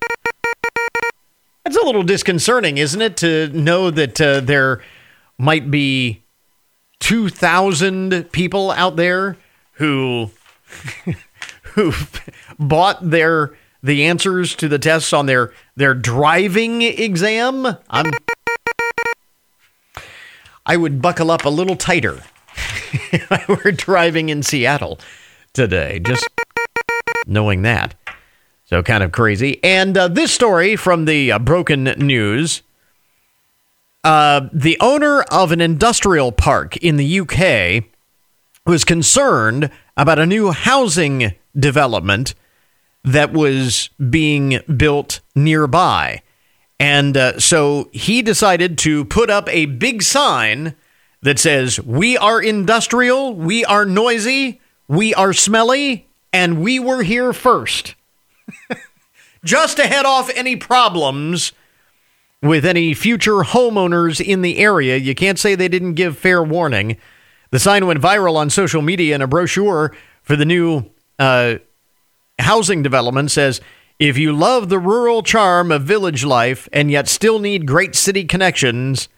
That's 1.64 1.76
a 1.76 1.84
little 1.84 2.04
disconcerting, 2.04 2.78
isn't 2.78 3.02
it, 3.02 3.16
to 3.18 3.48
know 3.48 3.90
that 3.90 4.20
uh, 4.20 4.38
there 4.38 4.82
might 5.36 5.68
be 5.68 6.22
2,000 7.00 8.30
people 8.30 8.70
out 8.70 8.94
there 8.94 9.36
who 9.72 10.30
who 11.74 11.92
bought 12.56 13.10
their 13.10 13.56
the 13.82 14.04
answers 14.04 14.54
to 14.54 14.68
the 14.68 14.78
tests 14.78 15.12
on 15.12 15.26
their 15.26 15.52
their 15.74 15.94
driving 15.94 16.82
exam. 16.82 17.66
I'm 17.88 18.12
I 20.70 20.76
would 20.76 21.02
buckle 21.02 21.32
up 21.32 21.44
a 21.44 21.48
little 21.48 21.74
tighter 21.74 22.22
if 23.10 23.26
I 23.32 23.44
were 23.48 23.72
driving 23.72 24.28
in 24.28 24.44
Seattle 24.44 25.00
today, 25.52 25.98
just 25.98 26.28
knowing 27.26 27.62
that. 27.62 27.96
So 28.66 28.80
kind 28.80 29.02
of 29.02 29.10
crazy. 29.10 29.58
And 29.64 29.98
uh, 29.98 30.06
this 30.06 30.32
story 30.32 30.76
from 30.76 31.06
the 31.06 31.32
uh, 31.32 31.40
Broken 31.40 31.82
News 31.82 32.62
uh, 34.04 34.48
the 34.52 34.78
owner 34.80 35.22
of 35.22 35.50
an 35.50 35.60
industrial 35.60 36.30
park 36.30 36.76
in 36.76 36.98
the 36.98 37.20
UK 37.20 37.86
was 38.64 38.84
concerned 38.84 39.72
about 39.96 40.20
a 40.20 40.24
new 40.24 40.52
housing 40.52 41.34
development 41.58 42.36
that 43.02 43.32
was 43.32 43.90
being 44.08 44.60
built 44.76 45.18
nearby. 45.34 46.22
And 46.80 47.14
uh, 47.14 47.38
so 47.38 47.90
he 47.92 48.22
decided 48.22 48.78
to 48.78 49.04
put 49.04 49.28
up 49.28 49.50
a 49.50 49.66
big 49.66 50.02
sign 50.02 50.74
that 51.20 51.38
says, 51.38 51.78
We 51.78 52.16
are 52.16 52.40
industrial, 52.40 53.34
we 53.34 53.66
are 53.66 53.84
noisy, 53.84 54.62
we 54.88 55.12
are 55.14 55.34
smelly, 55.34 56.08
and 56.32 56.62
we 56.62 56.80
were 56.80 57.02
here 57.02 57.34
first. 57.34 57.94
Just 59.44 59.76
to 59.76 59.86
head 59.86 60.06
off 60.06 60.30
any 60.34 60.56
problems 60.56 61.52
with 62.42 62.64
any 62.64 62.94
future 62.94 63.42
homeowners 63.42 64.18
in 64.18 64.40
the 64.40 64.56
area. 64.56 64.96
You 64.96 65.14
can't 65.14 65.38
say 65.38 65.54
they 65.54 65.68
didn't 65.68 65.94
give 65.94 66.16
fair 66.16 66.42
warning. 66.42 66.96
The 67.50 67.58
sign 67.58 67.86
went 67.86 68.00
viral 68.00 68.36
on 68.36 68.48
social 68.48 68.80
media, 68.80 69.12
and 69.12 69.22
a 69.22 69.26
brochure 69.26 69.94
for 70.22 70.34
the 70.34 70.46
new 70.46 70.90
uh, 71.18 71.56
housing 72.38 72.82
development 72.82 73.30
says 73.30 73.60
if 74.00 74.16
you 74.16 74.32
love 74.32 74.70
the 74.70 74.78
rural 74.78 75.22
charm 75.22 75.70
of 75.70 75.82
village 75.82 76.24
life 76.24 76.70
and 76.72 76.90
yet 76.90 77.06
still 77.06 77.38
need 77.38 77.66
great 77.66 77.94
city 77.94 78.24
connections, 78.24 79.10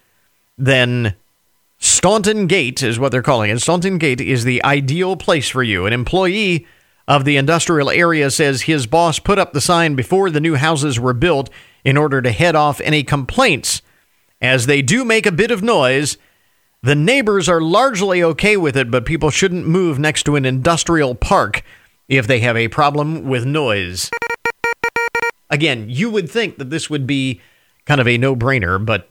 then 0.59 1.15
Staunton 1.79 2.49
Gate 2.49 2.83
is 2.83 2.99
what 2.99 3.13
they're 3.13 3.23
calling 3.23 3.51
it. 3.51 3.61
Staunton 3.61 3.97
Gate 3.99 4.21
is 4.21 4.43
the 4.43 4.63
ideal 4.65 5.17
place 5.17 5.49
for 5.49 5.63
you. 5.63 5.87
An 5.87 5.93
employee 5.93 6.67
of 7.07 7.25
the 7.25 7.37
industrial 7.37 7.91
area 7.91 8.29
says 8.29 8.63
his 8.63 8.89
boss 8.89 9.21
put 9.21 9.39
up 9.39 9.53
the 9.53 9.61
sign 9.61 9.95
before 9.95 10.31
the 10.31 10.41
new 10.41 10.57
houses 10.57 10.99
were 10.99 11.15
built 11.15 11.49
in 11.85 11.97
order 11.97 12.21
to 12.21 12.33
head 12.33 12.57
off 12.57 12.81
any 12.81 13.05
complaints. 13.05 13.83
As 14.41 14.67
they 14.67 14.83
do 14.83 15.05
make 15.05 15.27
a 15.27 15.33
bit 15.33 15.53
of 15.53 15.63
noise, 15.63 16.19
the 16.83 16.97
neighbors 16.97 17.49
are 17.49 17.61
largely 17.61 18.21
okay 18.21 18.57
with 18.57 18.77
it, 18.77 18.91
but 18.91 19.07
people 19.07 19.31
shouldn't 19.31 19.65
move 19.65 20.01
next 20.01 20.25
to 20.25 20.35
an 20.35 20.45
industrial 20.45 21.15
park 21.15 21.63
if 22.09 22.27
they 22.27 22.41
have 22.41 22.57
a 22.57 22.67
problem 22.67 23.29
with 23.29 23.45
noise. 23.45 24.11
Again, 25.53 25.91
you 25.91 26.11
would 26.11 26.31
think 26.31 26.57
that 26.57 26.71
this 26.71 26.89
would 26.89 27.07
be 27.07 27.41
kind 27.85 28.01
of 28.01 28.09
a 28.09 28.17
no 28.17 28.35
brainer, 28.35 28.85
but 28.85 29.11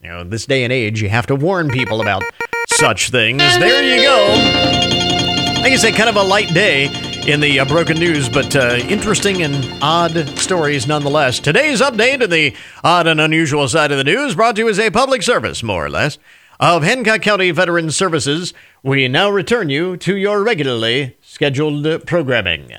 you 0.00 0.08
know, 0.08 0.24
this 0.24 0.46
day 0.46 0.64
and 0.64 0.72
age, 0.72 1.02
you 1.02 1.10
have 1.10 1.26
to 1.26 1.36
warn 1.36 1.68
people 1.68 2.00
about 2.00 2.24
such 2.68 3.10
things. 3.10 3.38
There 3.38 3.82
you 3.82 4.02
go. 4.02 5.60
Like 5.60 5.72
I 5.72 5.76
say, 5.76 5.92
kind 5.92 6.08
of 6.08 6.16
a 6.16 6.22
light 6.22 6.48
day 6.48 6.86
in 7.26 7.40
the 7.40 7.60
uh, 7.60 7.66
broken 7.66 7.98
news, 7.98 8.28
but 8.28 8.56
uh, 8.56 8.80
interesting 8.88 9.42
and 9.42 9.68
odd 9.82 10.28
stories 10.38 10.88
nonetheless. 10.88 11.38
Today's 11.38 11.80
update 11.80 12.22
in 12.22 12.30
the 12.30 12.56
odd 12.82 13.06
and 13.06 13.20
unusual 13.20 13.68
side 13.68 13.92
of 13.92 13.98
the 13.98 14.04
news 14.04 14.34
brought 14.34 14.56
to 14.56 14.62
you 14.62 14.68
as 14.68 14.80
a 14.80 14.90
public 14.90 15.22
service, 15.22 15.62
more 15.62 15.84
or 15.84 15.90
less, 15.90 16.18
of 16.58 16.82
Hancock 16.82 17.20
County 17.20 17.50
Veterans 17.50 17.94
Services. 17.94 18.54
We 18.82 19.06
now 19.08 19.30
return 19.30 19.68
you 19.68 19.98
to 19.98 20.16
your 20.16 20.42
regularly 20.42 21.16
scheduled 21.20 22.06
programming. 22.06 22.72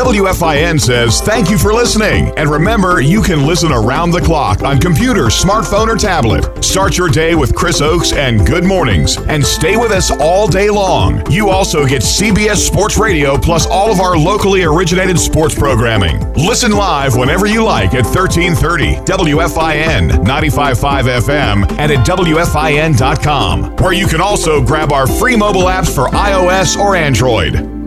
WFIN 0.00 0.80
says 0.80 1.20
thank 1.20 1.50
you 1.50 1.58
for 1.58 1.74
listening. 1.74 2.32
And 2.38 2.48
remember, 2.48 3.02
you 3.02 3.20
can 3.20 3.46
listen 3.46 3.70
around 3.70 4.12
the 4.12 4.20
clock 4.22 4.62
on 4.62 4.78
computer, 4.78 5.24
smartphone, 5.24 5.88
or 5.88 5.96
tablet. 5.96 6.64
Start 6.64 6.96
your 6.96 7.10
day 7.10 7.34
with 7.34 7.54
Chris 7.54 7.82
Oaks 7.82 8.14
and 8.14 8.46
Good 8.46 8.64
Mornings 8.64 9.18
and 9.18 9.44
stay 9.44 9.76
with 9.76 9.90
us 9.90 10.10
all 10.10 10.48
day 10.48 10.70
long. 10.70 11.30
You 11.30 11.50
also 11.50 11.84
get 11.84 12.00
CBS 12.00 12.56
Sports 12.56 12.96
Radio 12.96 13.36
plus 13.36 13.66
all 13.66 13.92
of 13.92 14.00
our 14.00 14.16
locally 14.16 14.62
originated 14.64 15.20
sports 15.20 15.54
programming. 15.54 16.32
Listen 16.32 16.72
live 16.72 17.14
whenever 17.14 17.44
you 17.44 17.62
like 17.62 17.92
at 17.92 18.06
1330 18.06 18.94
WFIN 19.04 20.24
95.5 20.24 21.20
FM 21.20 21.70
and 21.78 21.92
at 21.92 22.06
WFIN.com, 22.06 23.76
where 23.76 23.92
you 23.92 24.06
can 24.06 24.22
also 24.22 24.64
grab 24.64 24.92
our 24.92 25.06
free 25.06 25.36
mobile 25.36 25.64
apps 25.64 25.94
for 25.94 26.08
iOS 26.16 26.78
or 26.78 26.96
Android. 26.96 27.79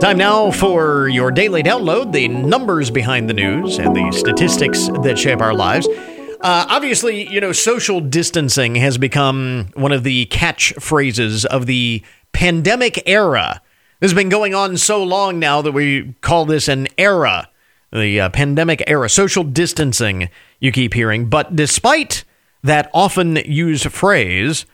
Time 0.00 0.16
now 0.16 0.52
for 0.52 1.08
your 1.08 1.32
daily 1.32 1.60
download 1.60 2.12
the 2.12 2.28
numbers 2.28 2.88
behind 2.88 3.28
the 3.28 3.34
news 3.34 3.78
and 3.78 3.96
the 3.96 4.12
statistics 4.12 4.86
that 5.02 5.18
shape 5.18 5.40
our 5.40 5.52
lives. 5.52 5.88
Uh, 5.88 6.66
obviously, 6.68 7.28
you 7.28 7.40
know, 7.40 7.50
social 7.50 8.00
distancing 8.00 8.76
has 8.76 8.96
become 8.96 9.70
one 9.74 9.90
of 9.90 10.04
the 10.04 10.26
catchphrases 10.26 11.44
of 11.46 11.66
the 11.66 12.00
pandemic 12.32 13.02
era. 13.06 13.60
This 13.98 14.12
has 14.12 14.16
been 14.16 14.28
going 14.28 14.54
on 14.54 14.76
so 14.76 15.02
long 15.02 15.40
now 15.40 15.62
that 15.62 15.72
we 15.72 16.14
call 16.20 16.46
this 16.46 16.68
an 16.68 16.86
era, 16.96 17.50
the 17.92 18.20
uh, 18.20 18.28
pandemic 18.28 18.84
era. 18.86 19.10
Social 19.10 19.42
distancing, 19.42 20.30
you 20.60 20.70
keep 20.70 20.94
hearing. 20.94 21.28
But 21.28 21.56
despite 21.56 22.22
that 22.62 22.88
often 22.94 23.34
used 23.34 23.90
phrase, 23.90 24.64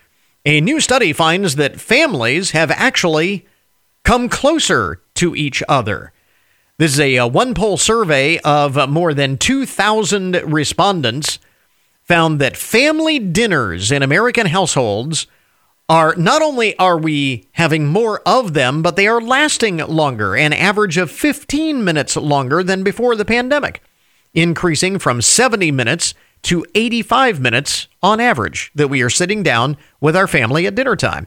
a 0.45 0.61
new 0.61 0.81
study 0.81 1.14
finds 1.14 1.57
that 1.57 1.81
families 1.81 2.51
have 2.51 2.70
actually 2.70 3.47
come 4.05 4.29
closer 4.29 5.01
to 5.15 5.35
each 5.35 5.62
other. 5.69 6.12
This 6.77 6.93
is 6.95 7.01
a, 7.01 7.17
a 7.17 7.29
OnePoll 7.29 7.79
survey 7.79 8.39
of 8.41 8.77
uh, 8.77 8.87
more 8.87 9.15
than 9.15 9.39
2,000 9.39 10.35
respondents 10.45 11.39
found 12.03 12.41
that 12.41 12.57
family 12.57 13.19
dinners 13.19 13.93
in 13.93 14.03
American 14.03 14.47
households 14.47 15.27
are 15.89 16.15
not 16.17 16.43
only 16.43 16.77
are 16.79 16.99
we 16.99 17.49
having 17.53 17.87
more 17.87 18.21
of 18.27 18.55
them, 18.55 18.83
but 18.83 18.97
they 18.97 19.07
are 19.07 19.21
lasting 19.21 19.77
longer, 19.79 20.35
an 20.35 20.53
average 20.53 20.97
of 20.97 21.11
15 21.11 21.85
minutes 21.85 22.17
longer 22.17 22.62
than 22.62 22.83
before 22.83 23.15
the 23.17 23.25
pandemic, 23.25 23.83
increasing 24.33 24.99
from 24.99 25.21
70 25.21 25.71
minutes 25.71 26.15
to 26.43 26.65
85 26.75 27.41
minutes 27.41 27.89
on 28.03 28.21
average 28.21 28.71
that 28.75 28.89
we 28.89 29.03
are 29.03 29.11
sitting 29.11 29.43
down 29.43 29.77
with 30.01 30.17
our 30.17 30.27
family 30.27 30.67
at 30.67 30.75
dinner 30.75 30.97
time. 30.97 31.27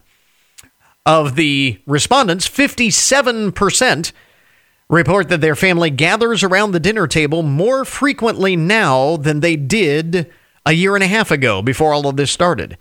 Of 1.07 1.37
the 1.37 1.79
respondents, 1.85 2.49
57% 2.49 4.11
report 4.89 5.29
that 5.29 5.39
their 5.39 5.55
family 5.55 5.89
gathers 5.89 6.43
around 6.43 6.71
the 6.71 6.81
dinner 6.81 7.07
table 7.07 7.43
more 7.43 7.85
frequently 7.85 8.57
now 8.57 9.15
than 9.15 9.39
they 9.39 9.55
did 9.55 10.29
a 10.65 10.73
year 10.73 10.95
and 10.95 11.03
a 11.05 11.07
half 11.07 11.31
ago 11.31 11.61
before 11.61 11.93
all 11.93 12.09
of 12.09 12.17
this 12.17 12.29
started, 12.29 12.77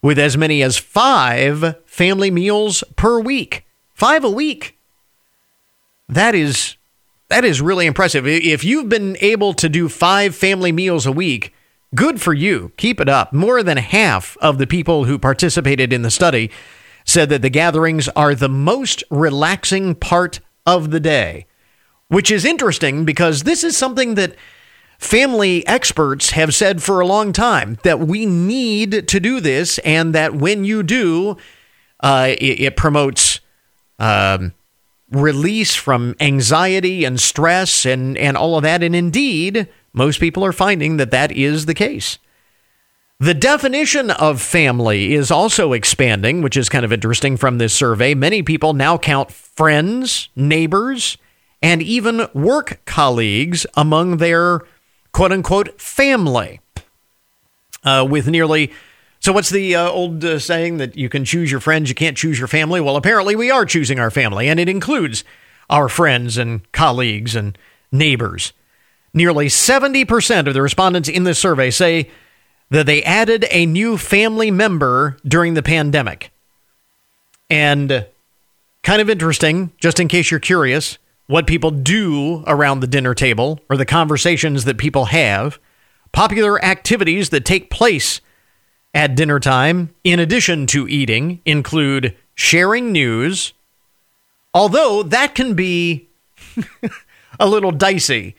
with 0.00 0.18
as 0.18 0.34
many 0.34 0.62
as 0.62 0.78
five 0.78 1.76
family 1.84 2.30
meals 2.30 2.82
per 2.96 3.20
week. 3.20 3.66
Five 3.92 4.24
a 4.24 4.30
week. 4.30 4.78
That 6.08 6.34
is 6.34 6.76
that 7.28 7.44
is 7.44 7.60
really 7.60 7.84
impressive. 7.84 8.26
If 8.26 8.64
you've 8.64 8.88
been 8.88 9.18
able 9.20 9.52
to 9.52 9.68
do 9.68 9.90
five 9.90 10.34
family 10.34 10.72
meals 10.72 11.04
a 11.04 11.12
week, 11.12 11.52
good 11.94 12.18
for 12.18 12.32
you. 12.32 12.72
Keep 12.78 12.98
it 12.98 13.10
up. 13.10 13.34
More 13.34 13.62
than 13.62 13.76
half 13.76 14.38
of 14.38 14.56
the 14.56 14.66
people 14.66 15.04
who 15.04 15.18
participated 15.18 15.92
in 15.92 16.00
the 16.00 16.10
study 16.10 16.50
said 17.08 17.30
that 17.30 17.40
the 17.40 17.50
gatherings 17.50 18.06
are 18.10 18.34
the 18.34 18.50
most 18.50 19.02
relaxing 19.10 19.94
part 19.94 20.40
of 20.66 20.90
the 20.90 21.00
day, 21.00 21.46
which 22.08 22.30
is 22.30 22.44
interesting 22.44 23.06
because 23.06 23.44
this 23.44 23.64
is 23.64 23.76
something 23.76 24.14
that 24.14 24.36
family 24.98 25.66
experts 25.66 26.30
have 26.30 26.54
said 26.54 26.82
for 26.82 27.00
a 27.00 27.06
long 27.06 27.32
time 27.32 27.78
that 27.82 27.98
we 27.98 28.26
need 28.26 29.08
to 29.08 29.20
do 29.20 29.40
this, 29.40 29.78
and 29.78 30.14
that 30.14 30.34
when 30.34 30.64
you 30.64 30.82
do, 30.82 31.36
uh, 32.00 32.34
it, 32.38 32.60
it, 32.60 32.76
promotes 32.76 33.40
um, 33.98 34.52
release 35.10 35.74
from 35.74 36.14
anxiety 36.20 37.06
and 37.06 37.18
stress 37.18 37.86
and, 37.86 38.18
and 38.18 38.36
all 38.36 38.56
of 38.56 38.62
that. 38.64 38.82
And 38.82 38.94
indeed, 38.94 39.66
most 39.94 40.20
people 40.20 40.44
are 40.44 40.52
finding 40.52 40.98
that 40.98 41.10
that 41.10 41.32
is 41.32 41.64
the 41.64 41.74
case. 41.74 42.18
The 43.20 43.34
definition 43.34 44.12
of 44.12 44.40
family 44.40 45.12
is 45.12 45.32
also 45.32 45.72
expanding, 45.72 46.40
which 46.40 46.56
is 46.56 46.68
kind 46.68 46.84
of 46.84 46.92
interesting 46.92 47.36
from 47.36 47.58
this 47.58 47.74
survey. 47.74 48.14
Many 48.14 48.44
people 48.44 48.74
now 48.74 48.96
count 48.96 49.32
friends, 49.32 50.28
neighbors, 50.36 51.18
and 51.60 51.82
even 51.82 52.28
work 52.32 52.80
colleagues 52.84 53.66
among 53.74 54.18
their 54.18 54.60
quote 55.10 55.32
unquote 55.32 55.80
family. 55.80 56.60
Uh, 57.82 58.06
with 58.08 58.28
nearly, 58.28 58.70
so 59.18 59.32
what's 59.32 59.50
the 59.50 59.74
uh, 59.74 59.88
old 59.90 60.24
uh, 60.24 60.38
saying 60.38 60.76
that 60.76 60.96
you 60.96 61.08
can 61.08 61.24
choose 61.24 61.50
your 61.50 61.60
friends, 61.60 61.88
you 61.88 61.96
can't 61.96 62.16
choose 62.16 62.38
your 62.38 62.46
family? 62.46 62.80
Well, 62.80 62.96
apparently 62.96 63.34
we 63.34 63.50
are 63.50 63.64
choosing 63.64 63.98
our 63.98 64.12
family, 64.12 64.48
and 64.48 64.60
it 64.60 64.68
includes 64.68 65.24
our 65.68 65.88
friends 65.88 66.38
and 66.38 66.70
colleagues 66.70 67.34
and 67.34 67.58
neighbors. 67.90 68.52
Nearly 69.12 69.46
70% 69.46 70.46
of 70.46 70.54
the 70.54 70.62
respondents 70.62 71.08
in 71.08 71.24
this 71.24 71.40
survey 71.40 71.70
say 71.70 72.10
that 72.70 72.86
they 72.86 73.02
added 73.02 73.46
a 73.50 73.66
new 73.66 73.96
family 73.96 74.50
member 74.50 75.16
during 75.26 75.54
the 75.54 75.62
pandemic. 75.62 76.30
And 77.48 78.06
kind 78.82 79.00
of 79.00 79.08
interesting, 79.08 79.72
just 79.78 79.98
in 80.00 80.08
case 80.08 80.30
you're 80.30 80.40
curious, 80.40 80.98
what 81.26 81.46
people 81.46 81.70
do 81.70 82.44
around 82.46 82.80
the 82.80 82.86
dinner 82.86 83.14
table 83.14 83.60
or 83.68 83.76
the 83.76 83.86
conversations 83.86 84.64
that 84.64 84.78
people 84.78 85.06
have, 85.06 85.58
popular 86.12 86.62
activities 86.64 87.30
that 87.30 87.44
take 87.44 87.70
place 87.70 88.20
at 88.94 89.14
dinner 89.14 89.40
time, 89.40 89.94
in 90.04 90.20
addition 90.20 90.66
to 90.66 90.88
eating, 90.88 91.40
include 91.44 92.14
sharing 92.34 92.92
news, 92.92 93.52
although 94.52 95.02
that 95.02 95.34
can 95.34 95.54
be 95.54 96.08
a 97.40 97.48
little 97.48 97.72
dicey 97.72 98.34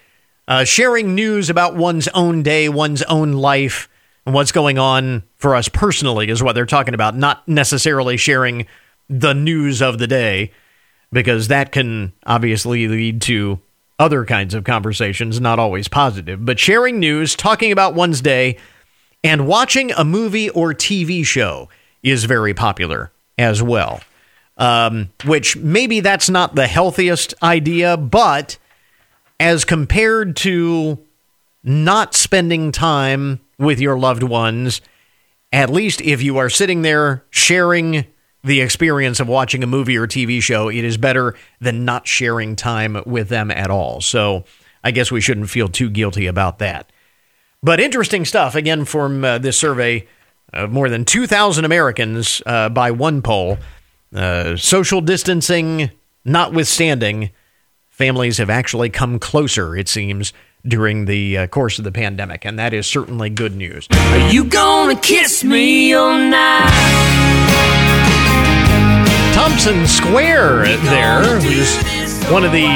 Uh, 0.47 0.63
sharing 0.63 1.13
news 1.13 1.49
about 1.49 1.75
one's 1.75 2.07
own 2.09 2.41
day, 2.41 2.67
one's 2.69 3.03
own 3.03 3.33
life, 3.33 3.88
and 4.29 4.35
what's 4.35 4.51
going 4.51 4.77
on 4.77 5.23
for 5.37 5.55
us 5.55 5.67
personally 5.69 6.29
is 6.29 6.43
what 6.43 6.53
they're 6.53 6.67
talking 6.67 6.93
about, 6.93 7.17
not 7.17 7.47
necessarily 7.47 8.15
sharing 8.15 8.67
the 9.09 9.33
news 9.33 9.81
of 9.81 9.97
the 9.97 10.05
day, 10.05 10.51
because 11.11 11.47
that 11.47 11.71
can 11.71 12.13
obviously 12.27 12.87
lead 12.87 13.23
to 13.23 13.59
other 13.97 14.25
kinds 14.25 14.53
of 14.53 14.63
conversations, 14.63 15.41
not 15.41 15.57
always 15.57 15.87
positive. 15.87 16.45
But 16.45 16.59
sharing 16.59 16.99
news, 16.99 17.35
talking 17.35 17.71
about 17.71 17.95
one's 17.95 18.21
day, 18.21 18.57
and 19.23 19.47
watching 19.47 19.91
a 19.93 20.05
movie 20.05 20.51
or 20.51 20.75
TV 20.75 21.25
show 21.25 21.67
is 22.03 22.25
very 22.25 22.53
popular 22.53 23.11
as 23.35 23.63
well. 23.63 23.99
Um, 24.59 25.09
which 25.25 25.57
maybe 25.57 26.01
that's 26.01 26.29
not 26.29 26.53
the 26.53 26.67
healthiest 26.67 27.33
idea, 27.41 27.97
but 27.97 28.59
as 29.39 29.65
compared 29.65 30.35
to 30.35 30.99
not 31.63 32.13
spending 32.13 32.71
time 32.71 33.39
with 33.59 33.79
your 33.79 33.99
loved 33.99 34.23
ones, 34.23 34.81
at 35.51 35.69
least 35.69 36.01
if 36.01 36.23
you 36.23 36.37
are 36.37 36.49
sitting 36.49 36.81
there 36.81 37.23
sharing 37.29 38.05
the 38.43 38.61
experience 38.61 39.19
of 39.19 39.27
watching 39.27 39.63
a 39.63 39.67
movie 39.67 39.97
or 39.97 40.07
TV 40.07 40.41
show, 40.41 40.69
it 40.69 40.83
is 40.83 40.97
better 40.97 41.35
than 41.59 41.85
not 41.85 42.07
sharing 42.07 42.55
time 42.55 43.01
with 43.05 43.29
them 43.29 43.51
at 43.51 43.69
all. 43.69 43.99
So 44.01 44.45
I 44.83 44.91
guess 44.91 45.11
we 45.11 45.21
shouldn't 45.21 45.49
feel 45.49 45.67
too 45.67 45.89
guilty 45.89 46.25
about 46.25 46.59
that. 46.59 46.91
But 47.61 47.81
interesting 47.81 48.23
stuff, 48.23 48.55
again, 48.55 48.85
from 48.85 49.25
uh, 49.25 49.37
this 49.39 49.59
survey 49.59 50.07
of 50.53 50.71
more 50.71 50.89
than 50.89 51.03
2,000 51.03 51.65
Americans 51.65 52.41
uh, 52.45 52.69
by 52.69 52.91
OnePoll. 52.91 53.59
Uh, 54.15 54.55
social 54.55 55.01
distancing 55.01 55.91
notwithstanding, 56.25 57.31
families 57.89 58.37
have 58.37 58.49
actually 58.49 58.89
come 58.89 59.19
closer, 59.19 59.75
it 59.75 59.87
seems, 59.87 60.33
during 60.65 61.05
the 61.05 61.37
uh, 61.37 61.47
course 61.47 61.77
of 61.77 61.85
the 61.85 61.91
pandemic. 61.91 62.45
And 62.45 62.59
that 62.59 62.73
is 62.73 62.87
certainly 62.87 63.29
good 63.29 63.55
news. 63.55 63.87
Are 63.91 64.31
you 64.31 64.45
gonna 64.45 64.99
kiss 64.99 65.43
me 65.43 65.93
all 65.93 66.17
night? 66.17 66.69
Thompson 69.33 69.87
Square 69.87 70.63
there, 70.77 71.39
who's 71.39 72.08
one 72.31 72.43
of 72.45 72.51
the 72.51 72.67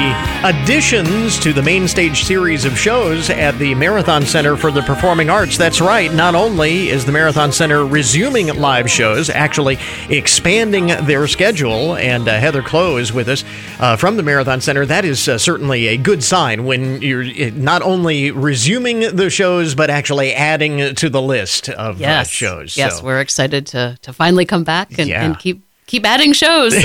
additions 0.44 1.38
to 1.38 1.52
the 1.52 1.62
main 1.62 1.86
stage 1.86 2.24
series 2.24 2.64
of 2.64 2.76
shows 2.76 3.30
at 3.30 3.56
the 3.58 3.72
Marathon 3.76 4.22
Center 4.26 4.56
for 4.56 4.72
the 4.72 4.82
Performing 4.82 5.30
Arts. 5.30 5.56
That's 5.56 5.80
right. 5.80 6.12
Not 6.12 6.34
only 6.34 6.88
is 6.88 7.04
the 7.04 7.12
Marathon 7.12 7.52
Center 7.52 7.86
resuming 7.86 8.48
live 8.60 8.90
shows, 8.90 9.30
actually 9.30 9.78
expanding 10.08 10.88
their 11.06 11.28
schedule, 11.28 11.94
and 11.96 12.26
uh, 12.28 12.40
Heather 12.40 12.62
Clow 12.62 12.96
is 12.96 13.12
with 13.12 13.28
us 13.28 13.44
uh, 13.78 13.96
from 13.96 14.16
the 14.16 14.24
Marathon 14.24 14.60
Center. 14.60 14.84
That 14.86 15.04
is 15.04 15.28
uh, 15.28 15.38
certainly 15.38 15.86
a 15.86 15.96
good 15.96 16.24
sign 16.24 16.64
when 16.64 17.00
you're 17.00 17.22
uh, 17.24 17.50
not 17.54 17.80
only 17.82 18.32
resuming 18.32 19.00
the 19.16 19.30
shows, 19.30 19.76
but 19.76 19.88
actually 19.88 20.34
adding 20.34 20.96
to 20.96 21.08
the 21.08 21.22
list 21.22 21.68
of 21.68 21.96
uh, 21.98 22.00
Yes. 22.00 22.28
shows. 22.28 22.76
Yes, 22.76 22.98
So- 22.98 23.04
we're 23.04 23.20
excited 23.20 23.66
to 23.68 23.96
to 24.02 24.12
finally 24.12 24.46
come 24.46 24.64
back 24.64 24.98
and, 24.98 25.08
Yeah. 25.08 25.24
and 25.24 25.38
keep 25.38 25.62
keep 25.86 26.04
adding 26.06 26.32
shows. 26.32 26.74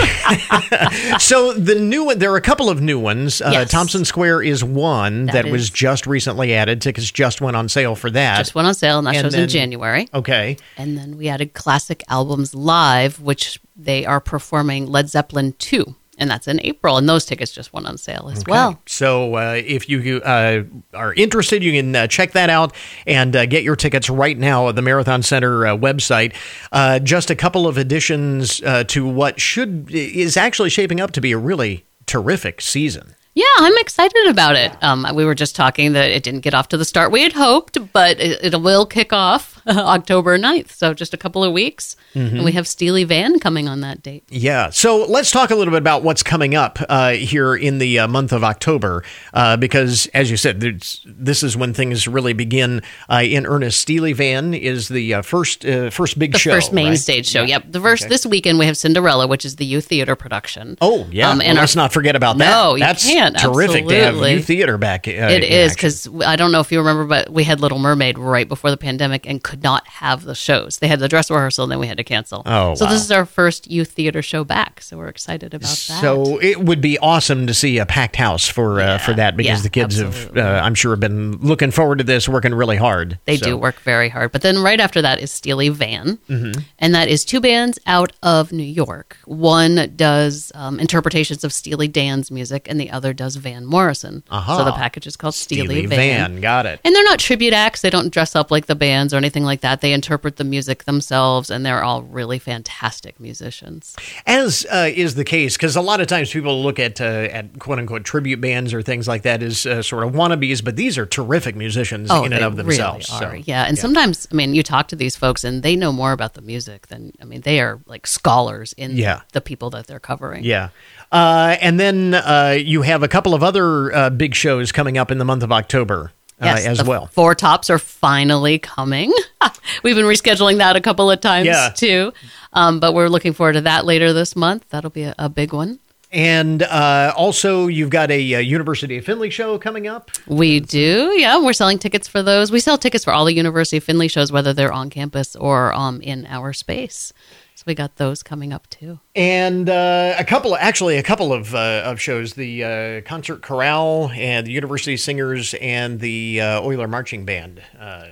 so 1.20 1.54
the 1.54 1.76
new 1.80 2.06
one, 2.06 2.20
there 2.20 2.32
are 2.32 2.38
a 2.38 2.41
couple 2.41 2.70
of 2.70 2.82
new 2.82 3.00
ones. 3.00 3.41
Uh, 3.41 3.50
Yes. 3.52 3.72
Thompson 3.72 4.06
Square 4.06 4.43
is 4.43 4.64
one 4.64 5.26
that, 5.28 5.34
That 5.43 5.52
was 5.52 5.70
just 5.70 6.06
recently 6.08 6.54
added. 6.54 6.82
Tickets 6.82 7.10
just 7.12 7.41
went 7.41 7.56
on 7.56 7.68
sale 7.70 7.95
for 7.95 8.10
that. 8.12 8.38
Just 8.38 8.56
went 8.56 8.68
on 8.68 8.74
sale, 8.74 9.00
and 9.00 9.08
that 9.08 9.16
And 9.16 9.26
show's 9.26 9.32
then- 9.34 9.43
in 9.43 9.50
January. 9.50 10.08
Okay. 10.14 10.58
And 10.78 10.97
then 10.97 11.18
we 11.18 11.28
added 11.30 11.54
Classic 11.54 12.04
Albums 12.10 12.54
Live, 12.54 13.20
which 13.20 13.60
they 13.76 14.06
are 14.06 14.20
performing 14.20 14.88
Led 14.88 15.10
Zeppelin 15.10 15.54
2. 15.60 15.95
And 16.20 16.30
that's 16.30 16.47
in 16.47 16.59
April. 16.63 16.97
And 16.97 17.07
those 17.09 17.26
tickets 17.26 17.51
just 17.51 17.74
went 17.74 17.88
on 17.88 17.97
sale 17.97 18.30
as 18.32 18.41
Okay. 18.41 18.51
well. 18.51 18.80
So 18.86 19.36
uh, 19.36 19.53
if 19.65 19.89
you 19.89 20.17
uh, 20.22 20.63
are 20.93 21.13
interested, 21.15 21.63
you 21.63 21.72
can 21.72 21.95
uh, 21.95 22.07
check 22.07 22.34
that 22.34 22.49
out 22.49 22.76
and 23.07 23.36
uh, 23.36 23.45
get 23.45 23.63
your 23.63 23.76
tickets 23.76 24.09
right 24.09 24.38
now 24.38 24.67
at 24.70 24.76
the 24.76 24.82
Marathon 24.82 25.24
Center 25.24 25.65
uh, 25.65 25.76
website. 25.78 26.36
Uh, 26.72 26.99
just 26.99 27.30
a 27.32 27.36
couple 27.36 27.67
of 27.67 27.78
additions 27.78 28.61
uh, 28.63 28.84
to 28.86 29.07
what 29.07 29.39
should 29.39 29.89
is 29.89 30.38
actually 30.38 30.70
shaping 30.70 30.99
up 30.99 31.11
to 31.11 31.22
be 31.22 31.32
a 31.32 31.38
really 31.38 31.86
terrific 32.05 32.59
season. 32.61 33.15
Yeah, 33.36 33.45
I'm 33.59 33.78
excited 33.78 34.28
about 34.28 34.55
it. 34.57 34.72
Um, 34.84 35.05
we 35.13 35.24
were 35.24 35.36
just 35.36 35.55
talking 35.55 35.93
that 35.93 36.09
it 36.09 36.24
didn't 36.24 36.41
get 36.41 36.53
off 36.53 36.67
to 36.70 36.78
the 36.78 36.84
start 36.84 37.11
we 37.11 37.22
had 37.24 37.32
hoped, 37.34 37.78
but 37.93 38.20
it, 38.20 38.53
it 38.53 38.61
will 38.61 38.86
kick 38.86 39.13
off 39.13 39.59
October 39.68 40.38
9th. 40.38 40.72
So 40.72 40.93
just 40.93 41.14
a 41.14 41.18
couple 41.18 41.43
of 41.43 41.51
weeks. 41.53 41.95
Mhm. 42.16 42.32
And 42.32 42.43
we 42.43 42.51
have 42.53 42.68
Steely 42.68 43.03
Van 43.03 43.39
coming 43.39 43.68
on 43.68 43.82
that 43.82 44.01
date. 44.01 44.24
Yeah. 44.30 44.70
So 44.72 45.05
let's 45.05 45.30
talk 45.32 45.51
a 45.51 45.55
little 45.55 45.72
bit 45.72 45.78
about 45.80 46.03
what's 46.03 46.24
coming 46.24 46.55
up 46.55 46.80
uh, 46.89 47.12
here 47.12 47.55
in 47.55 47.78
the 47.78 47.99
uh, 47.99 48.07
month 48.07 48.32
of 48.32 48.43
October, 48.43 49.03
uh, 49.34 49.57
because 49.57 50.07
as 50.14 50.32
you 50.32 50.38
said, 50.38 50.60
this 50.62 51.43
is 51.43 51.55
when 51.55 51.74
things 51.74 52.07
really 52.07 52.34
begin 52.34 52.82
uh, 53.10 53.22
in 53.24 53.45
earnest. 53.45 53.80
Steely 53.82 54.14
Van 54.14 54.53
is 54.53 54.88
the 54.88 55.14
uh, 55.16 55.22
first 55.22 55.66
uh, 55.66 55.89
first 55.89 56.18
big 56.18 56.32
The 56.34 56.39
show, 56.39 56.51
first 56.51 56.74
main 56.74 56.89
right? 56.89 56.97
stage 56.97 57.28
show. 57.28 57.41
Yeah. 57.41 57.49
Yep. 57.60 57.64
The 57.72 57.82
first 57.82 58.03
Okay. 58.03 58.10
this 58.10 58.26
weekend 58.26 58.60
we 58.60 58.66
have 58.66 58.78
Cinderella, 58.78 59.28
which 59.28 59.45
is 59.45 59.57
the 59.57 59.66
youth 59.66 59.86
theater 59.86 60.16
production. 60.16 60.78
Oh 60.82 61.07
yeah, 61.12 61.30
Um, 61.30 61.38
Well, 61.39 61.47
and 61.47 61.57
our- 61.57 61.64
let's 61.64 61.76
not 61.76 61.93
forget 61.93 62.16
about 62.16 62.38
that. 62.39 62.49
No, 62.49 62.76
you 62.76 62.80
That's 62.80 63.05
can't. 63.05 63.38
terrific 63.38 63.88
to 63.88 63.93
have 63.95 64.03
Absolutely. 64.07 64.34
youth 64.34 64.45
theater 64.45 64.78
back. 64.78 65.07
It 65.07 65.43
is 65.43 65.74
because 65.74 66.07
I 66.26 66.36
don't 66.36 66.51
know 66.51 66.60
if 66.60 66.72
you 66.72 66.80
remember, 66.80 67.05
but 67.05 67.32
we 67.32 67.43
had 67.43 67.60
Little 67.60 67.80
Mermaid 67.80 68.18
right 68.18 68.47
before 68.47 68.72
the 68.72 68.78
pandemic 68.78 69.28
and 69.28 69.43
could 69.50 69.64
not 69.64 69.88
have 69.88 70.26
the 70.26 70.36
shows. 70.36 70.78
They 70.78 70.88
had 70.88 71.00
the 71.00 71.08
dress 71.08 71.32
rehearsal 71.32 71.64
and 71.64 71.72
then 71.72 71.80
we 71.80 71.88
had 71.88 71.97
to 71.97 72.04
cancel. 72.04 72.43
Oh, 72.45 72.76
so 72.76 72.86
wow. 72.86 72.91
this 72.91 73.02
is 73.02 73.12
our 73.12 73.26
first 73.26 73.70
youth 73.70 73.89
theater 73.91 74.22
show 74.22 74.43
back. 74.43 74.80
So 74.82 74.95
we're 74.95 75.08
excited 75.08 75.56
about 75.56 75.68
that. 75.70 76.02
So 76.02 76.39
it 76.39 76.60
would 76.64 76.82
be 76.82 77.00
awesome 77.00 77.47
to 77.47 77.54
see 77.56 77.80
a 77.80 77.86
packed 77.88 78.16
house 78.16 78.47
for 78.47 78.80
uh, 78.80 79.00
for 79.00 79.14
that 79.14 79.36
because 79.36 79.60
yeah, 79.60 79.64
the 79.64 79.70
kids 79.72 79.97
have, 79.97 80.38
uh, 80.38 80.62
I'm 80.64 80.76
sure, 80.76 80.91
have 80.91 81.00
been 81.00 81.38
looking 81.38 81.72
forward 81.72 81.97
to 81.97 82.04
this, 82.04 82.30
working 82.30 82.54
really 82.54 82.78
hard. 82.78 83.18
They 83.26 83.38
So- 83.38 83.45
do 83.47 83.58
work 83.58 83.80
very 83.80 84.10
hard. 84.10 84.32
But 84.32 84.43
then 84.43 84.60
right 84.60 84.80
after 84.80 85.02
that 85.02 85.20
is 85.20 85.32
Steely 85.32 85.70
Van. 85.70 86.20
Mhm. 86.30 86.64
And 86.78 86.93
that 86.93 87.08
is 87.08 87.26
two 87.26 87.41
bands 87.41 87.80
out 87.88 88.12
of 88.22 88.52
New 88.52 88.62
York. 88.62 89.18
One 89.26 89.93
does 89.95 90.52
um, 90.54 90.80
interpretations 90.80 91.43
of 91.43 91.52
Steely 91.52 91.88
Dan's 91.88 92.30
music, 92.30 92.68
and 92.70 92.80
the 92.80 92.91
other 92.91 93.14
does 93.14 93.36
Van 93.38 93.66
Morrison. 93.66 94.24
Aha. 94.30 94.58
So 94.58 94.64
the 94.66 94.74
package 94.74 95.08
is 95.08 95.16
called 95.16 95.34
Steely, 95.34 95.66
Steely 95.66 95.86
Van. 95.88 95.97
Van, 96.34 96.41
got 96.41 96.68
it. 96.68 96.80
And 96.86 96.95
they're 96.95 97.04
not 97.04 97.18
tribute 97.18 97.54
acts. 97.54 97.82
They 97.82 97.89
don't 97.89 98.12
dress 98.12 98.36
up 98.36 98.52
like 98.52 98.68
the 98.68 98.76
bands 98.76 99.14
or 99.14 99.18
anything 99.18 99.39
like 99.44 99.62
that. 99.62 99.82
They 99.82 99.94
interpret 99.94 100.38
the 100.38 100.44
music 100.44 100.84
themselves, 100.86 101.50
and 101.50 101.66
they're 101.66 101.84
all 101.84 102.04
really 102.04 102.40
fantastic 102.40 103.20
musicians. 103.20 103.96
As 104.26 104.66
uh, 104.72 104.90
is 104.94 105.16
the 105.16 105.24
case, 105.24 105.58
because 105.58 105.76
a 105.76 105.82
lot 105.82 106.02
of 106.02 106.08
times 106.08 106.32
people 106.32 106.62
look 106.64 106.80
at 106.80 107.00
uh, 107.02 107.04
at 107.04 107.60
quote 107.60 107.80
unquote 107.80 108.04
tribute 108.04 108.42
bands 108.42 108.74
or 108.74 108.82
things 108.82 109.08
like 109.08 109.24
that 109.24 109.42
as 109.44 109.66
uh, 109.66 109.82
sort 109.82 110.04
of 110.04 110.14
wannabes, 110.14 110.64
but 110.64 110.76
these 110.76 110.98
are 110.98 111.06
terrific 111.06 111.56
musicians 111.56 112.10
in 112.12 112.34
and 112.34 112.44
Oh, 112.44 112.48
of 112.48 112.56
themselves. 112.56 113.10
Really 113.22 113.42
so. 113.42 113.44
yeah, 113.48 113.66
and 113.66 113.78
sometimes 113.78 114.28
I 114.32 114.36
mean, 114.36 114.54
you 114.56 114.64
talk 114.64 114.88
to 114.90 114.96
these 114.96 115.16
folks, 115.16 115.44
and 115.44 115.64
they 115.64 115.76
know 115.76 115.92
more 115.92 116.12
about 116.12 116.34
the 116.34 116.42
music 116.42 116.88
than 116.88 117.12
I 117.22 117.26
mean, 117.26 117.42
they 117.42 117.60
are 117.60 117.80
like 117.86 118.08
scholars 118.08 118.74
in 118.78 118.92
Yeah. 118.98 119.22
the 119.34 119.42
people 119.42 119.70
that 119.72 119.88
they're 119.88 120.00
covering. 120.00 120.44
Yeah. 120.44 120.70
Uh, 121.12 121.58
and 121.62 121.80
then 121.80 122.14
uh, 122.14 122.56
you 122.60 122.84
have 122.84 123.02
a 123.02 123.08
couple 123.08 123.34
of 123.34 123.42
other 123.42 123.94
uh, 123.96 124.10
big 124.12 124.36
shows 124.36 124.72
coming 124.72 124.98
up 124.98 125.10
in 125.12 125.18
the 125.18 125.26
month 125.26 125.42
of 125.44 125.52
October 125.52 126.12
uh, 126.42 126.46
Yes, 126.46 126.66
as 126.66 126.78
the 126.80 126.86
well. 126.86 127.08
Four 127.08 127.36
tops 127.36 127.70
are 127.70 127.80
finally 127.80 128.60
coming. 128.60 129.14
We've 129.84 129.96
been 129.96 130.06
rescheduling 130.06 130.58
that 130.58 130.76
a 130.76 130.82
couple 130.82 131.10
of 131.12 131.20
times 131.22 131.48
Yeah. 131.48 131.70
too, 131.76 132.14
um, 132.54 132.80
but 132.80 132.94
we're 132.94 133.08
looking 133.10 133.34
forward 133.34 133.54
to 133.54 133.62
that 133.62 133.86
later 133.86 134.14
this 134.14 134.36
month. 134.36 134.66
That'll 134.70 134.90
be 134.90 135.04
a, 135.04 135.16
a 135.18 135.30
big 135.30 135.54
one. 135.54 135.80
And 136.12 136.64
uh, 136.64 137.14
also, 137.16 137.68
you've 137.68 137.92
got 137.92 138.10
a, 138.10 138.34
uh 138.36 138.40
University 138.40 138.98
of 138.98 139.06
Findlay 139.06 139.30
show 139.30 139.60
coming 139.60 139.86
up. 139.88 140.10
We 140.26 140.60
do, 140.60 141.14
yeah. 141.16 141.38
We're 141.40 141.54
selling 141.54 141.78
tickets 141.78 142.08
for 142.08 142.24
those. 142.24 142.52
We 142.52 142.60
sell 142.60 142.80
tickets 142.80 143.04
for 143.04 143.14
all 143.14 143.26
the 143.26 143.34
University 143.36 143.78
of 143.78 143.84
Findlay 143.84 144.08
shows, 144.08 144.32
whether 144.32 144.52
they're 144.52 144.74
on 144.74 144.90
campus 144.90 145.36
or 145.36 145.72
um, 145.74 146.02
in 146.02 146.26
our 146.28 146.52
space. 146.52 147.14
So 147.60 147.66
we 147.68 147.76
got 147.76 147.97
those 147.97 148.24
coming 148.24 148.53
up 148.53 148.70
too. 148.70 149.01
And 149.18 149.70
uh, 149.70 150.16
a 150.18 150.24
couple, 150.24 150.55
actually, 150.55 150.95
a 150.95 151.03
couple 151.03 151.34
of 151.34 151.53
uh, 151.53 151.82
of 151.84 151.99
shows: 151.99 152.36
the 152.36 152.64
uh, 152.64 153.01
concert 153.01 153.41
chorale 153.41 154.10
and 154.14 154.47
the 154.47 154.53
University 154.53 154.95
Singers 154.95 155.53
and 155.55 155.99
the 155.99 156.39
uh, 156.39 156.62
Oiler 156.62 156.88
Marching 156.88 157.26
Band. 157.26 157.62
Uh, 157.78 158.05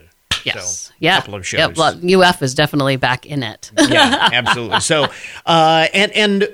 Yes, 0.44 0.70
so, 0.70 0.94
yeah. 1.00 1.18
a 1.18 1.22
couple 1.22 1.36
of 1.36 1.46
shows. 1.46 1.60
Yep, 1.60 1.78
well, 1.78 2.24
UF 2.24 2.42
is 2.42 2.54
definitely 2.54 2.96
back 2.96 3.26
in 3.26 3.44
it. 3.44 3.70
yeah, 3.90 4.30
absolutely. 4.32 4.80
So, 4.80 5.08
uh, 5.46 5.88
and 5.94 6.12
and 6.14 6.48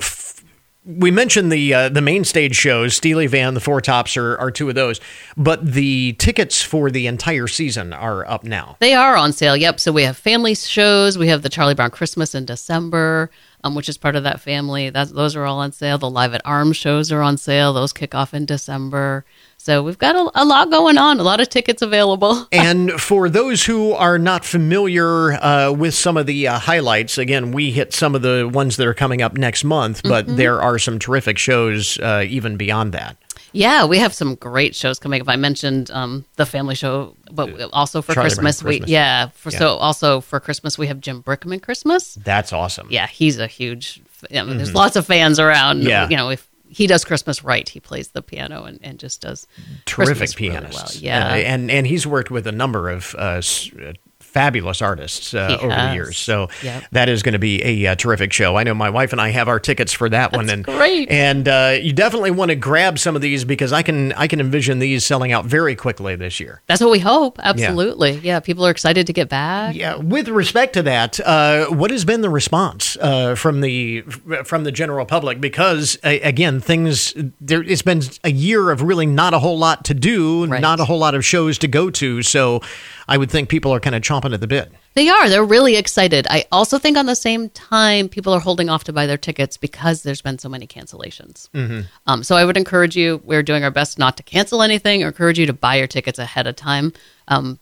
we 0.85 1.11
mentioned 1.11 1.51
the 1.51 1.73
uh, 1.73 1.89
the 1.89 2.01
main 2.01 2.23
stage 2.23 2.55
shows, 2.55 2.95
Steely 2.95 3.27
Van, 3.27 3.53
the 3.53 3.59
Four 3.59 3.79
Tops 3.79 4.17
are 4.17 4.37
are 4.37 4.51
two 4.51 4.67
of 4.69 4.75
those, 4.75 4.99
but 5.37 5.65
the 5.65 6.13
tickets 6.13 6.61
for 6.61 6.91
the 6.91 7.07
entire 7.07 7.47
season 7.47 7.93
are 7.93 8.27
up 8.29 8.43
now. 8.43 8.75
They 8.79 8.93
are 8.93 9.15
on 9.15 9.31
sale. 9.31 9.55
Yep. 9.55 9.79
So 9.79 9.91
we 9.91 10.03
have 10.03 10.17
family 10.17 10.55
shows. 10.55 11.17
We 11.17 11.27
have 11.29 11.41
the 11.41 11.49
Charlie 11.49 11.73
Brown 11.75 11.91
Christmas 11.91 12.35
in 12.35 12.45
December, 12.45 13.31
um, 13.63 13.75
which 13.75 13.87
is 13.87 13.97
part 13.97 14.15
of 14.15 14.23
that 14.23 14.41
family. 14.41 14.89
Those 14.89 15.35
are 15.35 15.45
all 15.45 15.59
on 15.59 15.71
sale. 15.71 15.97
The 15.97 16.09
Live 16.09 16.33
at 16.33 16.41
Arms 16.43 16.75
shows 16.75 17.11
are 17.11 17.21
on 17.21 17.37
sale. 17.37 17.71
Those 17.71 17.93
kick 17.93 18.13
off 18.13 18.33
in 18.33 18.45
December. 18.45 19.25
So 19.63 19.81
we've 19.81 19.97
got 19.97 20.13
a, 20.17 20.29
a 20.35 20.43
lot 20.43 20.69
going 20.71 20.97
on. 20.97 21.21
A 21.21 21.23
lot 21.23 21.39
of 21.39 21.47
tickets 21.47 21.81
available. 21.81 22.45
and 22.51 22.91
for 22.99 23.29
those 23.29 23.63
who 23.63 23.93
are 23.93 24.19
not 24.19 24.43
familiar 24.43 25.33
uh, 25.41 25.71
with 25.71 25.93
some 25.93 26.17
of 26.17 26.25
the 26.25 26.49
uh, 26.49 26.59
highlights, 26.59 27.17
again, 27.17 27.53
we 27.53 27.71
hit 27.71 27.93
some 27.93 28.13
of 28.13 28.21
the 28.21 28.49
ones 28.53 28.75
that 28.75 28.85
are 28.85 28.93
coming 28.93 29.21
up 29.21 29.37
next 29.37 29.63
month, 29.63 30.01
but 30.03 30.27
Mhm. 30.27 30.35
there 30.35 30.61
are 30.61 30.77
some 30.77 30.99
terrific 30.99 31.37
shows 31.37 31.97
uh, 31.99 32.25
even 32.27 32.57
beyond 32.57 32.91
that. 32.91 33.15
Yeah, 33.53 33.85
we 33.85 33.99
have 33.99 34.13
some 34.13 34.35
great 34.35 34.75
shows 34.75 34.99
coming 34.99 35.21
up. 35.21 35.29
I 35.29 35.37
mentioned 35.37 35.89
um, 35.91 36.25
the 36.35 36.45
family 36.45 36.75
show, 36.75 37.15
but 37.31 37.49
also 37.71 38.01
for 38.01 38.13
Charlie 38.15 38.31
Christmas, 38.31 38.61
Christmas. 38.61 38.87
we 38.87 38.91
yeah. 38.93 39.29
For 39.29 39.49
Yeah. 39.49 39.59
so 39.59 39.67
also 39.77 40.19
for 40.19 40.41
Christmas, 40.41 40.77
we 40.77 40.87
have 40.87 40.99
Jim 40.99 41.23
Brickman 41.23 41.61
Christmas. 41.61 42.15
That's 42.15 42.51
awesome. 42.51 42.87
Yeah, 42.91 43.07
he's 43.07 43.39
a 43.39 43.47
huge. 43.47 44.01
I 44.29 44.43
mean, 44.43 44.57
There's 44.57 44.73
lots 44.73 44.97
of 44.97 45.05
fans 45.05 45.39
around. 45.39 45.79
Mm-hmm. 45.79 45.87
Yeah. 45.89 46.09
you 46.09 46.17
know 46.17 46.31
if 46.31 46.49
he 46.73 46.87
does 46.87 47.05
Christmas 47.05 47.43
right, 47.43 47.67
he 47.69 47.79
plays 47.79 48.09
the 48.09 48.21
piano 48.21 48.63
and, 48.63 48.79
and 48.81 48.99
just 48.99 49.21
does 49.21 49.47
terrific 49.85 50.17
Christmas 50.17 50.39
really 50.39 50.53
well. 50.73 50.87
Yeah, 50.95 51.27
Uh, 51.27 51.35
and 51.35 51.71
and 51.71 51.87
he's 51.87 52.07
worked 52.07 52.31
with 52.31 52.47
a 52.47 52.51
number 52.51 52.89
of 52.89 53.15
uh, 53.17 53.41
uh, 53.81 53.93
fabulous 54.33 54.81
artists 54.81 55.33
uh, 55.33 55.57
over 55.61 55.67
the 55.73 55.93
years. 55.93 56.17
So 56.17 56.49
Yep. 56.63 56.83
that 56.91 57.07
is 57.09 57.23
going 57.23 57.33
to 57.33 57.39
be 57.39 57.63
a 57.63 57.91
uh, 57.91 57.95
terrific 57.95 58.33
show. 58.33 58.55
I 58.57 58.63
know 58.63 58.73
my 58.73 58.89
wife 58.89 59.11
and 59.11 59.21
I 59.21 59.29
have 59.29 59.47
our 59.47 59.59
tickets 59.59 59.93
for 59.93 60.09
that 60.09 60.31
one. 60.33 60.49
And 60.49 60.65
great. 60.65 61.09
And 61.11 61.47
uh, 61.47 61.77
you 61.81 61.93
definitely 61.93 62.31
want 62.31 62.49
to 62.49 62.55
grab 62.55 62.97
some 62.99 63.15
of 63.15 63.21
these 63.21 63.45
because 63.45 63.71
I 63.71 63.83
can 63.83 64.11
I 64.13 64.27
can 64.27 64.39
envision 64.39 64.79
these 64.79 65.05
selling 65.05 65.31
out 65.31 65.45
very 65.45 65.75
quickly 65.75 66.15
this 66.15 66.39
year. 66.39 66.61
that's 66.67 66.81
what 66.81 66.91
we 66.91 66.99
hope. 66.99 67.39
Absolutely, 67.43 68.13
yeah. 68.23 68.39
People 68.39 68.65
are 68.65 68.71
excited 68.71 69.07
to 69.07 69.13
get 69.13 69.29
back. 69.29 69.75
Yeah, 69.75 69.95
with 69.97 70.27
respect 70.27 70.73
to 70.73 70.83
that, 70.83 71.19
uh, 71.19 71.67
what 71.67 71.91
has 71.91 72.03
been 72.05 72.21
the 72.21 72.29
response 72.29 72.97
uh, 73.01 73.35
from 73.35 73.61
the 73.61 74.01
from 74.45 74.63
the 74.63 74.71
general 74.71 75.05
public? 75.05 75.39
Because 75.39 75.97
uh, 76.03 76.17
again, 76.23 76.59
things 76.59 77.13
there. 77.39 77.61
It's 77.63 77.81
been 77.83 78.01
a 78.23 78.31
year 78.31 78.71
of 78.71 78.81
really 78.81 79.05
not 79.05 79.33
a 79.33 79.39
whole 79.39 79.57
lot 79.59 79.85
to 79.85 79.93
do, 79.93 80.45
Right. 80.47 80.61
not 80.61 80.79
a 80.79 80.85
whole 80.85 80.99
lot 80.99 81.13
of 81.15 81.23
shows 81.23 81.57
to 81.59 81.67
go 81.67 81.89
to. 81.91 82.21
So, 82.23 82.61
I 83.07 83.17
would 83.17 83.29
think 83.29 83.49
people 83.49 83.73
are 83.73 83.79
kind 83.79 83.95
of 83.95 84.01
chomping 84.01 84.33
at 84.33 84.41
the 84.41 84.47
bit. 84.47 84.71
They 84.93 85.09
are. 85.09 85.29
They're 85.29 85.43
really 85.43 85.75
excited. 85.75 86.27
I 86.29 86.45
also 86.51 86.77
think 86.77 86.97
on 86.97 87.05
the 87.05 87.15
same 87.15 87.49
time, 87.49 88.07
people 88.09 88.33
are 88.33 88.39
holding 88.39 88.69
off 88.69 88.83
to 88.85 88.93
buy 88.93 89.07
their 89.07 89.17
tickets 89.17 89.57
because 89.57 90.03
there's 90.03 90.21
been 90.21 90.37
so 90.39 90.49
many 90.49 90.67
cancellations. 90.67 91.49
Mm-hmm. 91.49 91.81
Um, 92.07 92.23
so 92.23 92.35
I 92.35 92.45
would 92.45 92.57
encourage 92.57 92.95
you, 92.95 93.21
we're 93.23 93.43
doing 93.43 93.63
our 93.63 93.71
best 93.71 93.97
not 93.97 94.17
to 94.17 94.23
cancel 94.23 94.61
anything, 94.61 95.03
or 95.03 95.07
encourage 95.07 95.39
you 95.39 95.45
to 95.47 95.53
buy 95.53 95.75
your 95.75 95.87
tickets 95.87 96.19
ahead 96.19 96.47
of 96.47 96.55
time. 96.55 96.93
Um, 97.27 97.59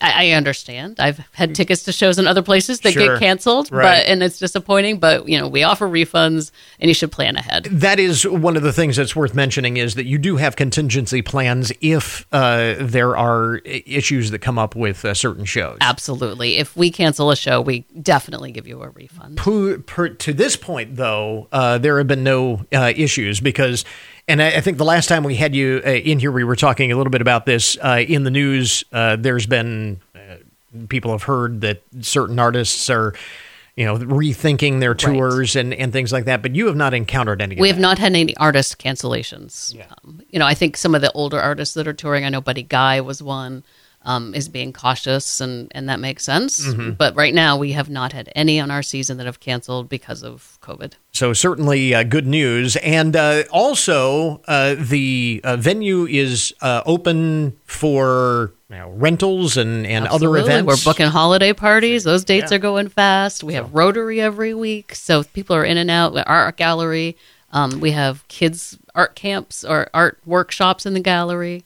I, 0.00 0.28
I 0.28 0.30
understand. 0.32 1.00
I've 1.00 1.18
had 1.32 1.54
tickets 1.54 1.82
to 1.84 1.92
shows 1.92 2.18
in 2.18 2.26
other 2.26 2.42
places 2.42 2.80
that 2.80 2.92
Sure. 2.92 3.14
get 3.14 3.18
canceled, 3.20 3.70
Right. 3.72 3.82
but 3.82 4.06
and 4.06 4.22
it's 4.22 4.38
disappointing. 4.38 4.98
But 4.98 5.28
you 5.28 5.38
know, 5.38 5.48
we 5.48 5.62
offer 5.62 5.88
refunds, 5.88 6.50
and 6.80 6.88
you 6.88 6.94
should 6.94 7.12
plan 7.12 7.36
ahead. 7.36 7.64
That 7.70 7.98
is 7.98 8.26
one 8.26 8.56
of 8.56 8.62
the 8.62 8.72
things 8.72 8.96
that's 8.96 9.14
worth 9.16 9.34
mentioning 9.34 9.76
is 9.76 9.94
that 9.94 10.06
you 10.06 10.18
do 10.18 10.36
have 10.36 10.56
contingency 10.56 11.22
plans 11.22 11.72
if 11.80 12.26
uh, 12.32 12.74
there 12.78 13.16
are 13.16 13.56
issues 13.64 14.30
that 14.30 14.40
come 14.40 14.58
up 14.58 14.74
with 14.76 15.04
uh, 15.04 15.14
certain 15.14 15.44
shows. 15.44 15.78
Absolutely. 15.80 16.56
If 16.56 16.76
we 16.76 16.90
cancel 16.90 17.30
a 17.30 17.36
show, 17.36 17.60
we 17.60 17.80
definitely 18.00 18.52
give 18.52 18.66
you 18.66 18.82
a 18.82 18.88
refund. 18.90 19.36
per, 19.38 19.78
per, 19.78 20.08
to 20.10 20.32
this 20.32 20.56
point, 20.56 20.96
though, 20.96 21.48
uh, 21.52 21.78
there 21.78 21.98
have 21.98 22.06
been 22.06 22.24
no 22.24 22.64
uh, 22.72 22.92
issues 22.96 23.40
because, 23.40 23.84
and 24.28 24.42
I, 24.42 24.56
I 24.56 24.60
think 24.60 24.78
the 24.78 24.84
last 24.84 25.08
time 25.08 25.22
we 25.24 25.36
had 25.36 25.54
you 25.54 25.80
uh, 25.84 25.90
in 25.90 26.18
here, 26.18 26.32
we 26.32 26.44
were 26.44 26.56
talking 26.56 26.92
a 26.92 26.96
little 26.96 27.10
bit 27.10 27.20
about 27.20 27.46
this 27.46 27.76
uh, 27.82 28.04
in 28.06 28.24
the 28.24 28.30
news. 28.30 28.84
Uh, 28.92 29.16
there's 29.16 29.46
been 29.46 30.00
uh, 30.14 30.36
people 30.88 31.12
have 31.12 31.24
heard 31.24 31.60
that 31.60 31.82
certain 32.00 32.38
artists 32.38 32.90
are, 32.90 33.14
you 33.76 33.84
know, 33.84 33.96
rethinking 33.96 34.80
their 34.80 34.94
tours 34.94 35.54
and, 35.54 35.72
and 35.74 35.92
things 35.92 36.12
like 36.12 36.24
that, 36.24 36.42
but 36.42 36.54
you 36.54 36.66
have 36.66 36.76
not 36.76 36.94
encountered 36.94 37.40
any. 37.40 37.56
We 37.56 37.68
have 37.68 37.78
not 37.78 37.98
had 37.98 38.14
any 38.14 38.36
artist 38.36 38.78
cancellations. 38.78 39.74
Um, 40.04 40.22
you 40.30 40.38
know, 40.38 40.46
I 40.46 40.54
think 40.54 40.76
some 40.76 40.94
of 40.94 41.02
the 41.02 41.12
older 41.12 41.40
artists 41.40 41.74
that 41.74 41.86
are 41.86 41.92
touring, 41.92 42.24
I 42.24 42.28
know 42.28 42.40
Buddy 42.40 42.62
Guy 42.62 43.00
was 43.00 43.22
one, 43.22 43.64
um, 44.06 44.34
is 44.34 44.48
being 44.48 44.72
cautious, 44.72 45.40
and, 45.40 45.70
and 45.74 45.88
that 45.88 45.98
makes 46.00 46.24
sense. 46.24 46.66
Mm-hmm. 46.66 46.92
But 46.92 47.16
right 47.16 47.34
now, 47.34 47.58
we 47.58 47.72
have 47.72 47.90
not 47.90 48.12
had 48.12 48.32
any 48.36 48.60
on 48.60 48.70
our 48.70 48.82
season 48.82 49.18
that 49.18 49.26
have 49.26 49.40
canceled 49.40 49.88
because 49.88 50.22
of 50.22 50.58
COVID. 50.62 50.94
So 51.12 51.32
certainly 51.32 51.92
uh, 51.94 52.04
good 52.04 52.26
news, 52.26 52.76
and 52.76 53.16
uh, 53.16 53.42
also 53.50 54.40
uh, 54.46 54.76
the 54.78 55.40
uh, 55.42 55.56
venue 55.56 56.06
is 56.06 56.54
uh, 56.62 56.82
open 56.86 57.58
for 57.64 58.54
you 58.70 58.76
know, 58.76 58.90
rentals 58.90 59.56
and, 59.56 59.86
and 59.86 60.06
other 60.06 60.36
events. 60.36 60.66
We're 60.66 60.90
booking 60.92 61.06
holiday 61.06 61.52
parties. 61.52 62.04
Those 62.04 62.24
dates 62.24 62.50
Yeah. 62.52 62.56
are 62.56 62.60
going 62.60 62.88
fast. 62.88 63.42
We 63.42 63.54
have 63.54 63.74
Rotary 63.74 64.20
every 64.20 64.54
week, 64.54 64.94
so 64.94 65.24
people 65.24 65.56
are 65.56 65.64
in 65.64 65.78
and 65.78 65.90
out. 65.90 66.16
Our 66.16 66.24
art 66.26 66.56
gallery. 66.56 67.16
Um, 67.56 67.80
we 67.80 67.92
have 67.92 68.28
kids 68.28 68.78
art 68.94 69.14
camps 69.14 69.64
or 69.64 69.88
art 69.94 70.18
workshops 70.26 70.84
in 70.84 70.92
the 70.92 71.00
gallery. 71.00 71.64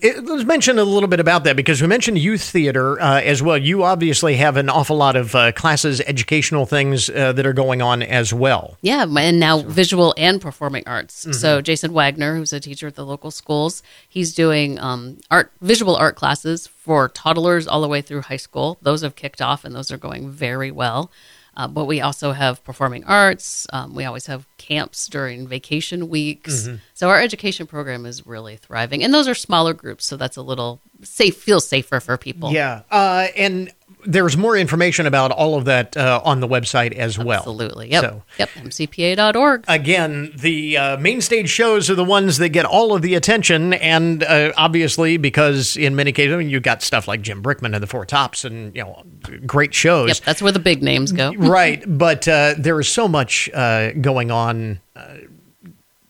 It, 0.00 0.24
let's 0.24 0.44
mention 0.44 0.78
a 0.78 0.84
little 0.84 1.08
bit 1.08 1.18
about 1.18 1.42
that 1.44 1.56
because 1.56 1.82
we 1.82 1.88
mentioned 1.88 2.18
youth 2.18 2.42
theater 2.42 3.00
uh, 3.00 3.20
as 3.20 3.42
well. 3.42 3.58
You 3.58 3.82
obviously 3.82 4.36
have 4.36 4.56
an 4.56 4.68
awful 4.68 4.96
lot 4.96 5.16
of 5.16 5.34
uh, 5.34 5.50
classes, 5.50 6.00
educational 6.02 6.64
things 6.64 7.10
uh, 7.10 7.32
that 7.32 7.44
are 7.44 7.52
going 7.52 7.82
on 7.82 8.04
as 8.04 8.32
well. 8.32 8.76
Yeah, 8.82 9.04
and 9.04 9.40
now 9.40 9.62
visual 9.62 10.14
and 10.16 10.40
performing 10.40 10.84
arts. 10.86 11.22
Mm-hmm. 11.22 11.32
So 11.32 11.60
Jason 11.60 11.92
Wagner, 11.92 12.36
who's 12.36 12.52
a 12.52 12.60
teacher 12.60 12.86
at 12.86 12.94
the 12.94 13.04
local 13.04 13.32
schools, 13.32 13.82
he's 14.08 14.34
doing 14.34 14.78
um, 14.78 15.18
art, 15.28 15.50
visual 15.60 15.96
art 15.96 16.14
classes 16.14 16.68
for 16.68 17.08
toddlers 17.08 17.66
all 17.66 17.80
the 17.80 17.88
way 17.88 18.00
through 18.00 18.22
high 18.22 18.36
school. 18.36 18.78
Those 18.80 19.02
have 19.02 19.16
kicked 19.16 19.42
off, 19.42 19.64
and 19.64 19.74
those 19.74 19.90
are 19.90 19.98
going 19.98 20.30
very 20.30 20.70
well. 20.70 21.10
Uh, 21.54 21.68
but 21.68 21.84
we 21.84 22.00
also 22.00 22.32
have 22.32 22.64
performing 22.64 23.04
arts. 23.04 23.66
Um, 23.72 23.94
we 23.94 24.04
always 24.04 24.26
have 24.26 24.48
camps 24.56 25.06
during 25.06 25.46
vacation 25.46 26.08
weeks. 26.08 26.62
Mm-hmm. 26.62 26.76
So 26.94 27.10
our 27.10 27.20
education 27.20 27.66
program 27.66 28.06
is 28.06 28.26
really 28.26 28.56
thriving, 28.56 29.04
and 29.04 29.12
those 29.12 29.28
are 29.28 29.34
smaller 29.34 29.74
groups, 29.74 30.06
so 30.06 30.16
that's 30.16 30.36
a 30.36 30.42
little 30.42 30.80
safe, 31.02 31.36
feels 31.36 31.68
safer 31.68 32.00
for 32.00 32.16
people. 32.16 32.52
Yeah, 32.52 32.82
uh, 32.90 33.28
and 33.36 33.70
there's 34.04 34.36
more 34.36 34.56
information 34.56 35.06
about 35.06 35.30
all 35.30 35.56
of 35.56 35.64
that 35.66 35.96
uh, 35.96 36.20
on 36.24 36.40
the 36.40 36.48
website 36.48 36.92
as 36.92 37.18
well. 37.18 37.38
Absolutely. 37.40 37.90
Yep. 37.90 38.02
So, 38.02 38.22
Yep. 38.38 38.48
MCPA.org. 38.64 39.64
again, 39.68 40.32
the 40.36 40.76
uh, 40.76 40.96
main 40.98 41.20
stage 41.20 41.48
shows 41.48 41.88
are 41.90 41.94
the 41.94 42.04
ones 42.04 42.38
that 42.38 42.50
get 42.50 42.64
all 42.64 42.94
of 42.94 43.02
the 43.02 43.14
attention, 43.14 43.74
and 43.74 44.22
uh, 44.24 44.52
obviously, 44.56 45.16
because 45.16 45.76
in 45.76 45.94
many 45.94 46.12
cases, 46.12 46.34
I 46.34 46.36
mean, 46.38 46.50
you've 46.50 46.62
got 46.62 46.82
stuff 46.82 47.06
like 47.08 47.22
Jim 47.22 47.42
Brickman 47.42 47.74
and 47.74 47.82
the 47.82 47.86
Four 47.86 48.04
Tops, 48.06 48.44
and 48.44 48.74
you 48.74 48.82
know, 48.82 49.02
great 49.46 49.74
shows. 49.74 50.08
Yep. 50.08 50.16
That's 50.24 50.42
where 50.42 50.52
the 50.52 50.58
big 50.58 50.82
names 50.82 51.12
go. 51.12 51.32
right, 51.34 51.82
but 51.86 52.26
uh, 52.28 52.54
there 52.58 52.78
is 52.80 52.88
so 52.88 53.08
much 53.08 53.48
uh, 53.54 53.92
going 53.92 54.30
on. 54.30 54.80
Uh, 54.96 55.14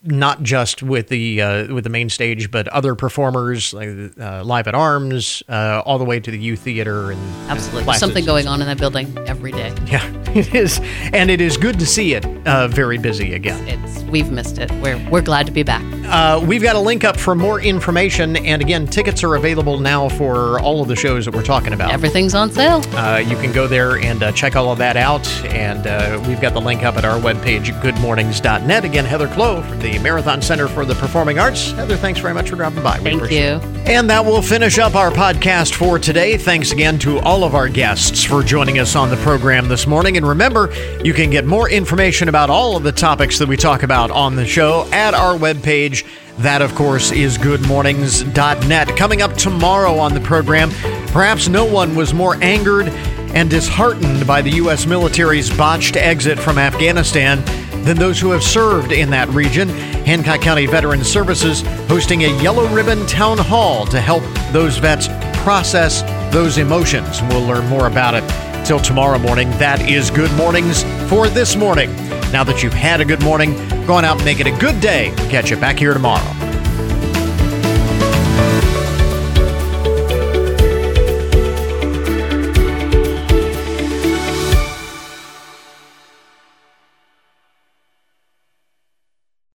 not 0.05 0.43
just 0.43 0.83
with 0.83 1.09
the 1.09 1.41
uh, 1.41 1.75
with 1.75 1.85
the 1.85 1.91
main 1.91 2.09
stage, 2.09 2.51
but 2.51 2.69
other 2.69 2.95
performers 2.95 3.73
like 3.73 3.89
uh, 4.21 4.43
live 4.45 4.67
at 4.67 4.75
Arms, 4.75 5.43
uh, 5.49 5.83
all 5.85 5.99
the 5.99 6.05
way 6.05 6.19
to 6.21 6.31
the 6.31 6.39
youth 6.39 6.61
theater 6.61 7.11
and 7.13 7.21
Absolutely. 7.49 7.89
and 7.89 7.97
something 7.97 8.25
going 8.25 8.49
on 8.49 8.61
in 8.61 8.67
that 8.67 8.79
building 8.79 9.17
every 9.27 9.53
day. 9.53 9.73
Yeah, 9.93 10.11
it 10.35 10.55
is, 10.55 10.81
and 11.13 11.31
it 11.31 11.43
is 11.43 11.59
good 11.59 11.79
to 11.79 11.85
see 11.85 12.15
it 12.15 12.25
uh, 12.47 12.67
very 12.69 12.97
busy 12.97 13.35
again. 13.35 13.69
It's 13.69 14.03
we've 14.05 14.31
missed 14.31 14.57
it. 14.59 14.71
We're 14.81 14.97
we're 15.11 15.21
glad 15.21 15.45
to 15.47 15.53
be 15.53 15.63
back. 15.63 15.83
Uh, 16.07 16.43
we've 16.47 16.63
got 16.63 16.77
a 16.77 16.81
link 16.81 17.05
up 17.05 17.19
for 17.19 17.35
more 17.35 17.61
information, 17.61 18.37
and 18.37 18.63
again, 18.63 18.87
tickets 18.87 19.23
are 19.23 19.35
available 19.35 19.79
now 19.79 20.09
for 20.09 20.59
all 20.61 20.81
of 20.81 20.89
the 20.89 20.97
shows 20.97 21.27
that 21.27 21.35
we're 21.35 21.43
talking 21.43 21.75
about. 21.75 21.91
Everything's 21.93 22.35
on 22.35 22.51
sale. 22.51 22.83
Uh, 22.97 23.19
you 23.19 23.37
can 23.37 23.53
go 23.53 23.67
there 23.67 23.99
and 23.99 24.23
uh, 24.23 24.33
check 24.33 24.57
all 24.57 24.73
of 24.73 24.79
that 24.79 24.97
out. 24.97 25.27
And 25.47 25.87
uh, 25.87 26.23
we've 26.27 26.41
got 26.41 26.55
the 26.55 26.61
link 26.61 26.83
up 26.83 26.97
at 26.97 27.05
our 27.05 27.21
webpage, 27.21 27.67
goodmornings.net. 27.83 28.85
Again, 28.85 29.05
Heather 29.05 29.29
Clow 29.29 29.63
from 29.63 29.79
the 29.81 29.92
Marathon 29.99 30.41
Center 30.43 30.69
for 30.69 30.85
the 30.85 30.95
Performing 30.95 31.39
Arts. 31.39 31.73
Heather, 31.73 31.97
thanks 31.97 32.21
very 32.21 32.35
much 32.35 32.51
for 32.51 32.57
dropping 32.57 32.83
by. 32.83 32.99
We 32.99 33.05
Thank 33.05 33.31
you. 33.31 33.39
it. 33.39 33.63
And 33.89 34.09
that 34.11 34.25
will 34.25 34.43
finish 34.43 34.79
up 34.79 34.95
our 34.95 35.11
podcast 35.11 35.75
for 35.75 35.99
today. 35.99 36.37
Thanks 36.37 36.73
again 36.73 36.99
to 37.01 37.19
all 37.21 37.45
of 37.45 37.55
our 37.55 37.69
guests 37.69 38.23
for 38.23 38.43
joining 38.43 38.79
us 38.79 38.97
on 38.97 39.11
the 39.11 39.17
program 39.17 39.69
this 39.69 39.87
morning. 39.87 40.17
And 40.17 40.27
remember, 40.27 40.73
you 41.05 41.13
can 41.13 41.31
get 41.31 41.45
more 41.45 41.69
information 41.69 42.29
about 42.29 42.51
all 42.51 42.77
of 42.77 42.83
the 42.83 42.93
topics 42.93 43.39
that 43.39 43.49
we 43.49 43.57
talk 43.57 43.83
about 43.83 44.11
on 44.11 44.37
the 44.37 44.47
show 44.47 44.89
at 44.93 45.15
our 45.15 45.37
webpage. 45.37 46.07
That, 46.39 46.63
of 46.63 46.75
course, 46.75 47.13
is 47.13 47.37
goodmornings.net. 47.39 48.97
Coming 48.97 49.23
up 49.23 49.35
tomorrow 49.35 49.99
on 49.99 50.15
the 50.15 50.21
program, 50.21 50.71
perhaps 51.09 51.49
no 51.49 51.65
one 51.65 51.95
was 51.95 52.15
more 52.15 52.37
angered 52.43 52.89
and 53.35 53.49
disheartened 53.51 54.27
by 54.27 54.43
the 54.43 54.51
U.S. 54.53 54.87
military's 54.87 55.55
botched 55.57 55.97
exit 55.97 56.39
from 56.39 56.59
Afghanistan 56.59 57.43
than 57.85 57.99
those 57.99 58.21
who 58.21 58.31
have 58.31 58.43
served 58.43 58.93
in 58.93 59.11
that 59.11 59.29
region. 59.29 59.69
Hancock 60.05 60.41
County 60.41 60.67
Veterans 60.67 61.07
Services 61.07 61.63
hosting 61.89 62.25
a 62.25 62.43
yellow 62.43 62.67
ribbon 62.75 63.07
town 63.07 63.39
hall 63.39 63.87
to 63.87 64.01
help 64.01 64.23
those 64.53 64.79
vets 64.79 65.09
process 65.43 66.03
those 66.33 66.59
emotions. 66.59 67.21
We'll 67.23 67.47
learn 67.47 67.67
more 67.67 67.87
about 67.87 68.15
it 68.15 68.25
till 68.65 68.81
tomorrow 68.81 69.19
morning. 69.19 69.51
That 69.53 69.89
is 69.89 70.11
Good 70.11 70.33
Mornings 70.33 70.83
for 71.09 71.29
this 71.29 71.57
morning. 71.57 71.95
Now 72.33 72.45
that 72.45 72.63
you've 72.63 72.73
had 72.73 73.01
a 73.01 73.05
good 73.05 73.23
morning, 73.23 73.55
go 73.87 73.95
on 73.95 74.05
out 74.05 74.17
and 74.17 74.25
make 74.25 74.41
it 74.41 74.47
a 74.47 74.57
good 74.59 74.81
day. 74.81 75.13
Catch 75.29 75.51
you 75.51 75.57
back 75.57 75.79
here 75.79 75.93
tomorrow. 75.93 76.52